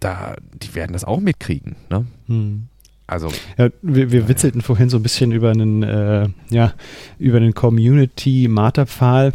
da, 0.00 0.36
die 0.62 0.74
werden 0.74 0.92
das 0.92 1.04
auch 1.04 1.20
mitkriegen. 1.20 1.76
Ne? 1.90 2.06
Mhm. 2.26 2.68
Also. 3.08 3.32
Ja, 3.56 3.70
wir, 3.82 4.12
wir 4.12 4.28
witzelten 4.28 4.60
vorhin 4.60 4.90
so 4.90 4.98
ein 4.98 5.02
bisschen 5.02 5.32
über 5.32 5.50
einen, 5.50 5.82
äh, 5.82 6.28
ja, 6.50 6.74
über 7.18 7.38
einen 7.38 7.54
Community-Marterpfahl. 7.54 9.32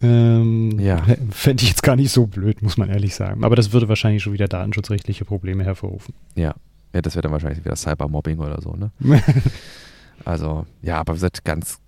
Ähm, 0.00 0.78
ja. 0.78 1.02
Fände 1.30 1.64
ich 1.64 1.68
jetzt 1.68 1.82
gar 1.82 1.96
nicht 1.96 2.12
so 2.12 2.26
blöd, 2.26 2.62
muss 2.62 2.76
man 2.76 2.88
ehrlich 2.88 3.14
sagen. 3.14 3.44
Aber 3.44 3.56
das 3.56 3.72
würde 3.72 3.88
wahrscheinlich 3.88 4.22
schon 4.22 4.32
wieder 4.32 4.46
datenschutzrechtliche 4.46 5.24
Probleme 5.24 5.64
hervorrufen. 5.64 6.14
Ja. 6.36 6.54
Ja, 6.94 7.02
das 7.02 7.14
wäre 7.14 7.22
dann 7.22 7.32
wahrscheinlich 7.32 7.64
wieder 7.64 7.74
Cybermobbing 7.74 8.38
oder 8.38 8.60
so, 8.60 8.74
ne? 8.74 8.92
also, 10.24 10.66
ja, 10.82 10.98
aber 10.98 11.14
wie 11.14 11.16
gesagt, 11.16 11.44
ganz, 11.44 11.78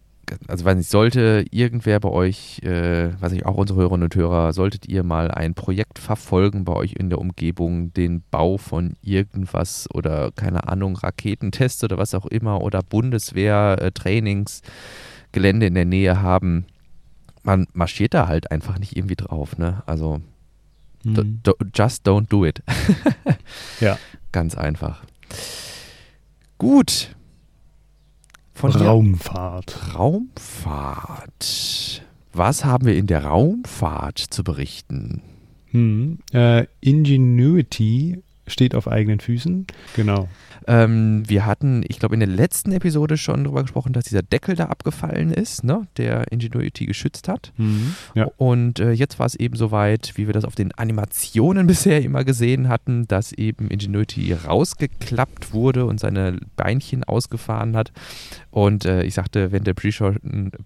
also 0.48 0.64
weiß 0.64 0.76
nicht, 0.76 0.90
sollte 0.90 1.44
irgendwer 1.50 2.00
bei 2.00 2.08
euch, 2.08 2.60
äh, 2.62 3.10
weiß 3.20 3.32
nicht, 3.32 3.44
auch 3.46 3.56
unsere 3.56 3.80
Hörerinnen 3.80 4.04
und 4.04 4.14
Hörer, 4.14 4.52
solltet 4.52 4.86
ihr 4.88 5.02
mal 5.02 5.30
ein 5.30 5.54
Projekt 5.54 5.98
verfolgen 5.98 6.64
bei 6.64 6.74
euch 6.74 6.94
in 6.94 7.10
der 7.10 7.18
Umgebung, 7.18 7.92
den 7.92 8.22
Bau 8.30 8.56
von 8.56 8.96
irgendwas 9.02 9.88
oder 9.92 10.30
keine 10.32 10.68
Ahnung, 10.68 10.96
Raketentests 10.96 11.84
oder 11.84 11.98
was 11.98 12.14
auch 12.14 12.26
immer 12.26 12.62
oder 12.62 12.82
Bundeswehr-Trainingsgelände 12.82 15.66
äh, 15.66 15.68
in 15.68 15.74
der 15.74 15.84
Nähe 15.84 16.22
haben, 16.22 16.64
man 17.42 17.66
marschiert 17.72 18.14
da 18.14 18.26
halt 18.26 18.50
einfach 18.50 18.78
nicht 18.78 18.96
irgendwie 18.96 19.16
drauf, 19.16 19.58
ne? 19.58 19.82
Also 19.86 20.22
mhm. 21.04 21.40
just 21.74 22.06
don't 22.06 22.28
do 22.28 22.44
it. 22.44 22.62
ja. 23.80 23.98
Ganz 24.32 24.56
einfach. 24.56 25.02
Gut. 26.58 27.14
Von 28.54 28.70
Raumfahrt. 28.70 29.94
Raumfahrt. 29.94 31.44
Was 32.32 32.64
haben 32.64 32.86
wir 32.86 32.96
in 32.96 33.06
der 33.06 33.24
Raumfahrt 33.24 34.18
zu 34.18 34.42
berichten? 34.44 35.22
Hm, 35.70 36.18
äh, 36.32 36.66
Ingenuity 36.80 38.22
steht 38.46 38.74
auf 38.74 38.88
eigenen 38.88 39.20
Füßen. 39.20 39.66
Genau. 39.96 40.28
Ähm, 40.66 41.22
wir 41.28 41.46
hatten, 41.46 41.84
ich 41.88 41.98
glaube, 41.98 42.14
in 42.14 42.20
der 42.20 42.28
letzten 42.28 42.72
Episode 42.72 43.16
schon 43.16 43.44
darüber 43.44 43.62
gesprochen, 43.62 43.92
dass 43.92 44.04
dieser 44.04 44.22
Deckel 44.22 44.56
da 44.56 44.66
abgefallen 44.66 45.30
ist, 45.30 45.64
ne, 45.64 45.86
der 45.96 46.30
Ingenuity 46.32 46.86
geschützt 46.86 47.28
hat. 47.28 47.52
Mhm, 47.56 47.94
ja. 48.14 48.28
Und 48.36 48.80
äh, 48.80 48.92
jetzt 48.92 49.18
war 49.18 49.26
es 49.26 49.34
eben 49.34 49.56
soweit, 49.56 50.12
wie 50.16 50.26
wir 50.26 50.34
das 50.34 50.44
auf 50.44 50.54
den 50.54 50.72
Animationen 50.72 51.66
bisher 51.74 52.02
immer 52.02 52.24
gesehen 52.24 52.68
hatten, 52.68 53.06
dass 53.06 53.32
eben 53.32 53.68
Ingenuity 53.68 54.32
rausgeklappt 54.32 55.52
wurde 55.52 55.86
und 55.86 56.00
seine 56.00 56.38
Beinchen 56.56 57.04
ausgefahren 57.04 57.76
hat. 57.76 57.92
Und 58.50 58.84
äh, 58.84 59.02
ich 59.02 59.14
sagte, 59.14 59.52
wenn 59.52 59.64
der 59.64 59.74
Pre-Show 59.74 60.12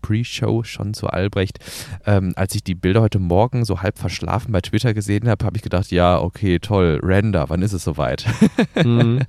Pre 0.02 0.24
schon 0.24 0.94
zu 0.94 1.06
Albrecht, 1.08 1.58
ähm, 2.04 2.32
als 2.36 2.54
ich 2.54 2.62
die 2.62 2.74
Bilder 2.74 3.00
heute 3.00 3.18
Morgen 3.18 3.64
so 3.64 3.80
halb 3.80 3.98
verschlafen 3.98 4.52
bei 4.52 4.60
Twitter 4.60 4.94
gesehen 4.94 5.28
habe, 5.28 5.44
habe 5.44 5.56
ich 5.56 5.62
gedacht, 5.62 5.90
ja, 5.90 6.20
okay, 6.20 6.58
toll, 6.58 7.00
Render, 7.02 7.48
wann 7.48 7.62
ist 7.62 7.72
es 7.72 7.84
soweit? 7.84 8.26
Mhm. 8.84 9.20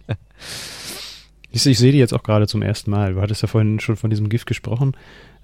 Ich, 1.51 1.65
ich 1.65 1.79
sehe 1.79 1.91
die 1.91 1.97
jetzt 1.97 2.13
auch 2.13 2.23
gerade 2.23 2.47
zum 2.47 2.61
ersten 2.61 2.91
Mal. 2.91 3.13
Du 3.15 3.21
hattest 3.21 3.41
ja 3.41 3.47
vorhin 3.47 3.79
schon 3.79 3.95
von 3.95 4.09
diesem 4.09 4.29
Gift 4.29 4.45
gesprochen. 4.45 4.93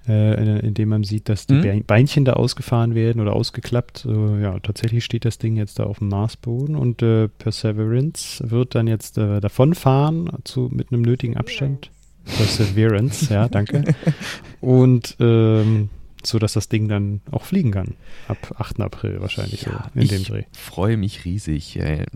äh, 0.08 0.60
indem 0.60 0.90
man 0.90 1.02
sieht, 1.02 1.28
dass 1.28 1.48
die 1.48 1.54
Mhm. 1.54 1.82
Beinchen 1.84 2.24
da 2.24 2.34
ausgefahren 2.34 2.94
werden 2.94 3.20
oder 3.20 3.32
ausgeklappt. 3.32 4.04
Äh, 4.08 4.40
ja, 4.40 4.56
tatsächlich 4.60 5.04
steht 5.04 5.24
das 5.24 5.38
Ding 5.38 5.56
jetzt 5.56 5.80
da 5.80 5.82
auf 5.84 5.98
dem 5.98 6.06
Marsboden 6.10 6.76
und 6.76 7.02
äh, 7.02 7.26
Perseverance 7.26 8.48
wird 8.48 8.76
dann 8.76 8.86
jetzt 8.86 9.18
äh, 9.18 9.40
davonfahren 9.40 10.30
zu, 10.44 10.68
mit 10.72 10.92
einem 10.92 11.02
nötigen 11.02 11.36
Abstand. 11.36 11.90
Perseverance, 12.24 13.34
ja, 13.34 13.48
danke. 13.48 13.82
Und 14.60 15.16
ähm, 15.18 15.88
so, 16.22 16.38
dass 16.38 16.52
das 16.52 16.68
Ding 16.68 16.86
dann 16.86 17.20
auch 17.32 17.44
fliegen 17.44 17.72
kann. 17.72 17.94
Ab 18.28 18.54
8. 18.58 18.80
April 18.82 19.20
wahrscheinlich 19.20 19.62
Ja, 19.62 19.90
so 19.92 20.00
in 20.00 20.06
dem 20.08 20.20
ich 20.22 20.28
Dreh. 20.28 20.42
freue 20.52 20.96
mich 20.96 21.24
riesig. 21.24 21.76
Äh, 21.80 22.06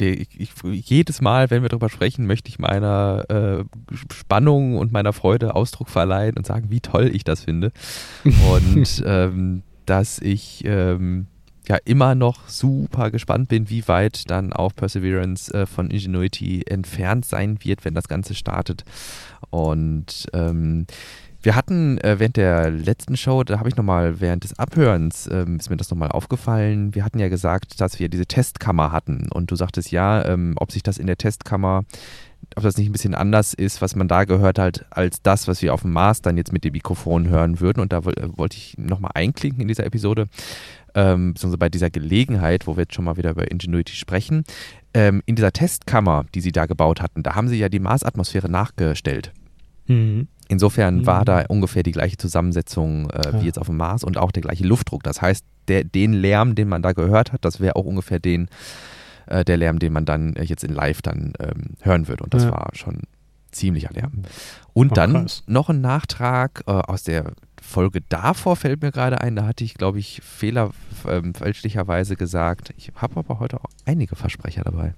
wir, 0.00 0.18
ich, 0.18 0.28
ich, 0.38 0.50
jedes 0.62 1.20
Mal, 1.20 1.50
wenn 1.50 1.62
wir 1.62 1.68
darüber 1.68 1.88
sprechen, 1.88 2.26
möchte 2.26 2.48
ich 2.48 2.58
meiner 2.58 3.24
äh, 3.28 3.64
Spannung 4.12 4.76
und 4.78 4.92
meiner 4.92 5.12
Freude 5.12 5.54
Ausdruck 5.54 5.88
verleihen 5.88 6.36
und 6.36 6.46
sagen, 6.46 6.70
wie 6.70 6.80
toll 6.80 7.10
ich 7.12 7.24
das 7.24 7.44
finde. 7.44 7.72
Und 8.24 9.02
ähm, 9.06 9.62
dass 9.86 10.18
ich 10.18 10.64
ähm, 10.64 11.26
ja 11.68 11.76
immer 11.84 12.14
noch 12.14 12.48
super 12.48 13.10
gespannt 13.10 13.48
bin, 13.48 13.70
wie 13.70 13.86
weit 13.88 14.30
dann 14.30 14.52
auch 14.52 14.74
Perseverance 14.74 15.52
äh, 15.52 15.66
von 15.66 15.90
Ingenuity 15.90 16.62
entfernt 16.66 17.24
sein 17.24 17.58
wird, 17.62 17.84
wenn 17.84 17.94
das 17.94 18.08
Ganze 18.08 18.34
startet. 18.34 18.84
Und 19.50 20.26
ähm, 20.32 20.86
wir 21.42 21.56
hatten 21.56 21.98
äh, 21.98 22.18
während 22.18 22.36
der 22.36 22.70
letzten 22.70 23.16
Show, 23.16 23.42
da 23.42 23.58
habe 23.58 23.68
ich 23.68 23.76
nochmal 23.76 24.20
während 24.20 24.44
des 24.44 24.58
Abhörens, 24.58 25.28
ähm, 25.30 25.56
ist 25.56 25.70
mir 25.70 25.76
das 25.76 25.90
nochmal 25.90 26.10
aufgefallen, 26.10 26.94
wir 26.94 27.04
hatten 27.04 27.18
ja 27.18 27.28
gesagt, 27.28 27.80
dass 27.80 27.98
wir 27.98 28.08
diese 28.08 28.26
Testkammer 28.26 28.92
hatten 28.92 29.28
und 29.32 29.50
du 29.50 29.56
sagtest 29.56 29.90
ja, 29.90 30.24
ähm, 30.24 30.54
ob 30.56 30.70
sich 30.70 30.82
das 30.82 30.98
in 30.98 31.06
der 31.06 31.18
Testkammer, 31.18 31.84
ob 32.54 32.62
das 32.62 32.76
nicht 32.76 32.88
ein 32.88 32.92
bisschen 32.92 33.14
anders 33.14 33.54
ist, 33.54 33.82
was 33.82 33.96
man 33.96 34.08
da 34.08 34.24
gehört 34.24 34.58
hat, 34.58 34.86
als 34.90 35.22
das, 35.22 35.48
was 35.48 35.62
wir 35.62 35.74
auf 35.74 35.82
dem 35.82 35.92
Mars 35.92 36.22
dann 36.22 36.36
jetzt 36.36 36.52
mit 36.52 36.64
dem 36.64 36.72
Mikrofon 36.72 37.28
hören 37.28 37.60
würden 37.60 37.80
und 37.80 37.92
da 37.92 37.98
äh, 37.98 38.28
wollte 38.36 38.56
ich 38.56 38.76
nochmal 38.78 39.12
einklinken 39.14 39.62
in 39.62 39.68
dieser 39.68 39.86
Episode, 39.86 40.28
ähm, 40.94 41.34
beziehungsweise 41.34 41.58
bei 41.58 41.68
dieser 41.68 41.90
Gelegenheit, 41.90 42.66
wo 42.68 42.76
wir 42.76 42.82
jetzt 42.82 42.94
schon 42.94 43.04
mal 43.04 43.16
wieder 43.16 43.30
über 43.30 43.50
Ingenuity 43.50 43.96
sprechen. 43.96 44.44
Ähm, 44.94 45.22
in 45.26 45.36
dieser 45.36 45.52
Testkammer, 45.52 46.26
die 46.34 46.40
sie 46.40 46.52
da 46.52 46.66
gebaut 46.66 47.00
hatten, 47.00 47.22
da 47.22 47.34
haben 47.34 47.48
sie 47.48 47.58
ja 47.58 47.68
die 47.68 47.80
Marsatmosphäre 47.80 48.50
nachgestellt. 48.50 49.32
Mhm. 49.86 50.28
Insofern 50.52 50.98
Mhm. 50.98 51.06
war 51.06 51.24
da 51.24 51.44
ungefähr 51.48 51.82
die 51.82 51.92
gleiche 51.92 52.18
Zusammensetzung 52.18 53.08
äh, 53.10 53.32
Ja. 53.32 53.40
wie 53.40 53.46
jetzt 53.46 53.58
auf 53.58 53.66
dem 53.68 53.78
Mars 53.78 54.04
und 54.04 54.18
auch 54.18 54.30
der 54.32 54.42
gleiche 54.42 54.64
Luftdruck. 54.64 55.02
Das 55.02 55.20
heißt, 55.22 55.44
der, 55.68 55.82
den 55.84 56.12
Lärm, 56.12 56.54
den 56.54 56.68
man 56.68 56.82
da 56.82 56.92
gehört 56.92 57.32
hat, 57.32 57.44
das 57.44 57.58
wäre 57.58 57.74
auch 57.76 57.84
ungefähr 57.86 58.18
den, 58.20 58.48
äh, 59.26 59.44
der 59.44 59.56
Lärm, 59.56 59.78
den 59.78 59.92
man 59.92 60.04
dann 60.04 60.36
äh, 60.36 60.42
jetzt 60.44 60.62
in 60.62 60.74
Live 60.74 61.00
dann 61.02 61.32
ähm, 61.40 61.74
hören 61.80 62.06
würde. 62.06 62.22
Und 62.24 62.34
das 62.34 62.44
Ja. 62.44 62.50
war 62.52 62.68
schon 62.74 63.00
ziemlicher 63.50 63.90
Lärm. 63.92 64.22
Und 64.74 64.92
Oh, 64.92 64.94
dann 64.94 65.12
krass. 65.12 65.42
noch 65.46 65.68
ein 65.70 65.80
Nachtrag 65.80 66.62
äh, 66.66 66.70
aus 66.70 67.02
der 67.02 67.32
Folge 67.60 68.00
davor 68.08 68.56
fällt 68.56 68.82
mir 68.82 68.90
gerade 68.90 69.20
ein, 69.20 69.36
da 69.36 69.46
hatte 69.46 69.62
ich, 69.62 69.74
glaube 69.74 69.98
ich, 70.00 70.20
fehler, 70.22 70.70
ähm, 71.08 71.32
fälschlicherweise 71.34 72.16
gesagt, 72.16 72.74
ich 72.76 72.90
habe 72.96 73.16
aber 73.18 73.38
heute 73.38 73.58
auch 73.60 73.70
einige 73.86 74.16
Versprecher 74.16 74.62
dabei. 74.64 74.94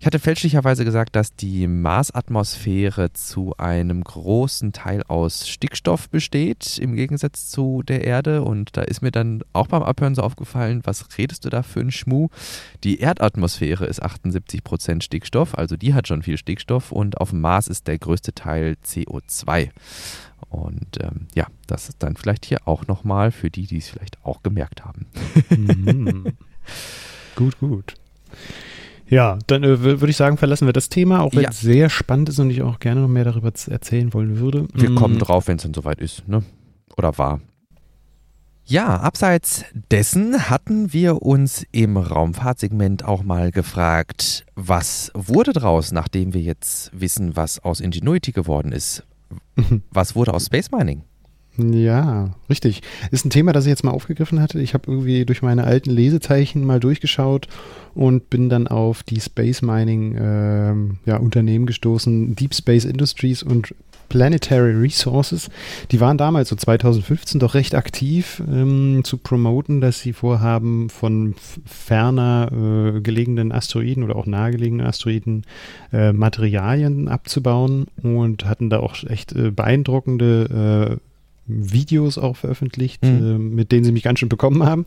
Ich 0.00 0.06
hatte 0.06 0.18
fälschlicherweise 0.18 0.86
gesagt, 0.86 1.14
dass 1.14 1.36
die 1.36 1.66
Marsatmosphäre 1.66 3.12
zu 3.12 3.54
einem 3.58 4.02
großen 4.02 4.72
Teil 4.72 5.02
aus 5.02 5.46
Stickstoff 5.46 6.08
besteht, 6.08 6.78
im 6.78 6.94
Gegensatz 6.94 7.50
zu 7.50 7.82
der 7.82 8.02
Erde. 8.02 8.40
Und 8.40 8.78
da 8.78 8.80
ist 8.80 9.02
mir 9.02 9.10
dann 9.10 9.42
auch 9.52 9.66
beim 9.66 9.82
Abhören 9.82 10.14
so 10.14 10.22
aufgefallen, 10.22 10.80
was 10.84 11.06
redest 11.18 11.44
du 11.44 11.50
da 11.50 11.62
für 11.62 11.80
einen 11.80 11.90
Schmuh? 11.90 12.28
Die 12.82 13.00
Erdatmosphäre 13.00 13.84
ist 13.84 14.02
78% 14.02 15.02
Stickstoff, 15.02 15.54
also 15.54 15.76
die 15.76 15.92
hat 15.92 16.08
schon 16.08 16.22
viel 16.22 16.38
Stickstoff. 16.38 16.92
Und 16.92 17.20
auf 17.20 17.28
dem 17.28 17.42
Mars 17.42 17.68
ist 17.68 17.86
der 17.86 17.98
größte 17.98 18.32
Teil 18.32 18.78
CO2. 18.82 19.68
Und 20.48 20.96
ähm, 21.02 21.26
ja, 21.34 21.46
das 21.66 21.90
ist 21.90 22.02
dann 22.02 22.16
vielleicht 22.16 22.46
hier 22.46 22.66
auch 22.66 22.86
nochmal 22.86 23.32
für 23.32 23.50
die, 23.50 23.66
die 23.66 23.76
es 23.76 23.90
vielleicht 23.90 24.16
auch 24.24 24.42
gemerkt 24.42 24.82
haben. 24.82 25.04
Mhm. 25.50 26.24
gut, 27.36 27.58
gut. 27.58 27.96
Ja, 29.10 29.38
dann 29.48 29.64
äh, 29.64 29.80
würde 29.80 30.08
ich 30.08 30.16
sagen, 30.16 30.36
verlassen 30.38 30.66
wir 30.66 30.72
das 30.72 30.88
Thema, 30.88 31.20
auch 31.20 31.34
wenn 31.34 31.42
Ja. 31.42 31.50
es 31.50 31.60
sehr 31.60 31.90
spannend 31.90 32.28
ist 32.28 32.38
und 32.38 32.48
ich 32.50 32.62
auch 32.62 32.78
gerne 32.78 33.00
noch 33.02 33.08
mehr 33.08 33.24
darüber 33.24 33.52
erzählen 33.68 34.14
wollen 34.14 34.38
würde. 34.38 34.66
Wir 34.72 34.90
Mm, 34.90 34.94
kommen 34.94 35.18
drauf, 35.18 35.48
wenn 35.48 35.56
es 35.56 35.64
dann 35.64 35.74
soweit 35.74 36.00
ist, 36.00 36.26
ne? 36.28 36.42
Oder 36.96 37.18
war. 37.18 37.40
Ja, 38.64 39.00
abseits 39.00 39.64
dessen 39.90 40.48
hatten 40.48 40.92
wir 40.92 41.22
uns 41.22 41.66
im 41.72 41.96
Raumfahrtsegment 41.96 43.04
auch 43.04 43.24
mal 43.24 43.50
gefragt, 43.50 44.46
was 44.54 45.10
wurde 45.14 45.52
draus, 45.52 45.90
nachdem 45.90 46.32
wir 46.34 46.40
jetzt 46.40 46.90
wissen, 46.98 47.34
was 47.34 47.58
aus 47.58 47.80
Ingenuity 47.80 48.30
geworden 48.32 48.70
ist? 48.72 49.04
Was 49.90 50.14
wurde 50.16 50.34
aus 50.34 50.46
Space 50.46 50.70
Mining? 50.72 51.02
Ja, 51.72 52.30
richtig. 52.48 52.82
Ist 53.10 53.24
ein 53.24 53.30
Thema, 53.30 53.52
das 53.52 53.64
ich 53.64 53.70
jetzt 53.70 53.84
mal 53.84 53.90
aufgegriffen 53.90 54.40
hatte. 54.40 54.60
Ich 54.60 54.74
habe 54.74 54.90
irgendwie 54.90 55.24
durch 55.24 55.42
meine 55.42 55.64
alten 55.64 55.90
Lesezeichen 55.90 56.64
mal 56.64 56.80
durchgeschaut 56.80 57.48
und 57.94 58.30
bin 58.30 58.48
dann 58.48 58.68
auf 58.68 59.02
die 59.02 59.20
Space 59.20 59.62
Mining 59.62 60.16
ähm, 60.18 60.98
ja, 61.06 61.16
Unternehmen 61.16 61.66
gestoßen, 61.66 62.34
Deep 62.34 62.54
Space 62.54 62.84
Industries 62.84 63.42
und 63.42 63.74
Planetary 64.10 64.72
Resources. 64.72 65.48
Die 65.90 66.00
waren 66.00 66.18
damals, 66.18 66.50
so 66.50 66.56
2015, 66.56 67.40
doch 67.40 67.54
recht 67.54 67.74
aktiv 67.74 68.42
ähm, 68.46 69.00
zu 69.04 69.16
promoten, 69.16 69.80
dass 69.80 70.00
sie 70.00 70.12
vorhaben, 70.12 70.90
von 70.90 71.34
ferner 71.64 72.50
äh, 72.52 73.00
gelegenen 73.00 73.52
Asteroiden 73.52 74.02
oder 74.02 74.16
auch 74.16 74.26
nahegelegenen 74.26 74.86
Asteroiden 74.86 75.44
äh, 75.92 76.12
Materialien 76.12 77.08
abzubauen 77.08 77.86
und 78.02 78.44
hatten 78.44 78.68
da 78.68 78.80
auch 78.80 78.96
echt 79.04 79.32
äh, 79.32 79.50
beeindruckende 79.50 80.98
äh, 80.98 81.09
Videos 81.46 82.16
auch 82.18 82.36
veröffentlicht, 82.36 83.02
Mhm. 83.04 83.08
äh, 83.08 83.38
mit 83.38 83.72
denen 83.72 83.84
sie 83.84 83.92
mich 83.92 84.02
ganz 84.04 84.18
schön 84.20 84.28
bekommen 84.28 84.62
haben. 84.64 84.84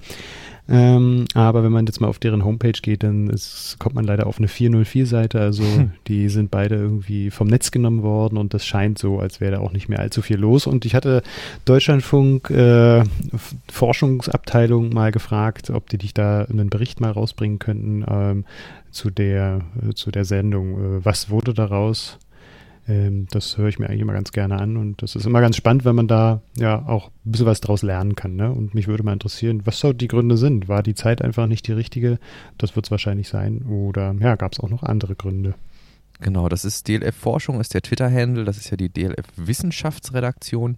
Ähm, 0.69 1.25
aber 1.33 1.61
wenn 1.65 1.73
man 1.73 1.85
jetzt 1.85 1.99
mal 1.99 2.07
auf 2.07 2.19
deren 2.19 2.45
Homepage 2.45 2.71
geht, 2.81 3.03
dann 3.03 3.29
ist, 3.29 3.75
kommt 3.79 3.95
man 3.95 4.05
leider 4.05 4.27
auf 4.27 4.37
eine 4.37 4.47
404-Seite. 4.47 5.37
Also 5.41 5.61
Hm. 5.63 5.91
die 6.07 6.29
sind 6.29 6.51
beide 6.51 6.75
irgendwie 6.75 7.31
vom 7.31 7.47
Netz 7.49 7.69
genommen 7.71 8.01
worden 8.01 8.37
und 8.37 8.53
das 8.53 8.65
scheint 8.65 8.97
so, 8.97 9.19
als 9.19 9.41
wäre 9.41 9.51
da 9.53 9.59
auch 9.59 9.73
nicht 9.73 9.89
mehr 9.89 9.99
allzu 9.99 10.21
viel 10.21 10.37
los. 10.37 10.65
Und 10.65 10.85
ich 10.85 10.95
hatte 10.95 11.21
Deutschlandfunk 11.65 12.49
äh, 12.49 13.03
Forschungsabteilung 13.69 14.89
mal 14.93 15.11
gefragt, 15.11 15.69
ob 15.69 15.89
die 15.89 15.97
dich 15.97 16.13
da 16.13 16.43
einen 16.45 16.69
Bericht 16.69 17.01
mal 17.01 17.11
rausbringen 17.11 17.59
könnten 17.59 18.05
ähm, 18.09 18.45
zu 18.91 19.09
der 19.09 19.61
äh, 19.85 19.93
zu 19.93 20.11
der 20.11 20.23
Sendung. 20.23 20.73
Äh, 20.99 21.05
was 21.05 21.29
wurde 21.29 21.53
daraus? 21.53 22.19
Ähm, 22.87 23.27
das 23.31 23.57
höre 23.57 23.69
ich 23.69 23.79
mir 23.79 23.87
eigentlich 23.87 24.01
immer 24.01 24.13
ganz 24.13 24.31
gerne 24.31 24.59
an 24.59 24.75
und 24.75 25.01
das 25.01 25.15
ist 25.15 25.25
immer 25.25 25.39
ganz 25.41 25.55
spannend, 25.55 25.85
wenn 25.85 25.95
man 25.95 26.07
da 26.07 26.41
ja 26.57 26.85
auch 26.85 27.09
ein 27.25 27.31
bisschen 27.31 27.45
was 27.45 27.61
draus 27.61 27.81
lernen 27.81 28.15
kann. 28.15 28.35
Ne? 28.35 28.51
Und 28.51 28.75
mich 28.75 28.87
würde 28.87 29.03
mal 29.03 29.13
interessieren, 29.13 29.61
was 29.65 29.79
so 29.79 29.93
die 29.93 30.07
Gründe 30.07 30.37
sind. 30.37 30.67
War 30.67 30.83
die 30.83 30.95
Zeit 30.95 31.21
einfach 31.21 31.47
nicht 31.47 31.67
die 31.67 31.71
richtige? 31.73 32.19
Das 32.57 32.75
wird 32.75 32.85
es 32.85 32.91
wahrscheinlich 32.91 33.29
sein. 33.29 33.63
Oder 33.63 34.13
ja, 34.19 34.35
gab 34.35 34.53
es 34.53 34.59
auch 34.59 34.69
noch 34.69 34.83
andere 34.83 35.15
Gründe? 35.15 35.55
Genau, 36.19 36.49
das 36.49 36.65
ist 36.65 36.87
DLF 36.87 37.15
Forschung, 37.15 37.59
ist 37.59 37.73
der 37.73 37.81
Twitter-Handle, 37.81 38.45
das 38.45 38.57
ist 38.57 38.69
ja 38.69 38.77
die 38.77 38.89
DLF 38.89 39.25
Wissenschaftsredaktion. 39.35 40.77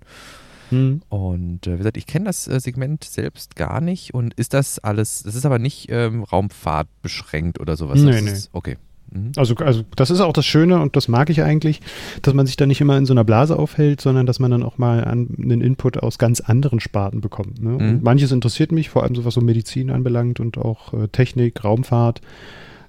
Hm. 0.70 1.02
Und 1.10 1.68
äh, 1.68 1.74
wie 1.74 1.78
gesagt, 1.78 1.98
ich 1.98 2.08
kenne 2.08 2.26
das 2.26 2.48
äh, 2.48 2.60
Segment 2.60 3.04
selbst 3.04 3.56
gar 3.56 3.82
nicht. 3.82 4.14
Und 4.14 4.34
ist 4.36 4.54
das 4.54 4.80
alles, 4.80 5.24
das 5.24 5.36
ist 5.36 5.46
aber 5.46 5.60
nicht 5.60 5.88
ähm, 5.90 6.24
Raumfahrt 6.24 6.88
beschränkt 7.02 7.60
oder 7.60 7.78
sowas? 7.78 8.00
Nee, 8.00 8.12
das 8.12 8.22
nee. 8.24 8.32
Ist, 8.32 8.50
okay. 8.54 8.78
Mhm. 9.16 9.32
Also, 9.38 9.56
also 9.56 9.84
das 9.96 10.12
ist 10.12 10.20
auch 10.20 10.34
das 10.34 10.46
Schöne 10.46 10.80
und 10.80 10.96
das 10.96 11.08
mag 11.08 11.30
ich 11.30 11.42
eigentlich, 11.42 11.82
dass 12.22 12.34
man 12.34 12.46
sich 12.46 12.58
da 12.58 12.66
nicht 12.66 12.82
immer 12.82 12.98
in 12.98 13.06
so 13.06 13.14
einer 13.14 13.24
Blase 13.24 13.58
aufhält, 13.58 14.02
sondern 14.02 14.26
dass 14.26 14.40
man 14.40 14.52
dann 14.52 14.64
auch 14.64 14.78
mal 14.78 15.04
an, 15.04 15.30
einen 15.42 15.62
Input 15.62 15.98
aus 15.98 16.18
ganz 16.18 16.42
anderen 16.42 16.80
Sparten 16.80 17.22
bekommt. 17.22 17.62
Ne? 17.62 17.72
Mhm. 17.72 18.00
Manches 18.04 18.32
interessiert 18.32 18.72
mich, 18.72 18.90
vor 18.90 19.04
allem 19.04 19.16
so 19.16 19.26
was 19.26 19.34
so 19.34 19.42
Medizin 19.42 19.90
anbelangt 19.90 20.40
und 20.40 20.58
auch 20.58 20.94
äh, 20.94 21.08
Technik, 21.08 21.64
Raumfahrt. 21.64 22.22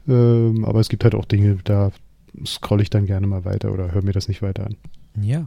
Ähm, 0.09 0.65
aber 0.65 0.81
es 0.81 0.89
gibt 0.89 1.05
halt 1.05 1.15
auch 1.15 1.25
Dinge, 1.25 1.59
da 1.65 1.93
scrolle 2.45 2.83
ich 2.83 2.91
dann 2.91 3.07
gerne 3.07 3.27
mal 3.27 3.45
weiter 3.45 3.73
oder 3.73 3.93
höre 3.93 4.03
mir 4.03 4.12
das 4.12 4.29
nicht 4.29 4.43
weiter 4.43 4.67
an. 4.67 4.77
Ja. 5.21 5.47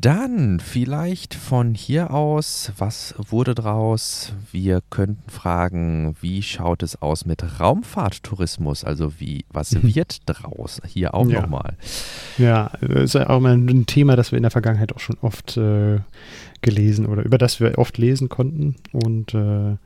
Dann 0.00 0.60
vielleicht 0.60 1.34
von 1.34 1.74
hier 1.74 2.10
aus, 2.10 2.72
was 2.78 3.14
wurde 3.18 3.54
draus? 3.54 4.32
Wir 4.50 4.80
könnten 4.88 5.28
fragen, 5.30 6.16
wie 6.22 6.40
schaut 6.42 6.82
es 6.82 7.02
aus 7.02 7.26
mit 7.26 7.60
Raumfahrttourismus? 7.60 8.82
Also 8.84 9.20
wie, 9.20 9.44
was 9.50 9.72
Mhm. 9.72 9.94
wird 9.94 10.20
draus? 10.24 10.80
Hier 10.86 11.12
auch 11.12 11.28
Ja. 11.28 11.42
nochmal. 11.42 11.74
Ja, 12.38 12.68
ist 12.80 13.12
ja 13.14 13.28
auch 13.28 13.40
mal 13.40 13.52
ein 13.54 13.84
Thema, 13.84 14.16
das 14.16 14.32
wir 14.32 14.38
in 14.38 14.42
der 14.44 14.50
Vergangenheit 14.50 14.94
auch 14.94 15.00
schon 15.00 15.18
oft 15.20 15.58
äh, 15.58 15.98
gelesen 16.62 17.04
oder 17.04 17.22
über 17.22 17.36
das 17.36 17.60
wir 17.60 17.76
oft 17.76 17.98
lesen 17.98 18.30
konnten. 18.30 18.76
Und 18.92 19.34
äh, 19.34 19.76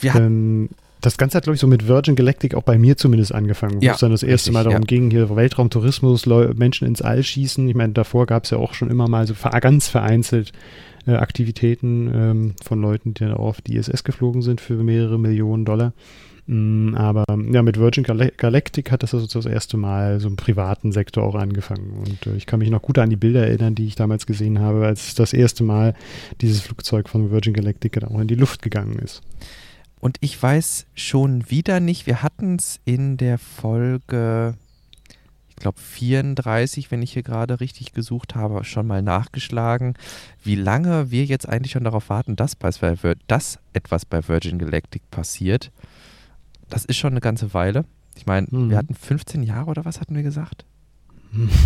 Wir 0.00 0.14
hatten, 0.14 0.24
ähm, 0.26 0.68
das 1.00 1.16
Ganze 1.18 1.36
hat, 1.36 1.44
glaube 1.44 1.54
ich, 1.54 1.60
so 1.60 1.66
mit 1.66 1.88
Virgin 1.88 2.16
Galactic 2.16 2.54
auch 2.54 2.62
bei 2.62 2.78
mir 2.78 2.96
zumindest 2.96 3.34
angefangen, 3.34 3.76
wo 3.80 3.84
Ja, 3.84 3.94
es 3.94 4.00
dann 4.00 4.10
das 4.10 4.22
erste 4.22 4.50
richtig, 4.50 4.52
Mal 4.52 4.64
darum 4.64 4.82
ja. 4.82 4.86
ging, 4.86 5.10
hier 5.10 5.34
Weltraumtourismus, 5.34 6.26
Leu 6.26 6.52
Menschen 6.54 6.86
ins 6.86 7.02
All 7.02 7.22
schießen. 7.22 7.68
Ich 7.68 7.74
meine, 7.74 7.92
davor 7.92 8.26
gab 8.26 8.44
es 8.44 8.50
ja 8.50 8.58
auch 8.58 8.74
schon 8.74 8.90
immer 8.90 9.08
mal 9.08 9.26
so 9.26 9.34
ganz 9.60 9.88
vereinzelt 9.88 10.52
äh, 11.06 11.12
Aktivitäten 11.12 12.10
ähm, 12.14 12.54
von 12.62 12.80
Leuten, 12.80 13.14
die 13.14 13.24
dann 13.24 13.34
auf 13.34 13.60
die 13.60 13.76
ISS 13.76 14.04
geflogen 14.04 14.42
sind 14.42 14.60
für 14.60 14.74
mehrere 14.74 15.18
Millionen 15.18 15.64
Dollar. 15.64 15.92
Mm, 16.46 16.94
aber 16.94 17.24
ja, 17.52 17.62
mit 17.62 17.78
Virgin 17.78 18.04
Gal 18.04 18.32
Galactic 18.36 18.90
hat 18.90 19.02
das 19.02 19.14
also 19.14 19.26
das 19.26 19.46
erste 19.46 19.76
Mal 19.76 20.20
so 20.20 20.28
im 20.28 20.36
privaten 20.36 20.92
Sektor 20.92 21.24
auch 21.24 21.34
angefangen. 21.34 21.92
Und 21.92 22.26
äh, 22.26 22.36
ich 22.36 22.46
kann 22.46 22.58
mich 22.58 22.70
noch 22.70 22.82
gut 22.82 22.98
an 22.98 23.08
die 23.10 23.16
Bilder 23.16 23.46
erinnern, 23.46 23.74
die 23.74 23.86
ich 23.86 23.94
damals 23.94 24.26
gesehen 24.26 24.58
habe, 24.58 24.84
als 24.86 25.14
das 25.14 25.32
erste 25.32 25.64
Mal 25.64 25.94
dieses 26.40 26.60
Flugzeug 26.60 27.08
von 27.08 27.30
Virgin 27.30 27.54
Galactic 27.54 27.92
dann 27.92 28.04
auch 28.10 28.20
in 28.20 28.28
die 28.28 28.34
Luft 28.34 28.62
gegangen 28.62 28.98
ist. 28.98 29.22
Und 30.00 30.16
ich 30.20 30.42
weiß 30.42 30.86
schon 30.94 31.48
wieder 31.50 31.78
nicht, 31.78 32.06
wir 32.06 32.22
hatten 32.22 32.56
es 32.56 32.80
in 32.86 33.18
der 33.18 33.38
Folge, 33.38 34.54
ich 35.48 35.56
glaube 35.56 35.78
34, 35.78 36.90
wenn 36.90 37.02
ich 37.02 37.12
hier 37.12 37.22
gerade 37.22 37.60
richtig 37.60 37.92
gesucht 37.92 38.34
habe, 38.34 38.64
schon 38.64 38.86
mal 38.86 39.02
nachgeschlagen, 39.02 39.94
wie 40.42 40.54
lange 40.54 41.10
wir 41.10 41.26
jetzt 41.26 41.46
eigentlich 41.46 41.72
schon 41.72 41.84
darauf 41.84 42.08
warten, 42.08 42.34
dass, 42.34 42.56
bei, 42.56 42.72
dass 43.26 43.58
etwas 43.74 44.06
bei 44.06 44.26
Virgin 44.26 44.58
Galactic 44.58 45.02
passiert. 45.10 45.70
Das 46.70 46.86
ist 46.86 46.96
schon 46.96 47.12
eine 47.12 47.20
ganze 47.20 47.52
Weile. 47.52 47.84
Ich 48.16 48.24
meine, 48.24 48.46
mhm. 48.50 48.70
wir 48.70 48.78
hatten 48.78 48.94
15 48.94 49.42
Jahre 49.42 49.70
oder 49.70 49.84
was 49.84 50.00
hatten 50.00 50.14
wir 50.14 50.22
gesagt? 50.22 50.64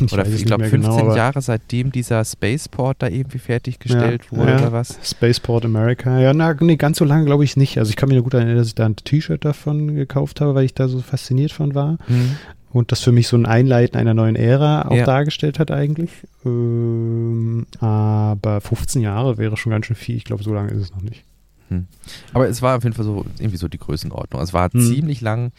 Ich 0.04 0.12
oder 0.12 0.26
ich 0.26 0.44
glaube 0.44 0.64
15 0.64 0.96
genau, 0.96 1.16
Jahre 1.16 1.40
seitdem 1.40 1.90
dieser 1.90 2.24
Spaceport 2.24 3.02
da 3.02 3.08
irgendwie 3.08 3.38
fertiggestellt 3.38 4.22
ja, 4.30 4.36
wurde 4.36 4.50
ja, 4.50 4.58
oder 4.58 4.72
was? 4.72 4.98
Spaceport 5.02 5.64
America. 5.64 6.20
Ja, 6.20 6.34
na, 6.34 6.54
nee, 6.60 6.76
ganz 6.76 6.98
so 6.98 7.04
lange 7.04 7.24
glaube 7.24 7.44
ich 7.44 7.56
nicht. 7.56 7.78
Also 7.78 7.90
ich 7.90 7.96
kann 7.96 8.08
mich 8.08 8.16
nur 8.16 8.24
gut 8.24 8.34
erinnern, 8.34 8.56
dass 8.56 8.68
ich 8.68 8.74
da 8.74 8.86
ein 8.86 8.96
T-Shirt 8.96 9.44
davon 9.44 9.94
gekauft 9.94 10.40
habe, 10.40 10.54
weil 10.54 10.64
ich 10.64 10.74
da 10.74 10.88
so 10.88 11.00
fasziniert 11.00 11.52
von 11.52 11.74
war. 11.74 11.92
Mhm. 12.08 12.36
Und 12.72 12.90
das 12.90 13.00
für 13.00 13.12
mich 13.12 13.28
so 13.28 13.36
ein 13.36 13.46
Einleiten 13.46 13.96
einer 13.96 14.14
neuen 14.14 14.34
Ära 14.34 14.88
auch 14.88 14.96
ja. 14.96 15.06
dargestellt 15.06 15.60
hat 15.60 15.70
eigentlich. 15.70 16.10
Ähm, 16.44 17.66
aber 17.78 18.60
15 18.60 19.00
Jahre 19.00 19.38
wäre 19.38 19.56
schon 19.56 19.70
ganz 19.70 19.86
schön 19.86 19.96
viel. 19.96 20.16
Ich 20.16 20.24
glaube, 20.24 20.42
so 20.42 20.52
lange 20.52 20.72
ist 20.72 20.82
es 20.82 20.90
noch 20.90 21.02
nicht. 21.02 21.24
Hm. 21.68 21.86
Aber 22.32 22.48
es 22.48 22.62
war 22.62 22.76
auf 22.76 22.84
jeden 22.84 22.96
Fall 22.96 23.04
so 23.04 23.24
irgendwie 23.38 23.56
so 23.56 23.68
die 23.68 23.78
Größenordnung. 23.78 24.42
Es 24.42 24.52
war 24.52 24.72
hm. 24.72 24.80
ziemlich 24.80 25.20
lang 25.20 25.52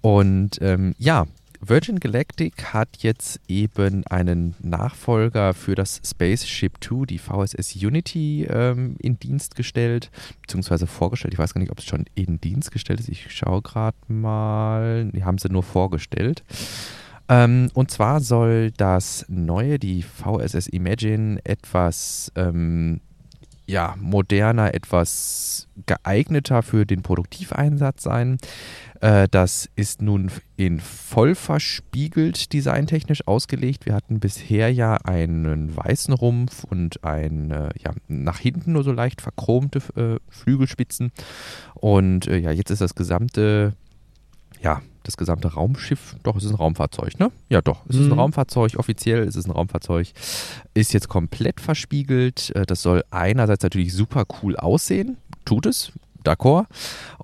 und 0.00 0.58
ähm, 0.60 0.94
ja, 0.98 1.26
Virgin 1.66 1.98
Galactic 1.98 2.74
hat 2.74 2.98
jetzt 2.98 3.40
eben 3.48 4.06
einen 4.06 4.54
Nachfolger 4.60 5.54
für 5.54 5.74
das 5.74 6.00
Spaceship 6.04 6.82
2, 6.82 7.06
die 7.06 7.18
VSS 7.18 7.76
Unity, 7.76 8.46
ähm, 8.50 8.96
in 9.00 9.18
Dienst 9.18 9.54
gestellt, 9.54 10.10
beziehungsweise 10.42 10.86
vorgestellt. 10.86 11.32
Ich 11.32 11.38
weiß 11.38 11.54
gar 11.54 11.60
nicht, 11.60 11.70
ob 11.70 11.78
es 11.78 11.84
schon 11.84 12.04
in 12.14 12.40
Dienst 12.40 12.70
gestellt 12.70 13.00
ist. 13.00 13.08
Ich 13.08 13.34
schaue 13.34 13.62
gerade 13.62 13.96
mal. 14.08 15.10
Die 15.12 15.24
haben 15.24 15.38
sie 15.38 15.48
nur 15.48 15.62
vorgestellt. 15.62 16.44
Ähm, 17.28 17.70
und 17.72 17.90
zwar 17.90 18.20
soll 18.20 18.70
das 18.70 19.24
neue, 19.28 19.78
die 19.78 20.02
VSS 20.02 20.66
Imagine, 20.68 21.40
etwas 21.44 22.30
ähm, 22.36 23.00
ja, 23.66 23.94
moderner, 23.98 24.74
etwas 24.74 25.68
geeigneter 25.86 26.62
für 26.62 26.84
den 26.84 27.02
Produktiveinsatz 27.02 28.02
sein. 28.02 28.38
Äh, 29.00 29.28
das 29.30 29.68
ist 29.74 30.02
nun 30.02 30.30
in 30.56 30.80
voll 30.80 31.34
verspiegelt 31.34 32.52
designtechnisch 32.52 33.26
ausgelegt. 33.26 33.86
Wir 33.86 33.94
hatten 33.94 34.20
bisher 34.20 34.72
ja 34.72 34.96
einen 34.96 35.76
weißen 35.76 36.14
Rumpf 36.14 36.64
und 36.64 37.02
ein 37.04 37.50
ja, 37.50 37.92
nach 38.08 38.38
hinten 38.38 38.72
nur 38.72 38.84
so 38.84 38.92
leicht 38.92 39.20
verchromte 39.20 39.80
äh, 39.96 40.20
Flügelspitzen. 40.28 41.12
Und 41.74 42.28
äh, 42.28 42.38
ja, 42.38 42.50
jetzt 42.50 42.70
ist 42.70 42.80
das 42.80 42.94
gesamte 42.94 43.74
ja, 44.64 44.80
das 45.04 45.18
gesamte 45.18 45.52
Raumschiff, 45.52 46.16
doch, 46.22 46.34
es 46.36 46.44
ist 46.44 46.50
ein 46.50 46.56
Raumfahrzeug, 46.56 47.18
ne? 47.20 47.30
Ja, 47.50 47.60
doch, 47.60 47.84
es 47.88 47.96
ist 47.96 48.06
ein 48.06 48.08
mhm. 48.08 48.20
Raumfahrzeug, 48.20 48.76
offiziell 48.78 49.22
ist 49.24 49.36
es 49.36 49.44
ein 49.44 49.50
Raumfahrzeug, 49.50 50.08
ist 50.72 50.94
jetzt 50.94 51.08
komplett 51.08 51.60
verspiegelt. 51.60 52.50
Äh, 52.56 52.64
das 52.64 52.80
soll 52.80 53.04
einerseits 53.10 53.62
natürlich 53.62 53.92
super 53.92 54.24
cool 54.42 54.56
aussehen, 54.56 55.18
tut 55.44 55.66
es, 55.66 55.92
d'accord. 56.24 56.66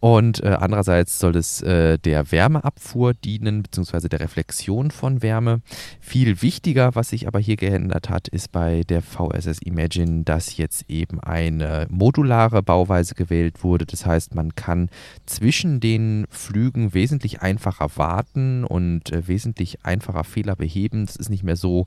Und 0.01 0.43
äh, 0.43 0.57
andererseits 0.59 1.19
soll 1.19 1.37
es 1.37 1.61
äh, 1.63 1.99
der 1.99 2.33
Wärmeabfuhr 2.33 3.13
dienen, 3.13 3.63
beziehungsweise 3.63 4.09
der 4.09 4.21
Reflexion 4.21 4.91
von 4.91 5.23
Wärme. 5.23 5.61
Viel 6.01 6.41
wichtiger, 6.41 6.95
was 6.95 7.11
sich 7.11 7.27
aber 7.29 7.39
hier 7.39 7.57
geändert 7.57 8.09
hat, 8.09 8.29
ist 8.29 8.51
bei 8.51 8.83
der 8.89 9.03
VSS 9.03 9.61
Imagine, 9.63 10.25
dass 10.25 10.57
jetzt 10.57 10.89
eben 10.89 11.21
eine 11.21 11.87
modulare 11.91 12.63
Bauweise 12.63 13.15
gewählt 13.15 13.63
wurde. 13.63 13.85
Das 13.85 14.07
heißt, 14.07 14.35
man 14.35 14.55
kann 14.55 14.89
zwischen 15.27 15.81
den 15.81 16.27
Flügen 16.31 16.95
wesentlich 16.95 17.43
einfacher 17.43 17.91
warten 17.97 18.65
und 18.65 19.13
äh, 19.13 19.29
wesentlich 19.29 19.85
einfacher 19.85 20.25
Fehler 20.25 20.57
beheben. 20.57 21.05
Es 21.05 21.17
ist 21.17 21.29
nicht 21.29 21.45
mehr 21.45 21.57
so 21.57 21.85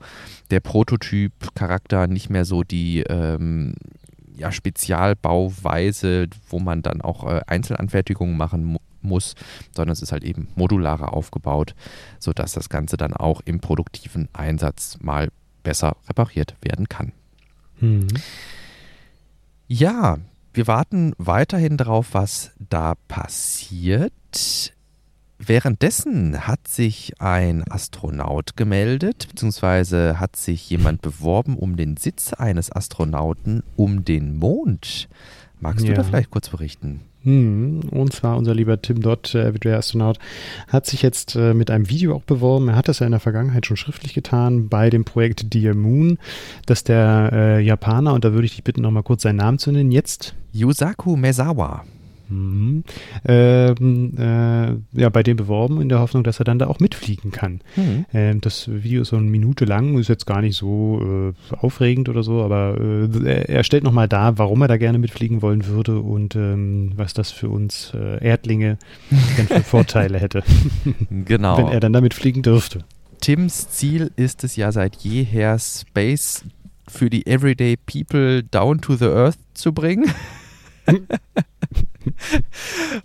der 0.50 0.60
Prototyp-Charakter, 0.60 2.06
nicht 2.06 2.30
mehr 2.30 2.44
so 2.44 2.62
die 2.62 3.00
ähm, 3.00 3.74
ja, 4.36 4.52
Spezialbauweise, 4.52 6.28
wo 6.48 6.58
man 6.58 6.82
dann 6.82 7.00
auch 7.00 7.24
äh, 7.24 7.40
Einzelanfertigungen 7.46 8.36
machen 8.36 8.64
mu 8.64 8.78
muss, 9.04 9.34
sondern 9.76 9.92
es 9.92 10.00
ist 10.00 10.12
halt 10.12 10.24
eben 10.24 10.48
modularer 10.54 11.12
aufgebaut, 11.12 11.74
sodass 12.18 12.52
das 12.54 12.70
Ganze 12.70 12.96
dann 12.96 13.12
auch 13.12 13.42
im 13.44 13.60
produktiven 13.60 14.30
Einsatz 14.32 14.98
mal 15.02 15.28
besser 15.62 15.96
repariert 16.08 16.56
werden 16.62 16.88
kann. 16.88 17.12
Mhm. 17.80 18.08
Ja, 19.66 20.18
wir 20.54 20.66
warten 20.66 21.12
weiterhin 21.18 21.76
darauf, 21.76 22.14
was 22.14 22.52
da 22.58 22.94
passiert. 23.08 24.12
Währenddessen 25.46 26.46
hat 26.46 26.68
sich 26.68 27.14
ein 27.20 27.64
Astronaut 27.70 28.56
gemeldet, 28.56 29.26
beziehungsweise 29.28 30.18
hat 30.18 30.36
sich 30.36 30.70
jemand 30.70 31.02
beworben 31.02 31.56
um 31.56 31.76
den 31.76 31.96
Sitz 31.96 32.32
eines 32.32 32.70
Astronauten 32.72 33.62
um 33.76 34.04
den 34.04 34.36
Mond. 34.36 35.08
Magst 35.60 35.84
ja. 35.84 35.92
du 35.92 35.96
da 35.96 36.04
vielleicht 36.04 36.30
kurz 36.30 36.48
berichten? 36.48 37.00
Hm, 37.24 37.80
und 37.90 38.12
zwar 38.12 38.36
unser 38.36 38.54
lieber 38.54 38.80
Tim 38.80 39.00
Dott, 39.00 39.34
äh, 39.34 39.52
der 39.52 39.78
Astronaut, 39.78 40.18
hat 40.68 40.86
sich 40.86 41.00
jetzt 41.02 41.36
äh, 41.36 41.54
mit 41.54 41.70
einem 41.70 41.88
Video 41.88 42.14
auch 42.14 42.22
beworben. 42.22 42.68
Er 42.68 42.76
hat 42.76 42.88
das 42.88 42.98
ja 42.98 43.06
in 43.06 43.12
der 43.12 43.20
Vergangenheit 43.20 43.66
schon 43.66 43.78
schriftlich 43.78 44.12
getan 44.12 44.68
bei 44.68 44.90
dem 44.90 45.04
Projekt 45.04 45.52
Dear 45.54 45.74
Moon, 45.74 46.18
das 46.66 46.84
der 46.84 47.30
äh, 47.32 47.60
Japaner, 47.64 48.12
und 48.12 48.24
da 48.24 48.32
würde 48.32 48.44
ich 48.44 48.52
dich 48.52 48.64
bitten, 48.64 48.82
nochmal 48.82 49.02
kurz 49.02 49.22
seinen 49.22 49.36
Namen 49.36 49.58
zu 49.58 49.72
nennen, 49.72 49.90
jetzt. 49.90 50.34
Yusaku 50.52 51.16
Mezawa. 51.16 51.84
Mhm. 52.34 52.84
Ähm, 53.26 54.12
äh, 54.18 55.00
ja, 55.00 55.08
bei 55.08 55.22
dem 55.22 55.36
beworben 55.36 55.80
in 55.80 55.88
der 55.88 56.00
Hoffnung, 56.00 56.24
dass 56.24 56.38
er 56.40 56.44
dann 56.44 56.58
da 56.58 56.66
auch 56.66 56.80
mitfliegen 56.80 57.30
kann. 57.30 57.60
Mhm. 57.76 58.04
Ähm, 58.12 58.40
das 58.40 58.68
Video 58.68 59.02
ist 59.02 59.08
so 59.08 59.16
eine 59.16 59.30
Minute 59.30 59.64
lang, 59.64 59.98
ist 59.98 60.08
jetzt 60.08 60.26
gar 60.26 60.40
nicht 60.40 60.56
so 60.56 61.32
äh, 61.50 61.56
aufregend 61.56 62.08
oder 62.08 62.22
so, 62.22 62.42
aber 62.42 62.76
äh, 62.80 63.44
er 63.46 63.64
stellt 63.64 63.84
nochmal 63.84 64.08
dar, 64.08 64.38
warum 64.38 64.62
er 64.62 64.68
da 64.68 64.76
gerne 64.76 64.98
mitfliegen 64.98 65.42
wollen 65.42 65.66
würde 65.66 66.00
und 66.00 66.34
ähm, 66.36 66.92
was 66.96 67.14
das 67.14 67.30
für 67.30 67.48
uns 67.48 67.92
äh, 67.94 68.24
Erdlinge 68.24 68.78
denn 69.38 69.46
für 69.46 69.62
Vorteile 69.62 70.18
hätte. 70.18 70.42
genau. 71.24 71.58
Wenn 71.58 71.68
er 71.68 71.80
dann 71.80 71.92
damit 71.92 72.14
fliegen 72.14 72.42
dürfte. 72.42 72.84
Tims 73.20 73.70
Ziel 73.70 74.10
ist 74.16 74.44
es 74.44 74.56
ja 74.56 74.70
seit 74.72 74.96
jeher, 74.96 75.58
Space 75.58 76.44
für 76.88 77.08
die 77.08 77.26
Everyday 77.26 77.76
People 77.76 78.42
down 78.42 78.80
to 78.80 78.96
the 78.96 79.06
Earth 79.06 79.38
zu 79.54 79.72
bringen. 79.72 80.10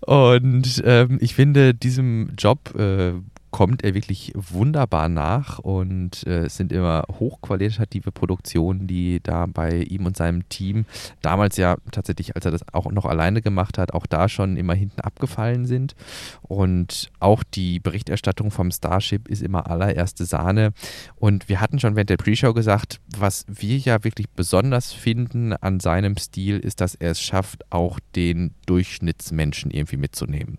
und 0.06 0.82
ähm, 0.86 1.18
ich 1.22 1.36
finde, 1.36 1.74
diesem 1.74 2.32
Job 2.38 2.76
äh, 2.76 3.14
kommt 3.52 3.84
er 3.84 3.94
wirklich 3.94 4.32
wunderbar 4.36 5.10
nach 5.10 5.60
und 5.60 6.26
äh, 6.28 6.46
es 6.46 6.58
sind 6.58 6.72
immer 6.72 7.04
hochqualitative 7.20 8.12
Produktionen, 8.12 8.88
die 8.88 9.20
da 9.22 9.46
bei 9.46 9.82
ihm 9.82 10.06
und 10.06 10.18
seinem 10.18 10.48
Team 10.50 10.86
damals 11.22 11.58
ja 11.58 11.78
tatsächlich, 11.92 12.36
als 12.36 12.46
er 12.46 12.52
das 12.52 12.62
auch 12.74 12.92
noch 12.92 13.06
alleine 13.06 13.42
gemacht 13.42 13.78
hat, 13.78 13.94
auch 13.94 14.06
da 14.06 14.30
schon 14.30 14.58
immer 14.58 14.74
hinten 14.74 15.02
abgefallen 15.02 15.66
sind. 15.66 15.96
Und 16.42 17.12
auch 17.20 17.44
die 17.44 17.80
Berichterstattung 17.80 18.52
vom 18.52 18.72
Starship 18.72 19.28
ist 19.28 19.42
immer 19.42 19.70
allererste 19.70 20.26
Sahne. 20.26 20.72
Und 21.16 21.50
wir 21.50 21.62
hatten 21.62 21.80
schon 21.80 21.96
während 21.96 22.10
der 22.10 22.18
Pre-Show 22.18 22.54
gesagt, 22.54 23.00
was 23.18 23.46
wir 23.48 23.78
ja 23.78 24.04
wirklich 24.04 24.30
besonders 24.30 24.94
finden 24.94 25.54
an 25.54 25.80
seinem 25.80 26.18
Stil, 26.18 26.60
ist, 26.60 26.82
dass 26.82 26.96
er 26.96 27.12
es 27.12 27.22
schafft, 27.22 27.72
auch 27.72 28.00
den 28.16 28.54
Durchschnittsmenschen 28.66 29.72
irgendwie 29.72 29.98
mitzunehmen. 29.98 30.58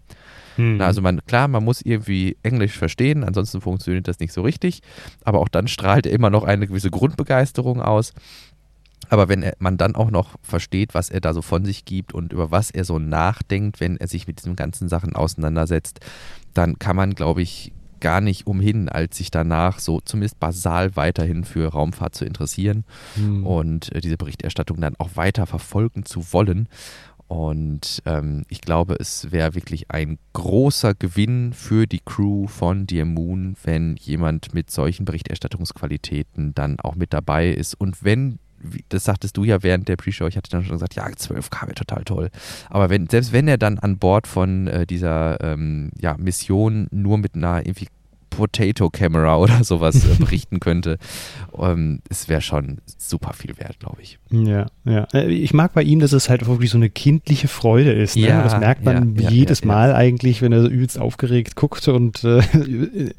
Mhm. 0.56 0.80
also 0.80 1.02
man, 1.02 1.24
klar, 1.26 1.48
man 1.48 1.64
muss 1.64 1.82
irgendwie 1.82 2.36
Englisch 2.42 2.76
verstehen, 2.76 3.24
ansonsten 3.24 3.60
funktioniert 3.60 4.08
das 4.08 4.18
nicht 4.20 4.32
so 4.32 4.42
richtig. 4.42 4.82
Aber 5.24 5.40
auch 5.40 5.48
dann 5.48 5.68
strahlt 5.68 6.06
er 6.06 6.12
immer 6.12 6.30
noch 6.30 6.44
eine 6.44 6.66
gewisse 6.66 6.90
Grundbegeisterung 6.90 7.80
aus. 7.80 8.12
Aber 9.08 9.28
wenn 9.28 9.42
er, 9.42 9.54
man 9.58 9.76
dann 9.76 9.96
auch 9.96 10.10
noch 10.10 10.36
versteht, 10.42 10.94
was 10.94 11.10
er 11.10 11.20
da 11.20 11.32
so 11.32 11.42
von 11.42 11.64
sich 11.64 11.84
gibt 11.84 12.14
und 12.14 12.32
über 12.32 12.50
was 12.50 12.70
er 12.70 12.84
so 12.84 12.98
nachdenkt, 12.98 13.80
wenn 13.80 13.96
er 13.96 14.06
sich 14.06 14.26
mit 14.26 14.38
diesen 14.38 14.56
ganzen 14.56 14.88
Sachen 14.88 15.16
auseinandersetzt, 15.16 16.00
dann 16.54 16.78
kann 16.78 16.96
man, 16.96 17.14
glaube 17.14 17.42
ich, 17.42 17.72
gar 18.00 18.20
nicht 18.20 18.46
umhin, 18.46 18.88
als 18.88 19.18
sich 19.18 19.30
danach 19.30 19.78
so 19.78 20.00
zumindest 20.00 20.40
basal 20.40 20.96
weiterhin 20.96 21.44
für 21.44 21.68
Raumfahrt 21.68 22.14
zu 22.14 22.24
interessieren 22.24 22.84
mhm. 23.16 23.46
und 23.46 23.92
äh, 23.92 24.00
diese 24.00 24.16
Berichterstattung 24.16 24.80
dann 24.80 24.96
auch 24.96 25.10
weiter 25.14 25.46
verfolgen 25.46 26.04
zu 26.04 26.32
wollen. 26.32 26.68
Und 27.30 28.02
ähm, 28.06 28.42
ich 28.48 28.60
glaube, 28.60 28.96
es 28.98 29.30
wäre 29.30 29.54
wirklich 29.54 29.88
ein 29.92 30.18
großer 30.32 30.94
Gewinn 30.94 31.52
für 31.52 31.86
die 31.86 32.00
Crew 32.04 32.48
von 32.48 32.88
Dear 32.88 33.04
Moon, 33.04 33.54
wenn 33.62 33.94
jemand 33.94 34.52
mit 34.52 34.68
solchen 34.68 35.04
Berichterstattungsqualitäten 35.04 36.56
dann 36.56 36.80
auch 36.80 36.96
mit 36.96 37.12
dabei 37.12 37.50
ist. 37.50 37.74
Und 37.74 38.02
wenn 38.02 38.40
das 38.88 39.04
sagtest 39.04 39.36
du 39.36 39.44
ja 39.44 39.62
während 39.62 39.86
der 39.86 39.94
Pre-Show, 39.96 40.26
ich 40.26 40.36
hatte 40.36 40.50
dann 40.50 40.64
schon 40.64 40.72
gesagt, 40.72 40.96
ja, 40.96 41.06
12K 41.06 41.62
wäre 41.68 41.74
total 41.74 42.02
toll. 42.02 42.30
Aber 42.68 42.90
wenn, 42.90 43.08
selbst 43.08 43.32
wenn 43.32 43.46
er 43.46 43.58
dann 43.58 43.78
an 43.78 43.98
Bord 43.98 44.26
von 44.26 44.66
äh, 44.66 44.84
dieser 44.84 45.40
ähm, 45.40 45.92
ja, 46.00 46.16
Mission 46.18 46.88
nur 46.90 47.16
mit 47.16 47.36
einer 47.36 47.64
irgendwie 47.64 47.86
Potato 48.30 48.90
Camera 48.90 49.36
oder 49.36 49.62
sowas 49.62 50.04
äh, 50.04 50.16
berichten 50.16 50.58
könnte. 50.58 50.98
Ähm, 51.58 52.00
es 52.08 52.28
wäre 52.28 52.40
schon 52.40 52.80
super 52.96 53.32
viel 53.34 53.58
wert, 53.58 53.80
glaube 53.80 54.02
ich. 54.02 54.19
Ja, 54.32 54.66
ja. 54.84 55.08
Äh, 55.12 55.32
ich 55.32 55.52
mag 55.52 55.72
bei 55.72 55.82
ihm, 55.82 55.98
dass 55.98 56.12
es 56.12 56.30
halt 56.30 56.46
wirklich 56.46 56.70
so 56.70 56.78
eine 56.78 56.88
kindliche 56.88 57.48
Freude 57.48 57.92
ist. 57.92 58.16
Ne? 58.16 58.28
Ja, 58.28 58.42
das 58.42 58.58
merkt 58.58 58.84
man 58.84 59.16
ja, 59.16 59.28
jedes 59.28 59.60
ja, 59.60 59.66
Mal 59.66 59.92
eigentlich, 59.92 60.40
wenn 60.40 60.52
er 60.52 60.62
so 60.62 60.68
übelst 60.68 60.98
aufgeregt 60.98 61.56
guckt 61.56 61.88
und 61.88 62.22
äh, 62.22 62.40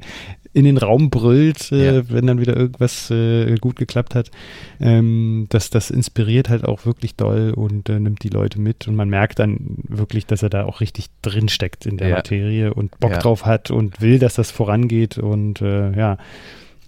in 0.54 0.66
den 0.66 0.78
Raum 0.78 1.10
brüllt, 1.10 1.72
äh, 1.72 2.10
wenn 2.10 2.28
dann 2.28 2.40
wieder 2.40 2.56
irgendwas 2.56 3.12
äh, 3.12 3.56
gut 3.56 3.76
geklappt 3.76 4.16
hat. 4.16 4.32
Ähm, 4.80 5.48
das, 5.50 5.70
das 5.70 5.92
inspiriert 5.92 6.50
halt 6.50 6.64
auch 6.64 6.86
wirklich 6.86 7.16
doll 7.16 7.54
und 7.56 7.90
äh, 7.90 8.00
nimmt 8.00 8.24
die 8.24 8.30
Leute 8.30 8.60
mit 8.60 8.88
und 8.88 8.96
man 8.96 9.10
merkt 9.10 9.40
dann 9.40 9.78
wirklich, 9.88 10.26
dass 10.26 10.44
er 10.44 10.50
da 10.50 10.64
auch 10.64 10.80
richtig 10.80 11.08
drin 11.22 11.50
steckt 11.50 11.86
in 11.86 11.98
der. 11.98 12.12
Materie 12.12 12.74
und 12.74 13.00
Bock 13.00 13.20
drauf 13.20 13.46
hat 13.46 13.72
und 13.72 14.02
will, 14.02 14.20
dass 14.20 14.36
das 14.36 14.52
vorangeht 14.52 15.18
und 15.18 15.62
äh, 15.62 15.92
ja, 15.98 16.18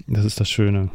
das 0.08 0.26
ist 0.26 0.40
das 0.40 0.50
Schöne. 0.50 0.90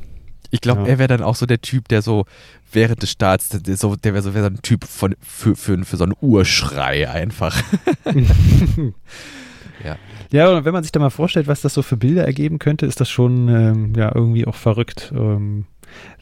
Ich 0.50 0.60
glaube, 0.60 0.88
er 0.88 0.98
wäre 0.98 1.08
dann 1.08 1.22
auch 1.22 1.36
so 1.36 1.46
der 1.46 1.60
Typ, 1.60 1.88
der 1.88 2.02
so 2.02 2.24
während 2.72 3.02
des 3.02 3.10
Starts, 3.10 3.50
der, 3.50 3.76
so, 3.76 3.96
der 3.96 4.14
wäre 4.14 4.22
so, 4.22 4.34
wär 4.34 4.42
so 4.42 4.48
ein 4.48 4.62
Typ 4.62 4.84
von, 4.84 5.14
für, 5.20 5.56
für, 5.56 5.84
für 5.84 5.96
so 5.96 6.04
einen 6.04 6.14
Urschrei 6.20 7.08
einfach. 7.08 7.60
ja. 9.84 9.96
Ja, 10.30 10.50
und 10.50 10.64
wenn 10.64 10.72
man 10.72 10.82
sich 10.82 10.92
da 10.92 11.00
mal 11.00 11.10
vorstellt, 11.10 11.48
was 11.48 11.62
das 11.62 11.74
so 11.74 11.82
für 11.82 11.96
Bilder 11.96 12.24
ergeben 12.24 12.58
könnte, 12.58 12.86
ist 12.86 13.00
das 13.00 13.10
schon 13.10 13.48
ähm, 13.48 13.92
ja 13.96 14.14
irgendwie 14.14 14.46
auch 14.46 14.54
verrückt. 14.54 15.12
Ähm, 15.16 15.64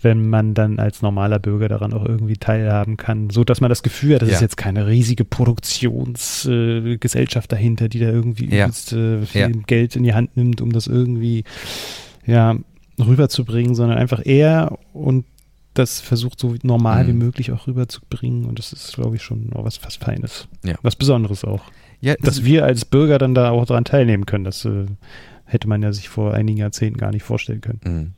wenn 0.00 0.28
man 0.28 0.54
dann 0.54 0.78
als 0.78 1.02
normaler 1.02 1.40
Bürger 1.40 1.68
daran 1.68 1.92
auch 1.92 2.04
irgendwie 2.04 2.36
teilhaben 2.36 2.96
kann, 2.96 3.30
so 3.30 3.42
dass 3.42 3.60
man 3.60 3.68
das 3.68 3.82
Gefühl 3.82 4.14
hat, 4.14 4.22
das 4.22 4.28
ja. 4.28 4.36
ist 4.36 4.42
jetzt 4.42 4.56
keine 4.56 4.86
riesige 4.86 5.24
Produktionsgesellschaft 5.24 7.52
äh, 7.52 7.56
dahinter, 7.56 7.88
die 7.88 7.98
da 7.98 8.06
irgendwie 8.06 8.54
ja. 8.54 8.66
übelst, 8.66 8.92
äh, 8.92 9.22
viel 9.22 9.40
ja. 9.40 9.48
Geld 9.66 9.96
in 9.96 10.04
die 10.04 10.14
Hand 10.14 10.36
nimmt, 10.36 10.60
um 10.60 10.70
das 10.72 10.86
irgendwie 10.86 11.42
ja 12.24 12.54
rüberzubringen, 12.98 13.74
sondern 13.74 13.98
einfach 13.98 14.20
er 14.24 14.78
und 14.92 15.24
das 15.74 16.00
versucht 16.00 16.40
so 16.40 16.54
normal 16.62 17.04
mhm. 17.04 17.08
wie 17.08 17.12
möglich 17.12 17.52
auch 17.52 17.66
rüberzubringen 17.66 18.46
und 18.46 18.58
das 18.58 18.72
ist, 18.72 18.94
glaube 18.94 19.16
ich, 19.16 19.22
schon 19.22 19.52
auch 19.52 19.64
was 19.64 19.76
fast 19.76 20.02
Feines. 20.02 20.48
Ja. 20.64 20.76
Was 20.82 20.96
Besonderes 20.96 21.44
auch. 21.44 21.62
Ja, 22.00 22.14
dass 22.20 22.44
wir 22.44 22.64
als 22.64 22.84
Bürger 22.84 23.18
dann 23.18 23.34
da 23.34 23.50
auch 23.50 23.66
daran 23.66 23.84
teilnehmen 23.84 24.26
können. 24.26 24.44
Das 24.44 24.64
äh, 24.64 24.86
hätte 25.44 25.68
man 25.68 25.82
ja 25.82 25.92
sich 25.92 26.08
vor 26.08 26.34
einigen 26.34 26.58
Jahrzehnten 26.58 26.98
gar 26.98 27.10
nicht 27.10 27.22
vorstellen 27.22 27.60
können. 27.60 27.80
Mhm. 27.84 28.12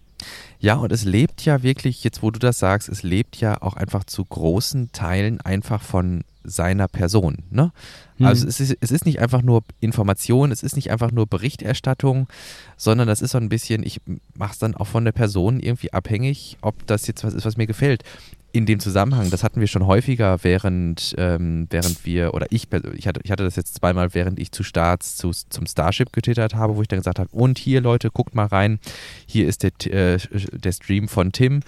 Ja, 0.61 0.75
und 0.75 0.91
es 0.91 1.05
lebt 1.05 1.45
ja 1.45 1.63
wirklich, 1.63 2.03
jetzt 2.03 2.23
wo 2.23 2.31
du 2.31 2.39
das 2.39 2.59
sagst, 2.59 2.89
es 2.89 3.03
lebt 3.03 3.37
ja 3.37 3.63
auch 3.63 3.77
einfach 3.77 4.05
zu 4.05 4.25
großen 4.25 4.91
Teilen 4.93 5.41
einfach 5.41 5.83
von 5.83 6.25
seiner 6.43 6.89
Person. 6.89 7.39
Ne? 7.51 7.73
Mhm. 8.17 8.27
Also 8.27 8.47
es 8.47 8.59
ist, 8.59 8.77
es 8.81 8.91
ist 8.91 9.07
nicht 9.07 9.21
einfach 9.21 9.43
nur 9.43 9.63
Information, 9.81 10.51
es 10.51 10.63
ist 10.63 10.77
nicht 10.77 10.91
einfach 10.91 11.13
nur 11.13 11.27
Berichterstattung, 11.27 12.29
sondern 12.77 13.07
das 13.07 13.23
ist 13.23 13.33
so 13.33 13.39
ein 13.39 13.49
bisschen, 13.49 13.85
ich 13.85 14.01
mache 14.35 14.53
es 14.53 14.59
dann 14.59 14.75
auch 14.75 14.87
von 14.87 15.05
der 15.05 15.13
Person 15.13 15.61
irgendwie 15.61 15.93
abhängig, 15.93 16.57
ob 16.61 16.87
das 16.87 17.07
jetzt 17.07 17.23
was 17.23 17.35
ist, 17.35 17.45
was 17.45 17.57
mir 17.57 17.67
gefällt 17.67 18.03
in 18.51 18.65
dem 18.65 18.81
Zusammenhang, 18.81 19.31
das 19.31 19.45
hatten 19.45 19.61
wir 19.61 19.67
schon 19.67 19.87
häufiger, 19.87 20.39
während, 20.43 21.15
ähm, 21.19 21.67
während 21.69 22.07
wir, 22.07 22.33
oder 22.33 22.47
ich, 22.51 22.67
ich 22.95 23.07
hatte, 23.07 23.21
ich 23.23 23.31
hatte 23.31 23.45
das 23.45 23.57
jetzt 23.57 23.75
zweimal, 23.75 24.15
während 24.15 24.39
ich 24.39 24.53
zu 24.53 24.63
Starts 24.63 25.17
zu, 25.17 25.33
zum 25.33 25.67
Starship 25.67 26.13
getwittert 26.13 26.55
habe, 26.55 26.77
wo 26.77 26.83
ich 26.83 26.89
dann 26.89 26.99
gesagt 26.99 27.19
habe, 27.19 27.29
und 27.31 27.59
hier 27.59 27.83
Leute, 27.83 28.11
guckt 28.11 28.35
mal 28.35 28.47
rein, 28.47 28.79
hier 29.27 29.47
ist 29.47 29.63
der, 29.63 29.73
äh, 29.93 30.19
der 30.53 30.73
Stream 30.73 31.09
von 31.09 31.31
Tim, 31.33 31.61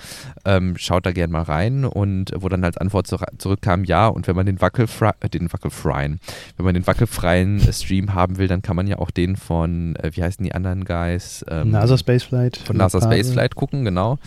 ähm, 0.47 0.77
schaut 0.79 1.05
da 1.05 1.13
gerne 1.13 1.33
mal 1.33 1.43
rein 1.43 1.85
und 1.85 2.33
wo 2.35 2.49
dann 2.49 2.65
als 2.65 2.79
Antwort 2.79 3.07
zu, 3.07 3.19
zurückkam, 3.37 3.85
ja, 3.85 4.09
und 4.09 4.27
wenn 4.27 4.37
man 4.37 4.47
den 4.47 4.61
wackelfreien, 4.61 5.15
äh, 5.21 5.29
den 5.29 5.53
wackelfreien, 5.53 6.19
wenn 6.57 6.65
man 6.65 6.75
den 6.75 6.87
wackelfreien 6.87 7.61
Stream 7.73 8.15
haben 8.15 8.39
will, 8.39 8.49
dann 8.49 8.63
kann 8.63 8.77
man 8.77 8.87
ja 8.87 8.99
auch 8.99 9.11
den 9.11 9.37
von, 9.37 9.97
äh, 9.97 10.13
wie 10.15 10.23
heißen 10.23 10.43
die 10.43 10.55
anderen 10.55 10.85
Guys? 10.87 11.45
Ähm, 11.49 11.73
NASA 11.73 11.99
Spaceflight. 11.99 12.57
Von 12.57 12.79
NASA 12.79 13.03
Spaceflight 13.03 13.55
gucken, 13.55 13.85
genau. 13.85 14.19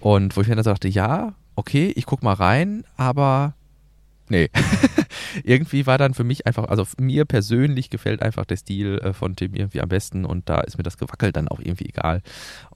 Und 0.00 0.36
wo 0.36 0.40
ich 0.40 0.48
mir 0.48 0.56
dann 0.56 0.64
dachte, 0.64 0.88
ja, 0.88 1.32
okay, 1.56 1.92
ich 1.96 2.06
guck 2.06 2.22
mal 2.22 2.34
rein, 2.34 2.84
aber 2.96 3.54
nee. 4.32 4.50
irgendwie 5.44 5.86
war 5.86 5.98
dann 5.98 6.14
für 6.14 6.24
mich 6.24 6.46
einfach, 6.46 6.64
also 6.64 6.84
mir 6.98 7.24
persönlich 7.24 7.90
gefällt 7.90 8.22
einfach 8.22 8.44
der 8.44 8.56
Stil 8.56 8.98
äh, 8.98 9.12
von 9.12 9.36
Tim 9.36 9.54
irgendwie 9.54 9.80
am 9.80 9.88
besten 9.88 10.24
und 10.24 10.48
da 10.48 10.60
ist 10.60 10.78
mir 10.78 10.84
das 10.84 10.98
Gewackel 10.98 11.32
dann 11.32 11.48
auch 11.48 11.60
irgendwie 11.60 11.86
egal. 11.86 12.22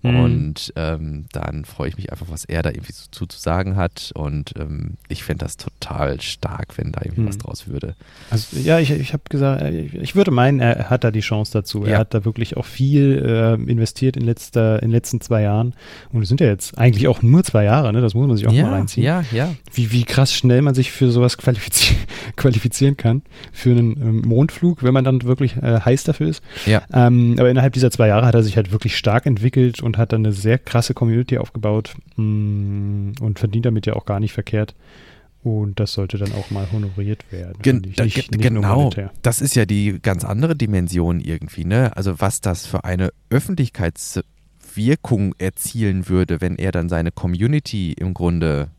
Mhm. 0.03 0.21
Und 0.21 0.73
ähm, 0.77 1.27
dann 1.33 1.65
freue 1.65 1.89
ich 1.89 1.97
mich 1.97 2.13
einfach, 2.13 2.27
was 2.31 2.45
er 2.45 2.63
da 2.63 2.71
irgendwie 2.71 2.93
zu, 2.93 3.27
zu 3.27 3.39
sagen 3.39 3.77
hat 3.77 4.13
und 4.15 4.55
ähm, 4.59 4.95
ich 5.09 5.25
fände 5.25 5.45
das 5.45 5.57
total 5.57 6.21
stark, 6.21 6.79
wenn 6.79 6.93
da 6.93 7.01
irgendwie 7.03 7.23
mhm. 7.23 7.29
was 7.29 7.39
draus 7.39 7.69
würde. 7.69 7.95
Also 8.31 8.57
ja, 8.59 8.79
ich, 8.79 8.91
ich 8.91 9.13
habe 9.13 9.25
gesagt, 9.29 9.63
äh, 9.63 9.81
ich 9.81 10.15
würde 10.15 10.31
meinen, 10.31 10.61
er 10.61 10.91
hat 10.91 11.05
da 11.05 11.11
die 11.11 11.21
Chance 11.21 11.53
dazu. 11.53 11.85
Ja. 11.85 11.93
Er 11.93 11.99
hat 11.99 12.15
da 12.15 12.25
wirklich 12.25 12.57
auch 12.57 12.65
viel 12.65 13.23
äh, 13.25 13.71
investiert 13.71 14.17
in, 14.17 14.25
letzter, 14.25 14.83
in 14.83 14.89
den 14.89 14.93
letzten 14.93 15.21
zwei 15.21 15.43
Jahren 15.43 15.75
und 16.13 16.23
es 16.23 16.29
sind 16.29 16.41
ja 16.41 16.47
jetzt 16.47 16.79
eigentlich 16.79 17.09
auch 17.09 17.23
nur 17.23 17.43
zwei 17.45 17.65
Jahre, 17.65 17.93
ne? 17.93 18.01
das 18.01 18.15
muss 18.15 18.27
man 18.27 18.37
sich 18.37 18.47
auch 18.47 18.53
ja, 18.53 18.65
mal 18.65 18.75
reinziehen. 18.75 19.05
Ja, 19.05 19.25
ja. 19.33 19.55
Wie, 19.73 19.93
wie 19.93 20.05
krass 20.05 20.33
schnell 20.33 20.63
man 20.63 20.75
sich 20.75 20.93
für 20.93 21.11
sowas 21.11 21.37
qualifiziert 21.47 21.97
qualifizieren 22.37 22.97
kann 22.97 23.23
für 23.53 23.71
einen 23.71 23.93
ähm, 23.93 24.23
Mondflug, 24.23 24.83
wenn 24.83 24.93
man 24.93 25.05
dann 25.05 25.23
wirklich 25.23 25.57
äh, 25.57 25.81
heiß 25.81 26.05
dafür 26.05 26.29
ist. 26.29 26.43
Ja. 26.67 26.83
Ähm, 26.93 27.37
aber 27.39 27.51
innerhalb 27.51 27.73
dieser 27.73 27.91
zwei 27.91 28.09
Jahre 28.09 28.27
hat 28.27 28.35
er 28.35 28.43
sich 28.43 28.57
halt 28.57 28.73
wirklich 28.73 28.97
stark 28.97 29.27
entwickelt 29.27 29.83
und 29.83 29.99
hat 29.99 30.13
dann 30.13 30.25
eine 30.25 30.33
sehr 30.33 30.59
krasse 30.59 30.95
Community 30.95 31.39
aufgebaut 31.39 31.95
mh, 32.17 32.25
mm, 32.25 33.15
und 33.21 33.39
verdient 33.39 33.67
damit 33.67 33.87
ja 33.87 33.95
auch 33.95 34.05
gar 34.05 34.21
nicht 34.21 34.33
verkehrt. 34.33 34.75
Und 35.43 35.79
das 35.79 35.93
sollte 35.93 36.19
dann 36.19 36.33
auch 36.33 36.51
mal 36.51 36.67
honoriert 36.73 37.25
werden. 37.31 37.59
Gen 37.63 37.87
ich, 37.89 37.97
nicht, 37.99 38.33
nicht 38.33 38.43
genau. 38.43 38.91
Das 39.23 39.41
ist 39.41 39.55
ja 39.55 39.65
die 39.65 40.01
ganz 40.03 40.25
andere 40.25 40.57
Dimension 40.57 41.21
irgendwie, 41.21 41.65
ne? 41.65 41.97
Also 41.97 42.19
was 42.19 42.41
das 42.41 42.67
für 42.67 42.83
eine 42.83 43.11
Öffentlichkeitswirkung 43.31 45.37
erzielen 45.39 46.09
würde, 46.09 46.41
wenn 46.41 46.57
er 46.57 46.73
dann 46.73 46.89
seine 46.89 47.13
Community 47.13 47.93
im 47.93 48.13
Grunde 48.13 48.71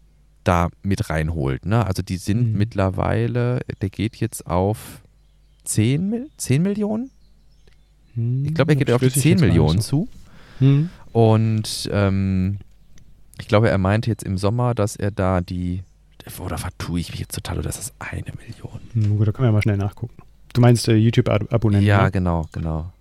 da 0.48 0.70
mit 0.82 1.10
reinholt. 1.10 1.66
Ne? 1.66 1.86
Also 1.86 2.02
die 2.02 2.18
sind 2.18 2.52
mhm. 2.52 2.58
mittlerweile, 2.58 3.60
der 3.82 3.90
geht 3.90 4.16
jetzt 4.18 4.48
auf 4.48 5.02
10, 5.66 6.30
10 6.38 6.62
Millionen? 6.62 7.12
Mhm, 8.16 8.46
ich 8.46 8.54
glaube, 8.54 8.72
er 8.72 8.76
geht 8.78 8.92
auf 8.92 9.02
die 9.02 9.10
10 9.10 9.40
Millionen 9.40 9.82
so. 9.82 10.08
zu. 10.60 10.66
Mhm. 10.66 10.90
Und 11.12 11.90
ähm, 11.92 12.60
ich 13.40 13.48
glaube, 13.48 13.70
er 13.70 13.78
meinte 13.78 14.10
jetzt 14.10 14.24
im 14.24 14.38
Sommer, 14.38 14.74
dass 14.74 14.96
er 14.96 15.12
da 15.12 15.42
die, 15.42 15.84
oder 16.40 16.58
vertue 16.58 17.00
ich 17.00 17.12
mich 17.12 17.20
jetzt 17.20 17.36
total, 17.36 17.60
oder 17.60 17.70
ist 17.70 17.78
das 17.80 17.94
eine 18.00 18.34
Million? 18.38 19.18
Gut, 19.18 19.28
da 19.28 19.32
können 19.32 19.50
wir 19.50 19.52
mal 19.52 19.62
schnell 19.62 19.78
nachgucken. 19.78 20.16
Du 20.54 20.62
meinst 20.62 20.88
äh, 20.88 20.96
YouTube-Abonnenten? 20.96 21.86
Ja, 21.86 22.06
ne? 22.06 22.12
genau, 22.12 22.46
genau. 22.52 22.92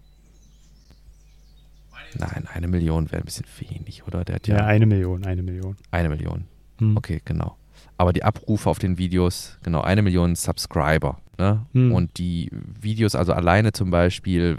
Nein, 2.19 2.47
eine 2.53 2.69
Million 2.69 3.11
wäre 3.11 3.23
ein 3.23 3.25
bisschen 3.25 3.47
wenig, 3.59 4.07
oder? 4.07 4.25
Der 4.25 4.41
ja, 4.47 4.57
ja, 4.57 4.67
eine 4.67 4.87
Million, 4.87 5.25
eine 5.25 5.43
Million. 5.43 5.77
Eine 5.91 6.09
Million. 6.09 6.45
Hm. 6.79 6.97
Okay, 6.97 7.21
genau. 7.25 7.57
Aber 7.99 8.13
die 8.13 8.25
Abrufe 8.25 8.69
auf 8.69 8.79
den 8.79 8.99
Videos, 8.99 9.59
genau, 9.63 9.81
eine 9.81 10.03
Million 10.03 10.35
Subscriber. 10.35 11.19
Ne? 11.39 11.65
Hm. 11.73 11.93
Und 11.93 12.19
die 12.19 12.51
Videos, 12.81 13.15
also 13.15 13.33
alleine 13.33 13.73
zum 13.73 13.91
Beispiel, 13.91 14.59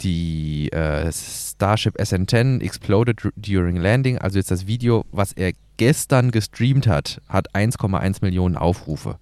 die 0.00 0.70
äh, 0.72 1.10
Starship 1.12 1.98
SN10 1.98 2.60
exploded 2.60 3.28
during 3.36 3.76
landing, 3.76 4.18
also 4.18 4.38
jetzt 4.38 4.50
das 4.50 4.66
Video, 4.66 5.04
was 5.12 5.32
er 5.32 5.52
gestern 5.76 6.30
gestreamt 6.30 6.86
hat, 6.86 7.20
hat 7.28 7.54
1,1 7.54 8.18
Millionen 8.22 8.56
Aufrufe. 8.56 9.18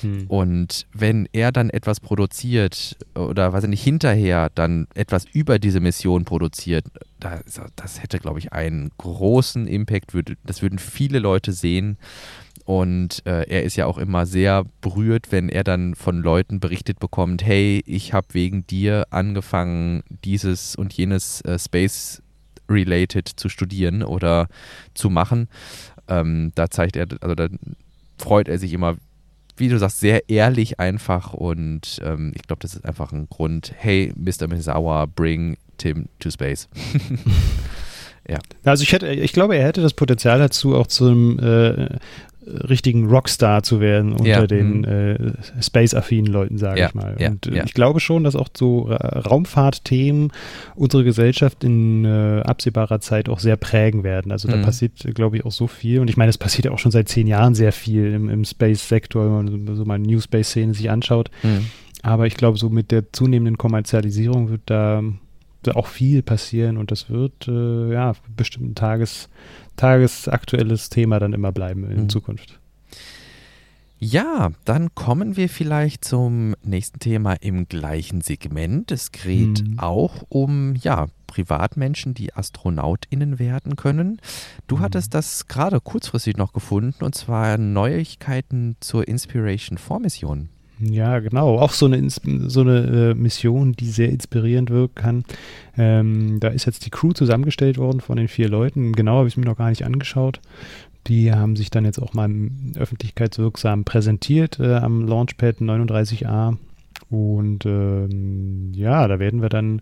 Hm. 0.00 0.26
Und 0.28 0.86
wenn 0.92 1.28
er 1.32 1.52
dann 1.52 1.70
etwas 1.70 2.00
produziert 2.00 2.96
oder 3.14 3.52
was 3.52 3.66
nicht 3.66 3.82
hinterher 3.82 4.50
dann 4.54 4.86
etwas 4.94 5.24
über 5.32 5.58
diese 5.58 5.80
Mission 5.80 6.24
produziert, 6.24 6.86
das, 7.20 7.60
das 7.76 8.02
hätte, 8.02 8.18
glaube 8.18 8.38
ich, 8.38 8.52
einen 8.52 8.90
großen 8.98 9.66
Impact. 9.66 10.12
Das 10.44 10.62
würden 10.62 10.78
viele 10.78 11.18
Leute 11.18 11.52
sehen. 11.52 11.98
Und 12.64 13.24
äh, 13.24 13.48
er 13.48 13.62
ist 13.62 13.76
ja 13.76 13.86
auch 13.86 13.96
immer 13.96 14.26
sehr 14.26 14.66
berührt, 14.82 15.32
wenn 15.32 15.48
er 15.48 15.64
dann 15.64 15.94
von 15.94 16.18
Leuten 16.18 16.60
berichtet 16.60 17.00
bekommt, 17.00 17.42
hey, 17.42 17.82
ich 17.86 18.12
habe 18.12 18.26
wegen 18.32 18.66
dir 18.66 19.06
angefangen, 19.08 20.02
dieses 20.22 20.76
und 20.76 20.92
jenes 20.92 21.40
äh, 21.42 21.58
Space 21.58 22.22
related 22.68 23.26
zu 23.26 23.48
studieren 23.48 24.02
oder 24.02 24.48
zu 24.92 25.08
machen. 25.08 25.48
Ähm, 26.08 26.52
da 26.56 26.68
zeigt 26.68 26.96
er, 26.96 27.06
also 27.22 27.34
da 27.34 27.48
freut 28.18 28.48
er 28.48 28.58
sich 28.58 28.74
immer, 28.74 28.96
wie 29.58 29.68
du 29.68 29.78
sagst, 29.78 30.00
sehr 30.00 30.28
ehrlich 30.28 30.80
einfach 30.80 31.34
und 31.34 32.00
ähm, 32.02 32.32
ich 32.34 32.42
glaube, 32.42 32.60
das 32.60 32.74
ist 32.74 32.84
einfach 32.84 33.12
ein 33.12 33.28
Grund, 33.28 33.72
hey, 33.76 34.12
Mr. 34.16 34.48
Misawa, 34.48 35.06
bring 35.06 35.56
Tim 35.78 36.08
to 36.18 36.30
space. 36.30 36.68
ja. 38.28 38.38
Also 38.64 38.82
ich 38.82 38.92
hätte, 38.92 39.08
ich 39.08 39.32
glaube, 39.32 39.56
er 39.56 39.66
hätte 39.66 39.82
das 39.82 39.94
Potenzial 39.94 40.38
dazu, 40.38 40.76
auch 40.76 40.86
zum 40.86 41.38
äh, 41.38 41.98
richtigen 42.68 43.06
Rockstar 43.08 43.62
zu 43.62 43.80
werden 43.80 44.12
unter 44.12 44.26
Ja, 44.26 44.46
den 44.46 44.78
mhm. 44.78 44.84
äh, 44.84 45.62
Space-affinen 45.62 46.32
Leuten, 46.32 46.58
sage 46.58 46.80
Ja, 46.80 46.88
ich 46.88 46.94
mal. 46.94 47.16
ja, 47.18 47.28
und 47.30 47.46
äh, 47.46 47.64
ich 47.64 47.74
glaube 47.74 48.00
schon, 48.00 48.24
dass 48.24 48.36
auch 48.36 48.48
so 48.56 48.82
Ra 48.82 48.96
Raumfahrtthemen 49.20 50.32
unsere 50.74 51.04
Gesellschaft 51.04 51.64
in 51.64 52.04
äh, 52.04 52.40
absehbarer 52.44 53.00
Zeit 53.00 53.28
auch 53.28 53.38
sehr 53.38 53.56
prägen 53.56 54.02
werden. 54.04 54.32
Also 54.32 54.48
da 54.48 54.56
Mhm. 54.56 54.62
passiert, 54.62 55.04
äh, 55.04 55.12
glaube 55.12 55.36
ich, 55.36 55.44
auch 55.44 55.52
so 55.52 55.66
viel. 55.66 56.00
Und 56.00 56.08
ich 56.10 56.16
meine, 56.16 56.30
es 56.30 56.38
passiert 56.38 56.64
ja 56.66 56.70
auch 56.72 56.78
schon 56.78 56.92
seit 56.92 57.08
zehn 57.08 57.26
Jahren 57.26 57.54
sehr 57.54 57.72
viel 57.72 58.12
im, 58.12 58.28
im 58.28 58.44
Space-Sektor, 58.44 59.24
wenn 59.26 59.64
man 59.64 59.76
so 59.76 59.84
mal 59.84 59.98
New 59.98 60.20
Space-Szene 60.20 60.74
sich 60.74 60.90
anschaut. 60.90 61.30
Mhm. 61.42 61.66
Aber 62.02 62.26
ich 62.26 62.36
glaube, 62.36 62.58
so 62.58 62.68
mit 62.70 62.90
der 62.92 63.12
zunehmenden 63.12 63.58
Kommerzialisierung 63.58 64.50
wird 64.50 64.62
da, 64.66 65.02
auch 65.74 65.86
viel 65.88 66.22
passieren 66.22 66.78
und 66.78 66.90
das 66.92 67.10
wird 67.10 67.46
äh, 67.46 67.92
ja 67.92 68.14
bestimmt 68.34 68.70
ein 68.70 68.74
Tages, 68.74 69.28
tagesaktuelles 69.78 70.90
Thema 70.90 71.18
dann 71.18 71.32
immer 71.32 71.52
bleiben 71.52 71.90
in 71.90 72.02
Mhm. 72.02 72.08
Zukunft. 72.10 72.58
Ja, 74.00 74.50
dann 74.64 74.94
kommen 74.94 75.36
wir 75.36 75.48
vielleicht 75.48 76.04
zum 76.04 76.54
nächsten 76.62 77.00
Thema 77.00 77.32
im 77.40 77.66
gleichen 77.66 78.20
Segment. 78.20 78.92
Es 78.92 79.10
geht 79.10 79.64
Mhm. 79.66 79.78
auch 79.80 80.24
um 80.28 80.76
ja, 80.76 81.06
Privatmenschen, 81.26 82.14
die 82.14 82.32
AstronautInnen 82.32 83.40
werden 83.40 83.74
können. 83.74 84.20
Du 84.68 84.76
Mhm. 84.76 84.80
hattest 84.82 85.14
das 85.14 85.48
gerade 85.48 85.80
kurzfristig 85.80 86.36
noch 86.36 86.52
gefunden 86.52 87.02
und 87.04 87.16
zwar 87.16 87.58
Neuigkeiten 87.58 88.76
zur 88.78 89.08
Inspiration 89.08 89.78
4 89.78 89.98
Mission. 89.98 90.48
Ja, 90.80 91.18
genau. 91.18 91.58
Auch 91.58 91.72
so 91.72 91.86
eine, 91.86 92.08
so 92.08 92.60
eine 92.60 93.10
äh, 93.10 93.14
Mission, 93.14 93.72
die 93.72 93.88
sehr 93.88 94.10
inspirierend 94.10 94.70
wirken 94.70 94.94
kann. 94.94 95.24
Ähm, 95.76 96.38
da 96.40 96.48
ist 96.48 96.66
jetzt 96.66 96.86
die 96.86 96.90
Crew 96.90 97.12
zusammengestellt 97.12 97.78
worden 97.78 98.00
von 98.00 98.16
den 98.16 98.28
vier 98.28 98.48
Leuten. 98.48 98.92
Genau 98.92 99.18
habe 99.18 99.28
ich 99.28 99.34
es 99.34 99.36
mir 99.36 99.46
noch 99.46 99.56
gar 99.56 99.70
nicht 99.70 99.84
angeschaut. 99.84 100.40
Die 101.06 101.32
haben 101.32 101.56
sich 101.56 101.70
dann 101.70 101.84
jetzt 101.84 101.98
auch 101.98 102.12
mal 102.12 102.30
öffentlichkeitswirksam 102.76 103.84
präsentiert 103.84 104.60
äh, 104.60 104.74
am 104.74 105.06
Launchpad 105.06 105.56
39a. 105.56 106.56
Und 107.10 107.64
ähm, 107.64 108.72
ja, 108.74 109.08
da 109.08 109.18
werden 109.18 109.40
wir 109.40 109.48
dann, 109.48 109.80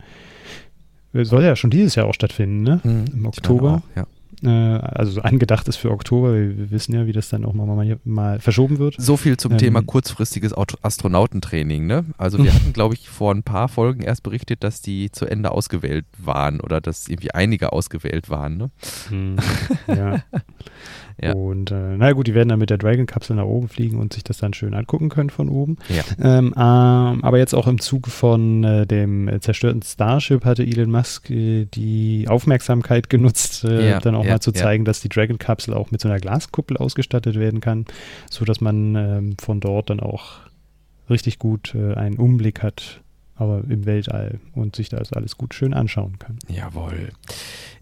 äh, 1.12 1.24
soll 1.24 1.42
ja 1.42 1.56
schon 1.56 1.70
dieses 1.70 1.96
Jahr 1.96 2.06
auch 2.06 2.14
stattfinden, 2.14 2.62
ne? 2.62 2.80
Im 2.84 3.04
Ich 3.06 3.14
meine 3.14 3.28
Oktober. 3.28 3.82
Auch, 3.82 3.96
ja. 3.96 4.06
Äh, 4.42 4.48
also 4.48 5.20
angedacht 5.22 5.68
ist 5.68 5.76
für 5.76 5.90
Oktober. 5.90 6.34
Wir, 6.34 6.56
wir 6.58 6.70
wissen 6.70 6.94
ja, 6.94 7.06
wie 7.06 7.12
das 7.12 7.28
dann 7.28 7.44
auch 7.44 7.52
mal, 7.52 7.66
mal, 7.66 7.98
mal 8.04 8.40
verschoben 8.40 8.78
wird. 8.78 8.96
So 8.98 9.16
viel 9.16 9.36
zum 9.36 9.52
Ähm, 9.52 9.58
Thema 9.58 9.82
kurzfristiges 9.82 10.52
Astronautentraining. 10.82 11.86
Ne? 11.86 12.04
Also 12.18 12.42
wir 12.42 12.52
hatten, 12.54 12.72
glaube 12.72 12.94
ich, 12.94 13.08
vor 13.08 13.34
ein 13.34 13.42
paar 13.42 13.68
Folgen 13.68 14.02
erst 14.02 14.22
berichtet, 14.22 14.64
dass 14.64 14.82
die 14.82 15.10
zu 15.10 15.26
Ende 15.26 15.50
ausgewählt 15.52 16.06
waren 16.18 16.60
oder 16.60 16.80
dass 16.80 17.08
irgendwie 17.08 17.32
einige 17.32 17.72
ausgewählt 17.72 18.30
waren. 18.30 18.56
Ne? 18.56 18.70
Hm, 19.08 19.36
ja. 19.88 20.22
Ja. 21.20 21.32
Und 21.32 21.70
äh, 21.70 21.96
na 21.96 22.12
gut, 22.12 22.26
die 22.26 22.34
werden 22.34 22.50
dann 22.50 22.58
mit 22.58 22.68
der 22.68 22.76
Dragon-Kapsel 22.76 23.36
nach 23.36 23.44
oben 23.44 23.68
fliegen 23.68 23.98
und 23.98 24.12
sich 24.12 24.22
das 24.22 24.38
dann 24.38 24.52
schön 24.52 24.74
angucken 24.74 25.08
können 25.08 25.30
von 25.30 25.48
oben. 25.48 25.78
Ja. 25.88 26.02
Ähm, 26.22 26.48
ähm, 26.48 26.54
aber 26.56 27.38
jetzt 27.38 27.54
auch 27.54 27.66
im 27.66 27.80
Zuge 27.80 28.10
von 28.10 28.64
äh, 28.64 28.86
dem 28.86 29.28
äh, 29.28 29.40
zerstörten 29.40 29.82
Starship 29.82 30.44
hatte 30.44 30.62
Elon 30.62 30.90
Musk 30.90 31.30
äh, 31.30 31.64
die 31.64 32.26
Aufmerksamkeit 32.28 33.08
genutzt, 33.10 33.64
äh, 33.64 33.90
Ja, 33.90 34.00
dann 34.00 34.14
auch 34.14 34.24
mal 34.24 34.40
zu 34.40 34.52
zeigen, 34.52 34.84
dass 34.84 35.00
die 35.00 35.08
Dragon-Kapsel 35.08 35.72
auch 35.72 35.90
mit 35.90 36.00
so 36.00 36.08
einer 36.08 36.20
Glaskuppel 36.20 36.76
ausgestattet 36.76 37.38
werden 37.38 37.60
kann, 37.60 37.86
sodass 38.30 38.60
man 38.60 38.94
ähm, 38.94 39.36
von 39.38 39.60
dort 39.60 39.90
dann 39.90 40.00
auch 40.00 40.40
richtig 41.08 41.38
gut 41.38 41.74
äh, 41.74 41.94
einen 41.94 42.16
Umblick 42.16 42.62
hat, 42.62 43.00
aber 43.36 43.62
im 43.68 43.86
Weltall 43.86 44.40
und 44.54 44.76
sich 44.76 44.88
das 44.88 45.12
alles 45.12 45.38
gut 45.38 45.54
schön 45.54 45.72
anschauen 45.72 46.18
kann. 46.18 46.38
Jawohl. 46.48 47.10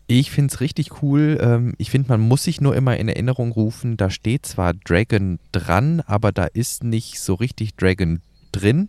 Ich 0.06 0.30
finde 0.30 0.52
es 0.52 0.60
richtig 0.60 1.02
cool. 1.02 1.38
Ähm, 1.40 1.74
ich 1.78 1.90
finde, 1.90 2.08
man 2.08 2.20
muss 2.20 2.44
sich 2.44 2.60
nur 2.60 2.76
immer 2.76 2.96
in 2.96 3.08
Erinnerung 3.08 3.52
rufen, 3.52 3.96
da 3.96 4.10
steht 4.10 4.46
zwar 4.46 4.74
Dragon 4.74 5.38
dran, 5.52 6.02
aber 6.06 6.32
da 6.32 6.44
ist 6.44 6.84
nicht 6.84 7.20
so 7.20 7.34
richtig 7.34 7.74
Dragon 7.76 8.20
drin, 8.52 8.88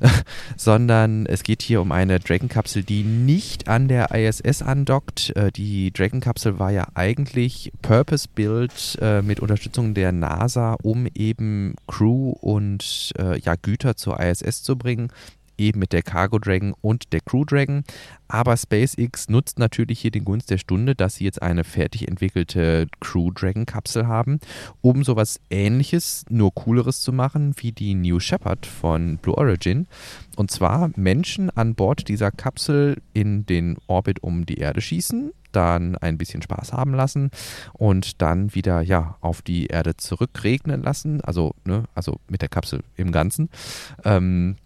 sondern 0.56 1.26
es 1.26 1.42
geht 1.42 1.62
hier 1.62 1.80
um 1.80 1.92
eine 1.92 2.18
Dragon-Kapsel, 2.18 2.82
die 2.82 3.02
nicht 3.02 3.68
an 3.68 3.88
der 3.88 4.10
ISS 4.12 4.62
andockt. 4.62 5.36
Äh, 5.36 5.52
die 5.52 5.92
Dragon-Kapsel 5.92 6.58
war 6.58 6.70
ja 6.70 6.86
eigentlich 6.94 7.72
Purpose-Built 7.82 8.98
äh, 9.02 9.20
mit 9.20 9.40
Unterstützung 9.40 9.94
der 9.94 10.12
NASA, 10.12 10.76
um 10.82 11.06
eben 11.14 11.74
Crew 11.86 12.30
und 12.40 13.12
äh, 13.18 13.38
ja, 13.40 13.56
Güter 13.60 13.96
zur 13.96 14.18
ISS 14.20 14.62
zu 14.62 14.76
bringen 14.76 15.10
eben 15.58 15.78
mit 15.78 15.92
der 15.92 16.02
Cargo 16.02 16.38
Dragon 16.38 16.74
und 16.80 17.12
der 17.12 17.20
Crew 17.20 17.44
Dragon. 17.44 17.84
Aber 18.28 18.56
SpaceX 18.56 19.28
nutzt 19.28 19.58
natürlich 19.58 20.00
hier 20.00 20.10
den 20.10 20.24
Gunst 20.24 20.50
der 20.50 20.58
Stunde, 20.58 20.94
dass 20.94 21.16
sie 21.16 21.24
jetzt 21.24 21.42
eine 21.42 21.64
fertig 21.64 22.08
entwickelte 22.08 22.86
Crew 23.00 23.30
Dragon 23.30 23.66
Kapsel 23.66 24.06
haben, 24.06 24.40
um 24.80 25.04
sowas 25.04 25.40
ähnliches, 25.50 26.24
nur 26.30 26.54
cooleres 26.54 27.02
zu 27.02 27.12
machen 27.12 27.54
wie 27.58 27.72
die 27.72 27.94
New 27.94 28.20
Shepard 28.20 28.66
von 28.66 29.18
Blue 29.18 29.36
Origin. 29.36 29.86
Und 30.36 30.50
zwar 30.50 30.90
Menschen 30.96 31.50
an 31.50 31.74
Bord 31.74 32.08
dieser 32.08 32.30
Kapsel 32.30 33.02
in 33.12 33.44
den 33.46 33.76
Orbit 33.86 34.22
um 34.22 34.46
die 34.46 34.56
Erde 34.56 34.80
schießen, 34.80 35.32
dann 35.52 35.96
ein 35.96 36.18
bisschen 36.18 36.42
Spaß 36.42 36.72
haben 36.72 36.94
lassen 36.94 37.30
und 37.74 38.22
dann 38.22 38.54
wieder 38.54 38.80
ja 38.80 39.16
auf 39.20 39.42
die 39.42 39.66
Erde 39.66 39.96
zurückregnen 39.96 40.82
lassen, 40.82 41.20
also 41.20 41.54
ne, 41.64 41.84
also 41.94 42.18
mit 42.28 42.42
der 42.42 42.48
Kapsel 42.48 42.82
im 42.96 43.12
Ganzen. 43.12 43.50
Ähm, 44.04 44.56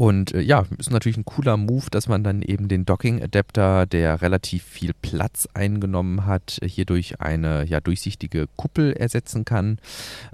und 0.00 0.32
äh, 0.32 0.40
ja, 0.40 0.64
ist 0.78 0.90
natürlich 0.90 1.18
ein 1.18 1.26
cooler 1.26 1.58
Move, 1.58 1.90
dass 1.90 2.08
man 2.08 2.24
dann 2.24 2.40
eben 2.40 2.68
den 2.68 2.86
Docking-Adapter, 2.86 3.84
der 3.84 4.22
relativ 4.22 4.64
viel 4.64 4.92
Platz 5.02 5.46
eingenommen 5.52 6.24
hat, 6.24 6.58
hier 6.64 6.86
durch 6.86 7.20
eine 7.20 7.66
ja, 7.66 7.80
durchsichtige 7.80 8.46
Kuppel 8.56 8.94
ersetzen 8.94 9.44
kann. 9.44 9.78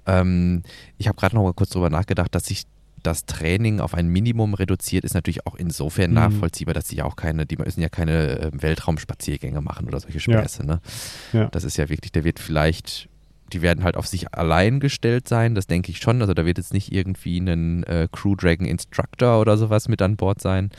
Ähm, 0.06 0.62
ich 0.98 1.08
habe 1.08 1.18
gerade 1.18 1.34
noch 1.34 1.42
mal 1.42 1.52
kurz 1.52 1.70
drüber 1.70 1.90
nachgedacht, 1.90 2.32
dass 2.32 2.44
sich 2.46 2.62
das 3.02 3.24
Training 3.26 3.80
auf 3.80 3.94
ein 3.94 4.06
Minimum 4.06 4.54
reduziert, 4.54 5.04
ist 5.04 5.14
natürlich 5.14 5.46
auch 5.48 5.56
insofern 5.56 6.10
Mhm. 6.10 6.14
nachvollziehbar, 6.14 6.72
dass 6.74 6.86
sie 6.88 6.96
ja 6.96 7.04
auch 7.04 7.16
keine, 7.16 7.44
die 7.44 7.56
müssen 7.56 7.80
ja 7.80 7.88
keine 7.88 8.38
äh, 8.38 8.50
Weltraumspaziergänge 8.52 9.60
machen 9.62 9.88
oder 9.88 9.98
solche 9.98 10.18
Ja. 10.30 10.38
Späße. 10.42 10.64
Ne? 10.64 10.80
Ja. 11.32 11.46
Das 11.48 11.64
ist 11.64 11.76
ja 11.76 11.88
wirklich, 11.88 12.12
der 12.12 12.22
wird 12.22 12.38
vielleicht, 12.38 13.08
die 13.53 13.62
werden 13.62 13.84
halt 13.84 13.97
auf 13.97 14.07
sich 14.07 14.34
allein 14.34 14.80
gestellt 14.80 15.28
sein, 15.28 15.55
das 15.55 15.66
denke 15.66 15.90
ich 15.90 15.99
schon. 15.99 16.20
Also 16.20 16.34
da 16.34 16.44
wird 16.44 16.59
jetzt 16.59 16.72
nicht 16.72 16.92
irgendwie 16.92 17.38
ein 17.38 17.84
äh, 17.84 18.09
Crew 18.11 18.34
Dragon 18.34 18.66
Instructor 18.66 19.40
oder 19.40 19.57
sowas 19.57 19.88
mit 19.88 20.03
an 20.03 20.16
Bord 20.16 20.40
sein. 20.40 20.70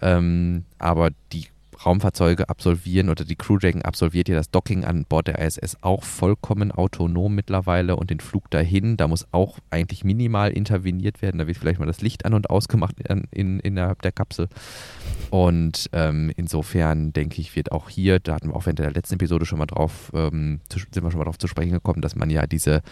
Ähm, 0.00 0.64
aber 0.78 1.10
die 1.32 1.46
Raumfahrzeuge 1.84 2.48
absolvieren 2.48 3.08
oder 3.08 3.24
die 3.24 3.36
Crew 3.36 3.58
Dragon 3.58 3.82
absolviert 3.82 4.28
ja 4.28 4.34
das 4.34 4.50
Docking 4.50 4.84
an 4.84 5.04
Bord 5.04 5.28
der 5.28 5.38
ISS 5.38 5.76
auch 5.80 6.04
vollkommen 6.04 6.72
autonom 6.72 7.34
mittlerweile 7.34 7.96
und 7.96 8.10
den 8.10 8.20
Flug 8.20 8.50
dahin, 8.50 8.96
da 8.96 9.08
muss 9.08 9.26
auch 9.32 9.58
eigentlich 9.70 10.04
minimal 10.04 10.50
interveniert 10.50 11.22
werden. 11.22 11.38
Da 11.38 11.46
wird 11.46 11.58
vielleicht 11.58 11.80
mal 11.80 11.86
das 11.86 12.00
Licht 12.00 12.24
an 12.24 12.34
und 12.34 12.50
ausgemacht 12.50 13.00
in, 13.00 13.24
in, 13.30 13.60
innerhalb 13.60 14.02
der 14.02 14.12
Kapsel. 14.12 14.48
Und 15.30 15.88
ähm, 15.92 16.32
insofern 16.36 17.12
denke 17.12 17.40
ich, 17.40 17.56
wird 17.56 17.72
auch 17.72 17.88
hier, 17.88 18.20
da 18.20 18.34
hatten 18.34 18.48
wir 18.48 18.56
auch 18.56 18.66
während 18.66 18.78
der 18.78 18.92
letzten 18.92 19.14
Episode 19.14 19.46
schon 19.46 19.58
mal 19.58 19.66
drauf, 19.66 20.10
ähm, 20.14 20.60
sind 20.70 21.02
wir 21.02 21.10
schon 21.10 21.18
mal 21.18 21.24
drauf 21.24 21.38
zu 21.38 21.48
sprechen 21.48 21.72
gekommen, 21.72 22.02
dass 22.02 22.16
man 22.16 22.30
ja 22.30 22.46
diese, 22.46 22.82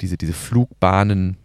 diese, 0.00 0.16
diese 0.16 0.32
Flugbahnen 0.32 1.36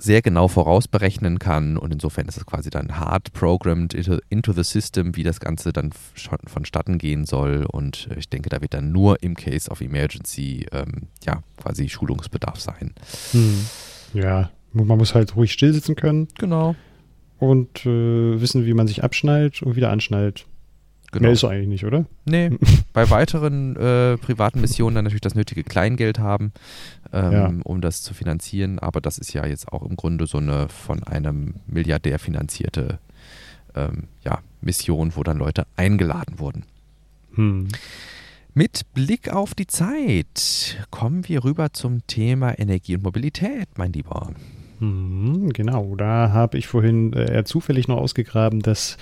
sehr 0.00 0.22
genau 0.22 0.48
vorausberechnen 0.48 1.38
kann 1.38 1.76
und 1.76 1.92
insofern 1.92 2.26
ist 2.26 2.36
es 2.38 2.46
quasi 2.46 2.70
dann 2.70 2.98
hard 2.98 3.32
programmed 3.32 3.92
into, 3.94 4.18
into 4.30 4.52
the 4.52 4.64
system, 4.64 5.14
wie 5.14 5.22
das 5.22 5.40
Ganze 5.40 5.72
dann 5.72 5.90
schon 6.14 6.38
vonstatten 6.46 6.98
gehen 6.98 7.26
soll 7.26 7.66
und 7.70 8.08
äh, 8.10 8.18
ich 8.18 8.28
denke, 8.28 8.48
da 8.48 8.60
wird 8.60 8.74
dann 8.74 8.92
nur 8.92 9.22
im 9.22 9.34
Case 9.36 9.70
of 9.70 9.80
Emergency 9.80 10.66
ähm, 10.72 11.08
ja 11.24 11.42
quasi 11.58 11.88
Schulungsbedarf 11.88 12.58
sein. 12.60 12.94
Hm. 13.32 13.66
Ja, 14.14 14.50
man 14.72 14.98
muss 14.98 15.14
halt 15.14 15.36
ruhig 15.36 15.52
still 15.52 15.72
sitzen 15.72 15.96
können 15.96 16.28
Genau. 16.38 16.74
und 17.38 17.84
äh, 17.86 18.40
wissen, 18.40 18.64
wie 18.66 18.74
man 18.74 18.86
sich 18.86 19.04
abschnallt 19.04 19.62
und 19.62 19.76
wieder 19.76 19.90
anschnallt. 19.90 20.46
Genau. 21.10 21.22
Mehr 21.24 21.32
ist 21.32 21.44
eigentlich 21.44 21.68
nicht, 21.68 21.84
oder? 21.84 22.06
Nee, 22.24 22.50
bei 22.92 23.08
weiteren 23.10 23.76
äh, 23.76 24.16
privaten 24.18 24.60
Missionen 24.60 24.94
dann 24.96 25.04
natürlich 25.04 25.20
das 25.20 25.34
nötige 25.34 25.64
Kleingeld 25.64 26.18
haben, 26.18 26.52
ähm, 27.12 27.32
Ja. 27.32 27.52
um 27.64 27.80
das 27.80 28.02
zu 28.02 28.14
finanzieren. 28.14 28.78
Aber 28.78 29.00
das 29.00 29.18
ist 29.18 29.32
ja 29.32 29.46
jetzt 29.46 29.72
auch 29.72 29.82
im 29.82 29.96
Grunde 29.96 30.26
so 30.26 30.38
eine 30.38 30.68
von 30.68 31.02
einem 31.04 31.54
Milliardär 31.66 32.18
finanzierte 32.18 32.98
ähm, 33.74 34.04
ja, 34.24 34.38
Mission, 34.60 35.12
wo 35.14 35.22
dann 35.22 35.38
Leute 35.38 35.66
eingeladen 35.76 36.38
wurden. 36.38 36.64
Hm. 37.34 37.68
Mit 38.52 38.82
Blick 38.94 39.28
auf 39.32 39.54
die 39.54 39.68
Zeit 39.68 40.84
kommen 40.90 41.28
wir 41.28 41.44
rüber 41.44 41.72
zum 41.72 42.04
Thema 42.08 42.58
Energie 42.58 42.96
und 42.96 43.04
Mobilität, 43.04 43.68
mein 43.76 43.92
Lieber. 43.92 44.32
Mhm, 44.80 45.50
genau, 45.52 45.94
da 45.94 46.30
habe 46.32 46.56
ich 46.56 46.66
vorhin 46.66 47.12
äh, 47.12 47.30
eher 47.30 47.44
zufällig 47.44 47.86
noch 47.86 47.98
ausgegraben, 47.98 48.60
dass 48.60 48.96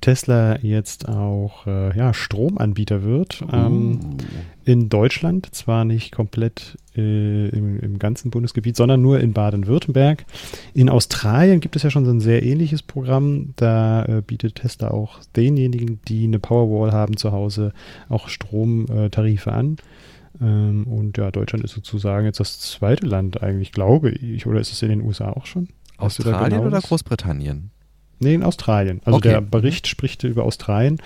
Tesla 0.00 0.60
jetzt 0.60 1.08
auch 1.08 1.66
äh, 1.66 1.96
ja, 1.96 2.14
Stromanbieter 2.14 3.02
wird. 3.02 3.44
Ähm, 3.52 4.00
Uh. 4.04 4.16
in 4.64 4.88
Deutschland, 4.88 5.54
zwar 5.54 5.84
nicht 5.84 6.12
komplett 6.12 6.78
äh, 6.96 7.48
im, 7.48 7.80
im 7.80 7.98
ganzen 7.98 8.30
Bundesgebiet, 8.30 8.76
sondern 8.76 9.02
nur 9.02 9.20
in 9.20 9.32
Baden-Württemberg. 9.32 10.24
In 10.72 10.88
Australien 10.88 11.60
gibt 11.60 11.76
es 11.76 11.82
ja 11.82 11.90
schon 11.90 12.04
so 12.04 12.10
ein 12.10 12.20
sehr 12.20 12.42
ähnliches 12.42 12.82
Programm. 12.82 13.54
Da 13.56 14.04
äh, 14.04 14.22
bietet 14.26 14.56
Tesla 14.56 14.90
auch 14.90 15.18
denjenigen, 15.36 16.00
die 16.08 16.24
eine 16.24 16.38
Powerwall 16.38 16.92
haben 16.92 17.16
zu 17.16 17.32
Hause, 17.32 17.72
auch 18.08 18.28
Stromtarife 18.28 19.52
an. 19.52 19.76
Ähm, 20.40 20.86
und 20.86 21.16
ja, 21.16 21.30
Deutschland 21.30 21.64
ist 21.64 21.72
sozusagen 21.72 22.26
jetzt 22.26 22.40
das 22.40 22.58
zweite 22.58 23.06
Land 23.06 23.42
eigentlich, 23.42 23.72
glaube 23.72 24.10
ich. 24.10 24.46
Oder 24.46 24.60
ist 24.60 24.72
es 24.72 24.82
in 24.82 24.88
den 24.88 25.02
USA 25.02 25.30
auch 25.30 25.46
schon? 25.46 25.68
Australien 25.96 26.60
oder 26.60 26.80
Großbritannien? 26.80 27.70
Nee, 28.18 28.34
in 28.34 28.42
Australien. 28.42 29.00
Also 29.04 29.18
okay. 29.18 29.30
der 29.30 29.40
Bericht 29.40 29.86
spricht 29.86 30.24
über 30.24 30.44
Australien. 30.44 30.98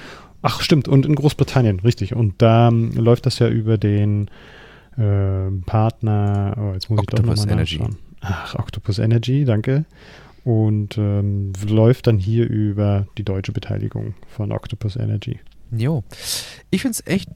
Ach, 0.42 0.60
stimmt. 0.60 0.88
Und 0.88 1.04
in 1.04 1.14
Großbritannien, 1.14 1.80
richtig. 1.80 2.14
Und 2.14 2.40
da 2.40 2.68
ähm, 2.68 2.92
läuft 2.92 3.26
das 3.26 3.38
ja 3.38 3.48
über 3.48 3.76
den 3.76 4.30
äh, 4.96 5.50
Partner, 5.66 6.54
oh, 6.58 6.74
jetzt 6.74 6.90
muss 6.90 7.00
Octopus 7.00 7.20
ich 7.20 7.26
doch 7.26 7.46
nochmal 7.46 7.56
nachschauen. 7.56 7.96
Ach, 8.20 8.54
Octopus 8.54 8.98
Energy, 8.98 9.44
danke. 9.44 9.84
Und 10.44 10.96
ähm, 10.96 11.52
läuft 11.66 12.06
dann 12.06 12.18
hier 12.18 12.48
über 12.48 13.06
die 13.18 13.24
deutsche 13.24 13.52
Beteiligung 13.52 14.14
von 14.28 14.52
Octopus 14.52 14.96
Energy. 14.96 15.40
Jo. 15.70 16.04
Ich 16.70 16.82
finde 16.82 16.92
es 16.92 17.06
echt 17.06 17.28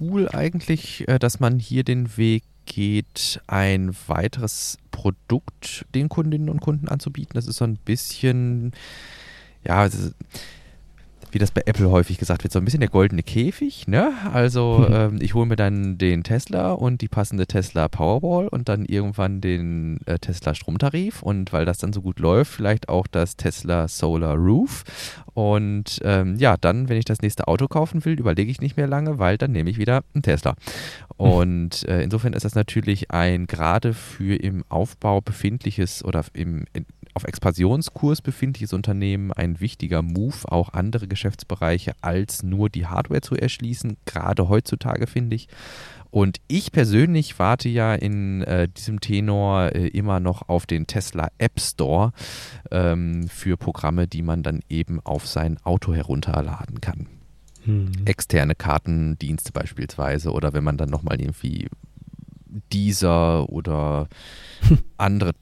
cool 0.00 0.28
eigentlich, 0.28 1.06
äh, 1.08 1.18
dass 1.18 1.40
man 1.40 1.58
hier 1.58 1.84
den 1.84 2.16
Weg 2.16 2.44
geht, 2.66 3.40
ein 3.46 3.94
weiteres 4.06 4.78
Produkt 4.90 5.86
den 5.94 6.08
Kundinnen 6.08 6.48
und 6.48 6.60
Kunden 6.60 6.88
anzubieten. 6.88 7.34
Das 7.34 7.46
ist 7.46 7.56
so 7.56 7.64
ein 7.64 7.76
bisschen, 7.76 8.72
ja, 9.64 9.88
wie 11.32 11.38
das 11.38 11.50
bei 11.50 11.62
Apple 11.66 11.90
häufig 11.90 12.18
gesagt 12.18 12.44
wird, 12.44 12.52
so 12.52 12.58
ein 12.58 12.64
bisschen 12.64 12.80
der 12.80 12.88
goldene 12.88 13.22
Käfig. 13.22 13.86
Ne? 13.88 14.12
Also 14.32 14.84
mhm. 14.88 14.94
ähm, 14.94 15.18
ich 15.20 15.34
hole 15.34 15.46
mir 15.46 15.56
dann 15.56 15.98
den 15.98 16.24
Tesla 16.24 16.72
und 16.72 17.00
die 17.00 17.08
passende 17.08 17.46
Tesla 17.46 17.88
Powerball 17.88 18.48
und 18.48 18.68
dann 18.68 18.84
irgendwann 18.84 19.40
den 19.40 20.00
äh, 20.06 20.18
Tesla 20.18 20.54
Stromtarif 20.54 21.22
und 21.22 21.52
weil 21.52 21.64
das 21.64 21.78
dann 21.78 21.92
so 21.92 22.02
gut 22.02 22.18
läuft, 22.20 22.52
vielleicht 22.52 22.88
auch 22.88 23.06
das 23.06 23.36
Tesla 23.36 23.88
Solar 23.88 24.36
Roof. 24.36 24.84
Und 25.34 26.00
ähm, 26.02 26.34
ja, 26.36 26.56
dann, 26.56 26.88
wenn 26.88 26.96
ich 26.96 27.04
das 27.04 27.22
nächste 27.22 27.46
Auto 27.46 27.68
kaufen 27.68 28.04
will, 28.04 28.18
überlege 28.18 28.50
ich 28.50 28.60
nicht 28.60 28.76
mehr 28.76 28.88
lange, 28.88 29.20
weil 29.20 29.38
dann 29.38 29.52
nehme 29.52 29.70
ich 29.70 29.78
wieder 29.78 30.02
einen 30.12 30.22
Tesla. 30.22 30.56
Und 31.16 31.86
äh, 31.88 32.02
insofern 32.02 32.32
ist 32.32 32.44
das 32.44 32.54
natürlich 32.54 33.10
ein 33.10 33.46
gerade 33.46 33.94
für 33.94 34.34
im 34.36 34.64
Aufbau 34.68 35.20
befindliches 35.20 36.04
oder 36.04 36.24
im, 36.32 36.64
in, 36.72 36.86
auf 37.18 37.24
Expansionskurs 37.24 38.22
befindliches 38.22 38.72
Unternehmen 38.72 39.32
ein 39.32 39.58
wichtiger 39.58 40.02
Move, 40.02 40.36
auch 40.44 40.72
andere 40.72 41.08
Geschäftsbereiche 41.08 41.94
als 42.00 42.44
nur 42.44 42.70
die 42.70 42.86
Hardware 42.86 43.22
zu 43.22 43.34
erschließen, 43.34 43.96
gerade 44.06 44.48
heutzutage 44.48 45.08
finde 45.08 45.34
ich. 45.34 45.48
Und 46.10 46.38
ich 46.46 46.70
persönlich 46.70 47.40
warte 47.40 47.68
ja 47.68 47.92
in 47.92 48.42
äh, 48.42 48.68
diesem 48.68 49.00
Tenor 49.00 49.74
äh, 49.74 49.88
immer 49.88 50.20
noch 50.20 50.48
auf 50.48 50.64
den 50.64 50.86
Tesla 50.86 51.26
App 51.38 51.58
Store 51.58 52.12
ähm, 52.70 53.26
für 53.26 53.56
Programme, 53.56 54.06
die 54.06 54.22
man 54.22 54.44
dann 54.44 54.60
eben 54.68 55.00
auf 55.00 55.26
sein 55.26 55.58
Auto 55.64 55.92
herunterladen 55.92 56.80
kann. 56.80 57.08
Hm. 57.64 57.90
Externe 58.04 58.54
Kartendienste 58.54 59.50
beispielsweise 59.50 60.30
oder 60.30 60.52
wenn 60.52 60.62
man 60.62 60.76
dann 60.76 60.88
nochmal 60.88 61.20
irgendwie 61.20 61.66
dieser 62.72 63.48
oder 63.48 64.06
andere 64.98 65.32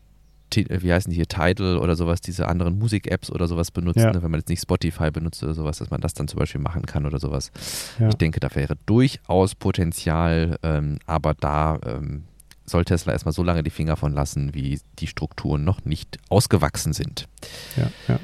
wie 0.55 0.92
heißen 0.92 1.11
die 1.11 1.16
hier, 1.16 1.26
Tidal 1.26 1.78
oder 1.78 1.97
sowas, 1.97 2.20
diese 2.20 2.49
anderen 2.49 2.78
Musik-Apps 2.78 3.30
oder 3.30 3.49
sowas 3.49 3.70
benutzt, 3.70 3.99
ja. 3.99 4.12
ne, 4.12 4.22
wenn 4.22 4.30
man 4.30 4.40
jetzt 4.40 4.49
nicht 4.49 4.62
Spotify 4.62 5.11
benutzt 5.11 5.42
oder 5.42 5.55
sowas, 5.55 5.78
dass 5.78 5.90
man 5.90 6.01
das 6.01 6.14
dann 6.14 6.28
zum 6.28 6.38
Beispiel 6.38 6.61
machen 6.61 6.86
kann 6.86 7.07
oder 7.07 7.18
sowas. 7.18 7.51
Ja. 7.99 8.09
Ich 8.09 8.14
denke, 8.14 8.40
da 8.40 8.55
wäre 8.55 8.76
durchaus 8.86 9.55
Potenzial, 9.55 10.59
ähm, 10.62 10.99
aber 11.07 11.34
da 11.34 11.78
ähm, 11.84 12.24
soll 12.64 12.84
Tesla 12.84 13.12
erstmal 13.12 13.32
so 13.32 13.42
lange 13.42 13.62
die 13.62 13.70
Finger 13.70 13.97
von 13.97 14.12
lassen, 14.12 14.55
wie 14.55 14.80
die 14.99 15.07
Strukturen 15.07 15.64
noch 15.64 15.84
nicht 15.84 16.18
ausgewachsen 16.28 16.92
sind. 16.92 17.28
Ja, 17.76 17.90
ja. 18.09 18.18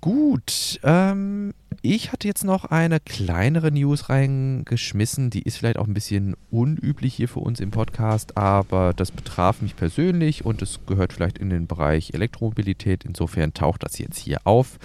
Gut, 0.00 0.78
ähm, 0.82 1.54
ich 1.82 2.12
hatte 2.12 2.28
jetzt 2.28 2.44
noch 2.44 2.64
eine 2.64 3.00
kleinere 3.00 3.70
News 3.70 4.08
reingeschmissen, 4.08 5.30
die 5.30 5.42
ist 5.42 5.58
vielleicht 5.58 5.78
auch 5.78 5.86
ein 5.86 5.94
bisschen 5.94 6.36
unüblich 6.50 7.14
hier 7.14 7.28
für 7.28 7.40
uns 7.40 7.60
im 7.60 7.70
Podcast, 7.70 8.36
aber 8.36 8.92
das 8.94 9.10
betraf 9.10 9.62
mich 9.62 9.76
persönlich 9.76 10.44
und 10.44 10.62
es 10.62 10.80
gehört 10.86 11.12
vielleicht 11.12 11.38
in 11.38 11.50
den 11.50 11.66
Bereich 11.66 12.12
Elektromobilität. 12.14 13.04
Insofern 13.04 13.54
taucht 13.54 13.82
das 13.82 13.98
jetzt 13.98 14.18
hier 14.18 14.40
auf. 14.44 14.78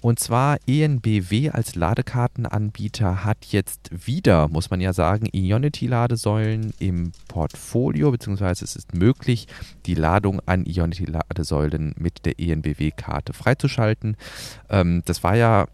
Und 0.00 0.18
zwar 0.18 0.58
ENBW 0.66 1.50
als 1.50 1.74
Ladekartenanbieter 1.74 3.24
hat 3.24 3.46
jetzt 3.46 3.90
wieder, 4.06 4.48
muss 4.48 4.70
man 4.70 4.80
ja 4.80 4.92
sagen, 4.92 5.28
Ionity-Ladesäulen 5.32 6.72
im 6.78 7.12
Portfolio, 7.28 8.10
beziehungsweise 8.10 8.64
es 8.64 8.76
ist 8.76 8.94
möglich, 8.94 9.48
die 9.86 9.94
Ladung 9.94 10.40
an 10.46 10.64
Ionity-Ladesäulen 10.64 11.94
mit 11.98 12.26
der 12.26 12.38
ENBW-Karte 12.38 13.32
freizuschalten. 13.32 14.16
Ähm, 14.68 15.02
das 15.04 15.22
war 15.22 15.36
ja 15.36 15.66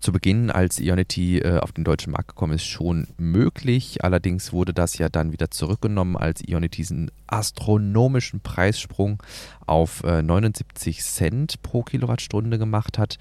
zu 0.00 0.12
Beginn, 0.12 0.50
als 0.50 0.80
Ionity 0.80 1.38
äh, 1.38 1.58
auf 1.58 1.72
den 1.72 1.84
deutschen 1.84 2.12
Markt 2.12 2.28
gekommen 2.28 2.54
ist, 2.54 2.64
schon 2.64 3.06
möglich. 3.16 4.02
Allerdings 4.02 4.52
wurde 4.52 4.74
das 4.74 4.98
ja 4.98 5.08
dann 5.08 5.30
wieder 5.30 5.50
zurückgenommen, 5.50 6.16
als 6.16 6.42
Ionity 6.46 6.80
diesen 6.80 7.10
astronomischen 7.26 8.40
Preissprung 8.40 9.22
auf 9.66 10.02
äh, 10.02 10.22
79 10.22 11.02
Cent 11.02 11.62
pro 11.62 11.82
Kilowattstunde 11.82 12.58
gemacht 12.58 12.98
hat. 12.98 13.18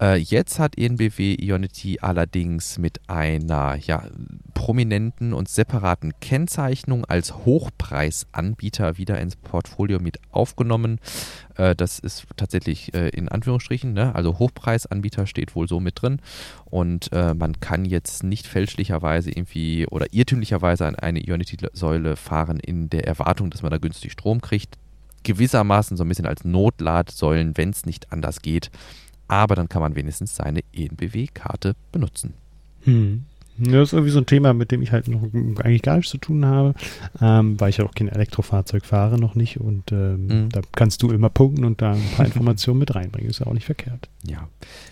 Äh, 0.00 0.16
jetzt 0.16 0.58
hat 0.58 0.78
ENBW 0.78 1.36
Ionity 1.38 1.98
allerdings 2.00 2.78
mit 2.78 3.00
einer 3.08 3.76
ja, 3.76 4.04
prominenten 4.54 5.34
und 5.34 5.48
separaten 5.48 6.14
Kennzeichnung 6.20 7.04
als 7.04 7.34
Hochpreisanbieter 7.44 8.96
wieder 8.96 9.20
ins 9.20 9.36
Portfolio 9.36 10.00
mit 10.00 10.18
aufgenommen. 10.32 10.98
Äh, 11.56 11.76
das 11.76 11.98
ist 11.98 12.24
tatsächlich 12.36 12.94
äh, 12.94 13.10
in 13.10 13.28
Anführungsstrichen, 13.28 13.92
ne? 13.92 14.14
also 14.14 14.38
Hochpreisanbieter 14.38 15.26
steht 15.26 15.54
wohl 15.54 15.68
so 15.68 15.78
mit 15.78 16.00
drin 16.00 16.13
und 16.64 17.12
äh, 17.12 17.34
man 17.34 17.60
kann 17.60 17.84
jetzt 17.84 18.22
nicht 18.24 18.46
fälschlicherweise 18.46 19.30
irgendwie 19.30 19.86
oder 19.86 20.06
irrtümlicherweise 20.12 20.86
an 20.86 20.94
eine 20.96 21.20
Ionity-Säule 21.20 22.16
fahren 22.16 22.60
in 22.60 22.90
der 22.90 23.06
Erwartung, 23.06 23.50
dass 23.50 23.62
man 23.62 23.70
da 23.70 23.78
günstig 23.78 24.12
Strom 24.12 24.40
kriegt 24.40 24.78
gewissermaßen 25.24 25.96
so 25.96 26.04
ein 26.04 26.08
bisschen 26.08 26.26
als 26.26 26.44
Notladsäulen, 26.44 27.56
wenn 27.56 27.70
es 27.70 27.84
nicht 27.86 28.12
anders 28.12 28.40
geht. 28.40 28.70
Aber 29.26 29.56
dann 29.56 29.68
kann 29.68 29.82
man 29.82 29.96
wenigstens 29.96 30.36
seine 30.36 30.60
ENBW-Karte 30.72 31.74
benutzen. 31.90 32.34
Hm. 32.84 33.24
Das 33.56 33.88
ist 33.88 33.92
irgendwie 33.92 34.10
so 34.10 34.18
ein 34.18 34.26
Thema, 34.26 34.52
mit 34.52 34.72
dem 34.72 34.82
ich 34.82 34.90
halt 34.90 35.06
noch 35.06 35.22
eigentlich 35.22 35.82
gar 35.82 35.96
nichts 35.96 36.10
zu 36.10 36.18
tun 36.18 36.44
habe, 36.44 36.74
ähm, 37.20 37.60
weil 37.60 37.70
ich 37.70 37.76
ja 37.76 37.84
auch 37.84 37.94
kein 37.94 38.08
Elektrofahrzeug 38.08 38.84
fahre, 38.84 39.18
noch 39.18 39.36
nicht. 39.36 39.60
Und 39.60 39.92
ähm, 39.92 40.26
mhm. 40.26 40.48
da 40.48 40.60
kannst 40.72 41.02
du 41.02 41.12
immer 41.12 41.30
punkten 41.30 41.64
und 41.64 41.80
da 41.80 41.92
ein 41.92 42.02
paar 42.16 42.26
Informationen 42.26 42.80
mit 42.80 42.94
reinbringen. 42.94 43.30
Ist 43.30 43.38
ja 43.38 43.46
auch 43.46 43.52
nicht 43.52 43.66
verkehrt. 43.66 44.08
Ja, 44.26 44.48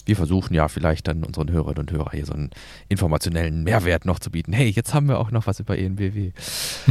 wir 0.07 0.15
versuchen 0.15 0.55
ja 0.55 0.69
vielleicht 0.69 1.09
dann 1.09 1.25
unseren 1.25 1.51
Hörerinnen 1.51 1.81
und 1.81 1.93
Hörern 1.93 2.13
hier 2.13 2.27
so 2.27 2.35
einen 2.35 2.51
informationellen 2.89 3.65
Mehrwert 3.65 4.05
noch 4.05 4.21
zu 4.21 4.31
bieten. 4.31 4.53
Hey, 4.53 4.69
jetzt 4.69 4.95
haben 4.95 5.09
wir 5.09 5.19
auch 5.19 5.33
noch 5.33 5.49
was 5.49 5.59
über 5.59 5.77
ENBW. 5.77 6.31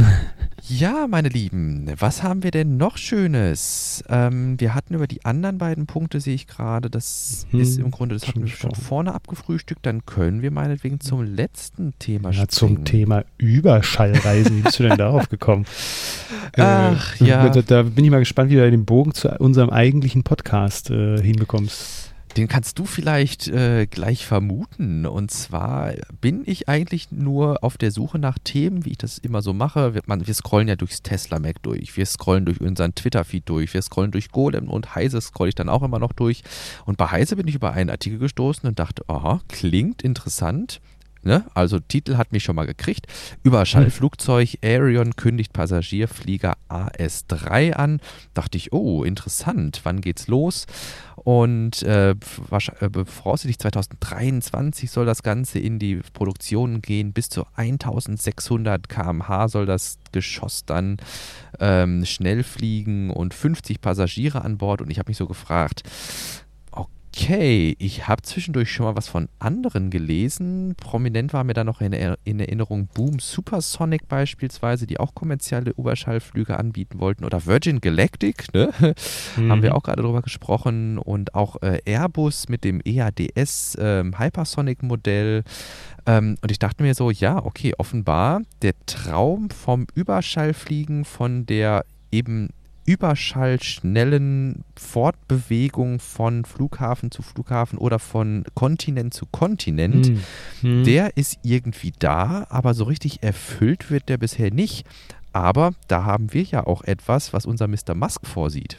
ja, 0.68 1.06
meine 1.08 1.28
Lieben, 1.28 1.90
was 1.98 2.22
haben 2.22 2.42
wir 2.42 2.50
denn 2.50 2.76
noch 2.76 2.98
Schönes? 2.98 4.04
Ähm, 4.08 4.60
wir 4.60 4.74
hatten 4.74 4.94
über 4.94 5.06
die 5.06 5.24
anderen 5.24 5.56
beiden 5.56 5.86
Punkte, 5.86 6.20
sehe 6.20 6.34
ich 6.34 6.46
gerade, 6.46 6.90
das 6.90 7.46
hm, 7.50 7.60
ist 7.60 7.78
im 7.78 7.90
Grunde, 7.90 8.14
das 8.14 8.28
hatten 8.28 8.42
wir 8.42 8.48
schon 8.48 8.74
vorne 8.74 9.14
abgefrühstückt. 9.14 9.86
Dann 9.86 10.04
können 10.04 10.42
wir 10.42 10.50
meinetwegen 10.50 11.00
zum 11.00 11.22
letzten 11.22 11.61
nächsten 11.62 11.94
Thema 12.00 12.30
ja, 12.30 12.48
Zum 12.48 12.84
Thema 12.84 13.24
Überschallreisen. 13.38 14.58
Wie 14.58 14.62
bist 14.62 14.80
du 14.80 14.82
denn 14.82 14.98
darauf 14.98 15.28
gekommen? 15.28 15.64
Ach, 16.56 17.20
äh, 17.20 17.24
ja. 17.24 17.48
Da, 17.50 17.62
da, 17.62 17.82
bin 17.84 18.04
ich 18.04 18.10
mal 18.10 18.18
gespannt, 18.18 18.50
wie 18.50 18.56
du 18.56 18.68
den 18.68 18.84
Bogen 18.84 19.14
zu 19.14 19.28
unserem 19.38 19.70
eigentlichen 19.70 20.24
Podcast 20.24 20.90
äh, 20.90 21.22
hinbekommst. 21.22 22.10
Den 22.36 22.48
kannst 22.48 22.78
du 22.78 22.84
vielleicht 22.84 23.46
äh, 23.48 23.86
gleich 23.86 24.26
vermuten. 24.26 25.06
Und 25.06 25.30
zwar 25.30 25.92
bin 26.20 26.42
ich 26.46 26.68
eigentlich 26.68 27.12
nur 27.12 27.62
auf 27.62 27.76
der 27.76 27.90
Suche 27.90 28.18
nach 28.18 28.38
Themen, 28.42 28.84
wie 28.84 28.92
ich 28.92 28.98
das 28.98 29.18
immer 29.18 29.42
so 29.42 29.52
mache. 29.52 29.94
Wir, 29.94 30.02
man, 30.06 30.26
wir 30.26 30.34
scrollen 30.34 30.66
ja 30.66 30.74
durchs 30.74 31.02
Tesla 31.02 31.38
Mac 31.38 31.62
durch, 31.62 31.96
wir 31.96 32.06
scrollen 32.06 32.46
durch 32.46 32.60
unseren 32.60 32.94
Twitter-Feed 32.94 33.48
durch, 33.48 33.74
wir 33.74 33.82
scrollen 33.82 34.10
durch 34.10 34.30
Golem 34.30 34.68
und 34.68 34.94
Heise 34.94 35.20
scroll 35.20 35.48
ich 35.48 35.54
dann 35.54 35.68
auch 35.68 35.82
immer 35.82 35.98
noch 35.98 36.12
durch. 36.12 36.42
Und 36.86 36.96
bei 36.96 37.06
Heise 37.06 37.36
bin 37.36 37.46
ich 37.46 37.54
über 37.54 37.72
einen 37.72 37.90
Artikel 37.90 38.18
gestoßen 38.18 38.68
und 38.68 38.78
dachte, 38.78 39.04
aha, 39.08 39.40
klingt 39.48 40.02
interessant. 40.02 40.80
Ne? 41.24 41.44
Also 41.54 41.78
Titel 41.78 42.16
hat 42.16 42.32
mich 42.32 42.42
schon 42.42 42.56
mal 42.56 42.66
gekriegt. 42.66 43.06
Überschallflugzeug 43.44 44.58
Aerion 44.62 45.14
kündigt 45.14 45.52
Passagierflieger 45.52 46.54
AS3 46.68 47.72
an. 47.74 48.00
Dachte 48.34 48.58
ich, 48.58 48.72
oh, 48.72 49.04
interessant, 49.04 49.80
wann 49.84 50.00
geht's 50.00 50.26
los? 50.26 50.66
Und 51.16 51.82
äh, 51.84 52.10
äh 52.10 52.16
voraussichtlich 53.04 53.60
2023 53.60 54.90
soll 54.90 55.06
das 55.06 55.22
Ganze 55.22 55.60
in 55.60 55.78
die 55.78 56.00
Produktion 56.12 56.82
gehen. 56.82 57.12
Bis 57.12 57.28
zu 57.28 57.46
1600 57.54 58.88
km/h 58.88 59.48
soll 59.48 59.66
das 59.66 59.98
Geschoss 60.10 60.64
dann 60.64 60.96
ähm, 61.60 62.04
schnell 62.04 62.42
fliegen 62.42 63.10
und 63.10 63.34
50 63.34 63.80
Passagiere 63.80 64.42
an 64.42 64.58
Bord. 64.58 64.82
Und 64.82 64.90
ich 64.90 64.98
habe 64.98 65.10
mich 65.10 65.18
so 65.18 65.28
gefragt, 65.28 65.84
Okay, 67.14 67.76
ich 67.78 68.08
habe 68.08 68.22
zwischendurch 68.22 68.72
schon 68.72 68.86
mal 68.86 68.96
was 68.96 69.06
von 69.06 69.28
anderen 69.38 69.90
gelesen. 69.90 70.74
Prominent 70.78 71.34
war 71.34 71.44
mir 71.44 71.52
da 71.52 71.62
noch 71.62 71.82
in, 71.82 71.92
in, 71.92 72.40
Erinnerung 72.40 72.88
Boom 72.94 73.18
Supersonic 73.18 74.08
beispielsweise, 74.08 74.86
die 74.86 74.98
auch 74.98 75.14
kommerzielle 75.14 75.72
Überschallflüge 75.72 76.58
anbieten 76.58 77.00
wollten. 77.00 77.26
Oder 77.26 77.44
Virgin 77.44 77.82
Galactic, 77.82 78.54
ne? 78.54 78.70
Mhm. 79.36 79.50
haben 79.50 79.62
wir 79.62 79.74
auch 79.74 79.82
gerade 79.82 80.00
drüber 80.00 80.22
gesprochen. 80.22 80.96
Und 80.96 81.34
auch 81.34 81.60
äh, 81.60 81.80
Airbus 81.84 82.48
mit 82.48 82.64
dem 82.64 82.80
EADS 82.82 83.74
äh, 83.74 84.04
Hypersonic 84.04 84.82
Modell. 84.82 85.44
Ähm, 86.06 86.36
und 86.40 86.50
ich 86.50 86.58
dachte 86.58 86.82
mir 86.82 86.94
so, 86.94 87.10
ja, 87.10 87.44
okay, 87.44 87.74
offenbar 87.76 88.40
der 88.62 88.72
Traum 88.86 89.50
vom 89.50 89.86
Überschallfliegen, 89.94 91.04
von 91.04 91.44
der 91.44 91.84
eben 92.10 92.48
überschallschnellen 92.84 94.64
Fortbewegung 94.76 96.00
von 96.00 96.44
Flughafen 96.44 97.10
zu 97.10 97.22
Flughafen 97.22 97.78
oder 97.78 97.98
von 97.98 98.44
Kontinent 98.54 99.14
zu 99.14 99.26
Kontinent, 99.26 100.06
hm. 100.06 100.20
Hm. 100.60 100.84
der 100.84 101.16
ist 101.16 101.38
irgendwie 101.42 101.92
da, 101.98 102.46
aber 102.48 102.74
so 102.74 102.84
richtig 102.84 103.22
erfüllt 103.22 103.90
wird 103.90 104.08
der 104.08 104.18
bisher 104.18 104.52
nicht. 104.52 104.86
Aber 105.32 105.72
da 105.88 106.04
haben 106.04 106.32
wir 106.32 106.42
ja 106.42 106.66
auch 106.66 106.82
etwas, 106.82 107.32
was 107.32 107.46
unser 107.46 107.66
Mr. 107.66 107.94
Musk 107.94 108.26
vorsieht. 108.26 108.78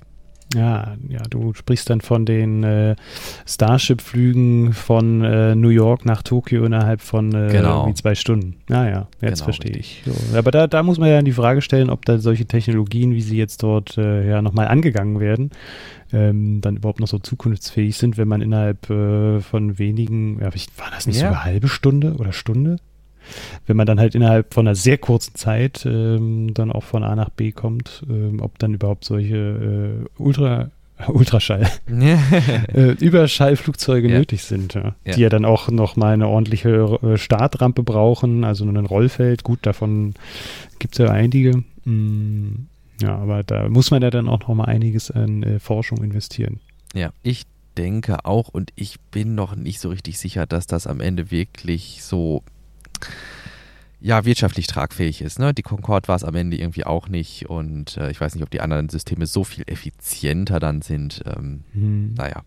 Ja, 0.56 0.96
ja, 1.10 1.22
du 1.30 1.54
sprichst 1.54 1.90
dann 1.90 2.02
von 2.02 2.26
den 2.26 2.64
äh, 2.64 2.96
Starship-Flügen 3.48 4.74
von 4.74 5.24
äh, 5.24 5.56
New 5.56 5.70
York 5.70 6.06
nach 6.06 6.22
Tokio 6.22 6.64
innerhalb 6.66 7.02
von 7.02 7.34
äh, 7.34 7.52
genau. 7.52 7.92
zwei 7.94 8.16
Stunden. 8.16 8.56
Ja, 8.70 8.88
ja, 8.88 9.08
jetzt 9.22 9.40
genau, 9.40 9.44
verstehe 9.46 9.76
ich. 9.76 10.04
So. 10.06 10.38
Aber 10.38 10.52
da, 10.52 10.68
da 10.68 10.84
muss 10.84 11.00
man 11.00 11.10
ja 11.10 11.22
die 11.22 11.32
Frage 11.32 11.62
stellen, 11.62 11.90
ob 11.90 12.06
da 12.06 12.20
solche 12.20 12.46
Technologien, 12.46 13.14
wie 13.14 13.22
sie 13.22 13.38
jetzt 13.38 13.64
dort 13.64 13.98
äh, 13.98 14.28
ja 14.28 14.42
nochmal 14.42 14.68
angegangen 14.68 15.20
werden, 15.20 15.52
ähm, 16.12 16.62
dann 16.62 16.78
überhaupt 16.78 17.00
noch 17.00 17.08
so 17.08 17.20
zukunftsfähig 17.20 17.98
sind, 17.98 18.18
wenn 18.18 18.28
man 18.28 18.42
innerhalb 18.42 18.90
äh, 18.90 19.42
von 19.42 19.80
wenigen, 19.80 20.40
ja, 20.40 20.46
war 20.78 20.92
das 20.92 21.08
nicht 21.08 21.20
ja. 21.20 21.22
so 21.22 21.28
eine 21.28 21.44
halbe 21.44 21.68
Stunde 21.68 22.14
oder 22.16 22.34
Stunde? 22.34 22.78
Wenn 23.66 23.78
man 23.78 23.88
dann 23.88 24.00
halt 24.00 24.16
innerhalb 24.16 24.54
von 24.54 24.68
einer 24.68 24.76
sehr 24.76 24.98
kurzen 24.98 25.36
Zeit 25.36 25.86
ähm, 25.86 26.54
dann 26.54 26.72
auch 26.72 26.84
von 26.84 27.04
A 27.04 27.16
nach 27.16 27.30
B 27.30 27.52
kommt, 27.52 28.04
ähm, 28.10 28.40
ob 28.42 28.60
dann 28.60 28.74
überhaupt 28.74 29.06
solche 29.06 30.06
äh, 30.08 30.22
Ultra 30.22 30.70
Ultraschall, 31.08 31.68
äh, 31.88 32.92
Überschallflugzeuge 32.92 34.10
ja. 34.10 34.20
nötig 34.20 34.44
sind, 34.44 34.76
ja. 34.76 34.96
Ja. 35.06 35.14
die 35.16 35.22
ja 35.22 35.30
dann 35.30 35.44
auch 35.44 35.70
noch 35.70 35.96
mal 35.96 36.14
eine 36.14 36.28
ordentliche 36.28 37.00
äh, 37.02 37.18
Startrampe 37.18 37.84
brauchen, 37.84 38.44
also 38.44 38.64
nur 38.66 38.78
ein 38.78 38.86
Rollfeld. 38.86 39.44
Gut, 39.44 39.60
davon 39.64 40.14
gibt 40.80 40.94
es 40.94 41.00
ja 41.00 41.12
einige. 41.12 41.64
Mm, 41.86 42.68
ja, 43.02 43.18
aber 43.18 43.44
da 43.44 43.70
muss 43.70 43.92
man 43.92 44.02
ja 44.02 44.12
dann 44.12 44.30
auch 44.30 44.40
noch 44.40 44.54
mal 44.54 44.66
einiges 44.66 45.12
an 45.12 45.44
äh, 45.44 45.60
Forschung 45.60 45.98
investieren. 46.04 46.60
Ja, 46.94 47.12
ich 47.24 47.46
denke 47.78 48.26
auch 48.26 48.50
und 48.50 48.72
ich 48.76 49.00
bin 49.12 49.36
noch 49.36 49.56
nicht 49.56 49.80
so 49.80 49.90
richtig 49.90 50.20
sicher, 50.20 50.46
dass 50.46 50.68
das 50.68 50.86
am 50.86 51.00
Ende 51.00 51.32
wirklich 51.32 52.04
so 52.04 52.44
ja, 54.04 54.26
wirtschaftlich 54.26 54.68
tragfähig 54.68 55.22
ist. 55.22 55.40
Ne? 55.40 55.54
Die 55.54 55.62
Concorde 55.62 56.10
war 56.10 56.18
es 56.18 56.26
am 56.26 56.36
Ende 56.36 56.58
irgendwie 56.58 56.84
auch 56.86 57.08
nicht 57.08 57.50
und 57.50 57.96
äh, 57.96 58.12
ich 58.12 58.20
weiß 58.20 58.36
nicht, 58.36 58.44
ob 58.44 58.50
die 58.50 58.60
anderen 58.60 58.90
Systeme 58.90 59.26
so 59.28 59.46
viel 59.46 59.64
effizienter 59.66 60.60
dann 60.60 60.82
sind. 60.82 61.24
Ähm, 61.26 61.64
hm. 61.72 62.14
Naja. 62.16 62.44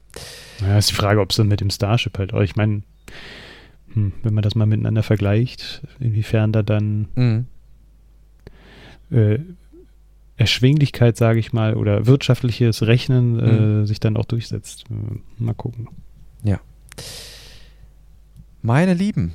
Naja, 0.60 0.76
ist 0.76 0.90
die 0.90 0.94
Frage, 0.94 1.18
ob 1.20 1.30
es 1.30 1.36
dann 1.36 1.48
mit 1.48 1.62
dem 1.62 1.70
Starship 1.70 2.18
halt, 2.18 2.34
ich 2.34 2.56
meine, 2.56 2.82
hm, 3.94 4.12
wenn 4.22 4.34
man 4.34 4.42
das 4.42 4.54
mal 4.54 4.66
miteinander 4.66 5.02
vergleicht, 5.02 5.80
inwiefern 5.98 6.52
da 6.52 6.62
dann 6.62 7.08
mhm. 7.14 7.46
äh, 9.10 9.38
Erschwinglichkeit, 10.36 11.16
sage 11.16 11.38
ich 11.38 11.54
mal, 11.54 11.74
oder 11.74 12.06
wirtschaftliches 12.06 12.82
Rechnen 12.82 13.40
äh, 13.40 13.52
mhm. 13.52 13.86
sich 13.86 13.98
dann 13.98 14.18
auch 14.18 14.26
durchsetzt. 14.26 14.84
Mal 15.38 15.54
gucken. 15.54 15.88
Ja. 16.42 16.60
Meine 18.60 18.92
Lieben, 18.92 19.32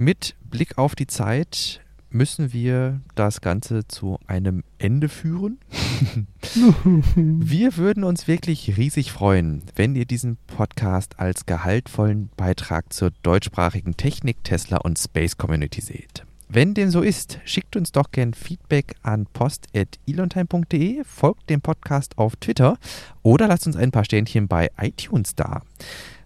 mit 0.00 0.34
Blick 0.48 0.78
auf 0.78 0.96
die 0.96 1.06
Zeit 1.06 1.82
müssen 2.08 2.52
wir 2.52 3.02
das 3.14 3.40
Ganze 3.40 3.86
zu 3.86 4.18
einem 4.26 4.64
Ende 4.78 5.08
führen. 5.08 5.58
wir 7.14 7.76
würden 7.76 8.02
uns 8.02 8.26
wirklich 8.26 8.76
riesig 8.78 9.12
freuen, 9.12 9.62
wenn 9.76 9.94
ihr 9.94 10.06
diesen 10.06 10.38
Podcast 10.46 11.20
als 11.20 11.46
gehaltvollen 11.46 12.30
Beitrag 12.36 12.92
zur 12.92 13.10
deutschsprachigen 13.22 13.96
Technik, 13.96 14.42
Tesla 14.42 14.78
und 14.78 14.98
Space 14.98 15.36
Community 15.36 15.82
seht. 15.82 16.24
Wenn 16.48 16.74
dem 16.74 16.90
so 16.90 17.02
ist, 17.02 17.38
schickt 17.44 17.76
uns 17.76 17.92
doch 17.92 18.10
gern 18.10 18.34
Feedback 18.34 18.96
an 19.02 19.26
post.elontime.de, 19.26 21.04
folgt 21.04 21.48
dem 21.48 21.60
Podcast 21.60 22.18
auf 22.18 22.34
Twitter 22.36 22.76
oder 23.22 23.46
lasst 23.46 23.68
uns 23.68 23.76
ein 23.76 23.92
paar 23.92 24.04
Sternchen 24.04 24.48
bei 24.48 24.68
iTunes 24.80 25.36
da. 25.36 25.62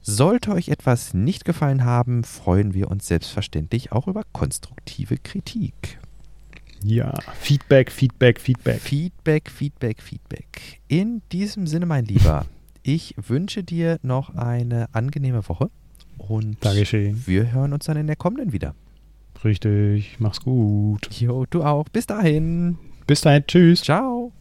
Sollte 0.06 0.52
euch 0.52 0.68
etwas 0.68 1.14
nicht 1.14 1.46
gefallen 1.46 1.82
haben, 1.82 2.24
freuen 2.24 2.74
wir 2.74 2.90
uns 2.90 3.06
selbstverständlich 3.06 3.90
auch 3.90 4.06
über 4.06 4.22
konstruktive 4.32 5.16
Kritik. 5.16 5.98
Ja, 6.82 7.14
Feedback, 7.40 7.90
Feedback, 7.90 8.38
Feedback. 8.38 8.80
Feedback, 8.82 9.50
Feedback, 9.50 10.02
Feedback. 10.02 10.80
In 10.88 11.22
diesem 11.32 11.66
Sinne, 11.66 11.86
mein 11.86 12.04
Lieber, 12.04 12.44
ich 12.82 13.14
wünsche 13.16 13.64
dir 13.64 13.98
noch 14.02 14.34
eine 14.34 14.94
angenehme 14.94 15.48
Woche 15.48 15.70
und 16.18 16.62
Dankeschön. 16.62 17.26
wir 17.26 17.52
hören 17.52 17.72
uns 17.72 17.86
dann 17.86 17.96
in 17.96 18.06
der 18.06 18.16
kommenden 18.16 18.52
wieder. 18.52 18.74
Richtig, 19.42 20.16
mach's 20.18 20.40
gut. 20.42 21.08
Jo, 21.18 21.46
du 21.48 21.62
auch. 21.62 21.88
Bis 21.88 22.06
dahin. 22.06 22.76
Bis 23.06 23.22
dahin, 23.22 23.44
tschüss. 23.46 23.80
Ciao. 23.80 24.32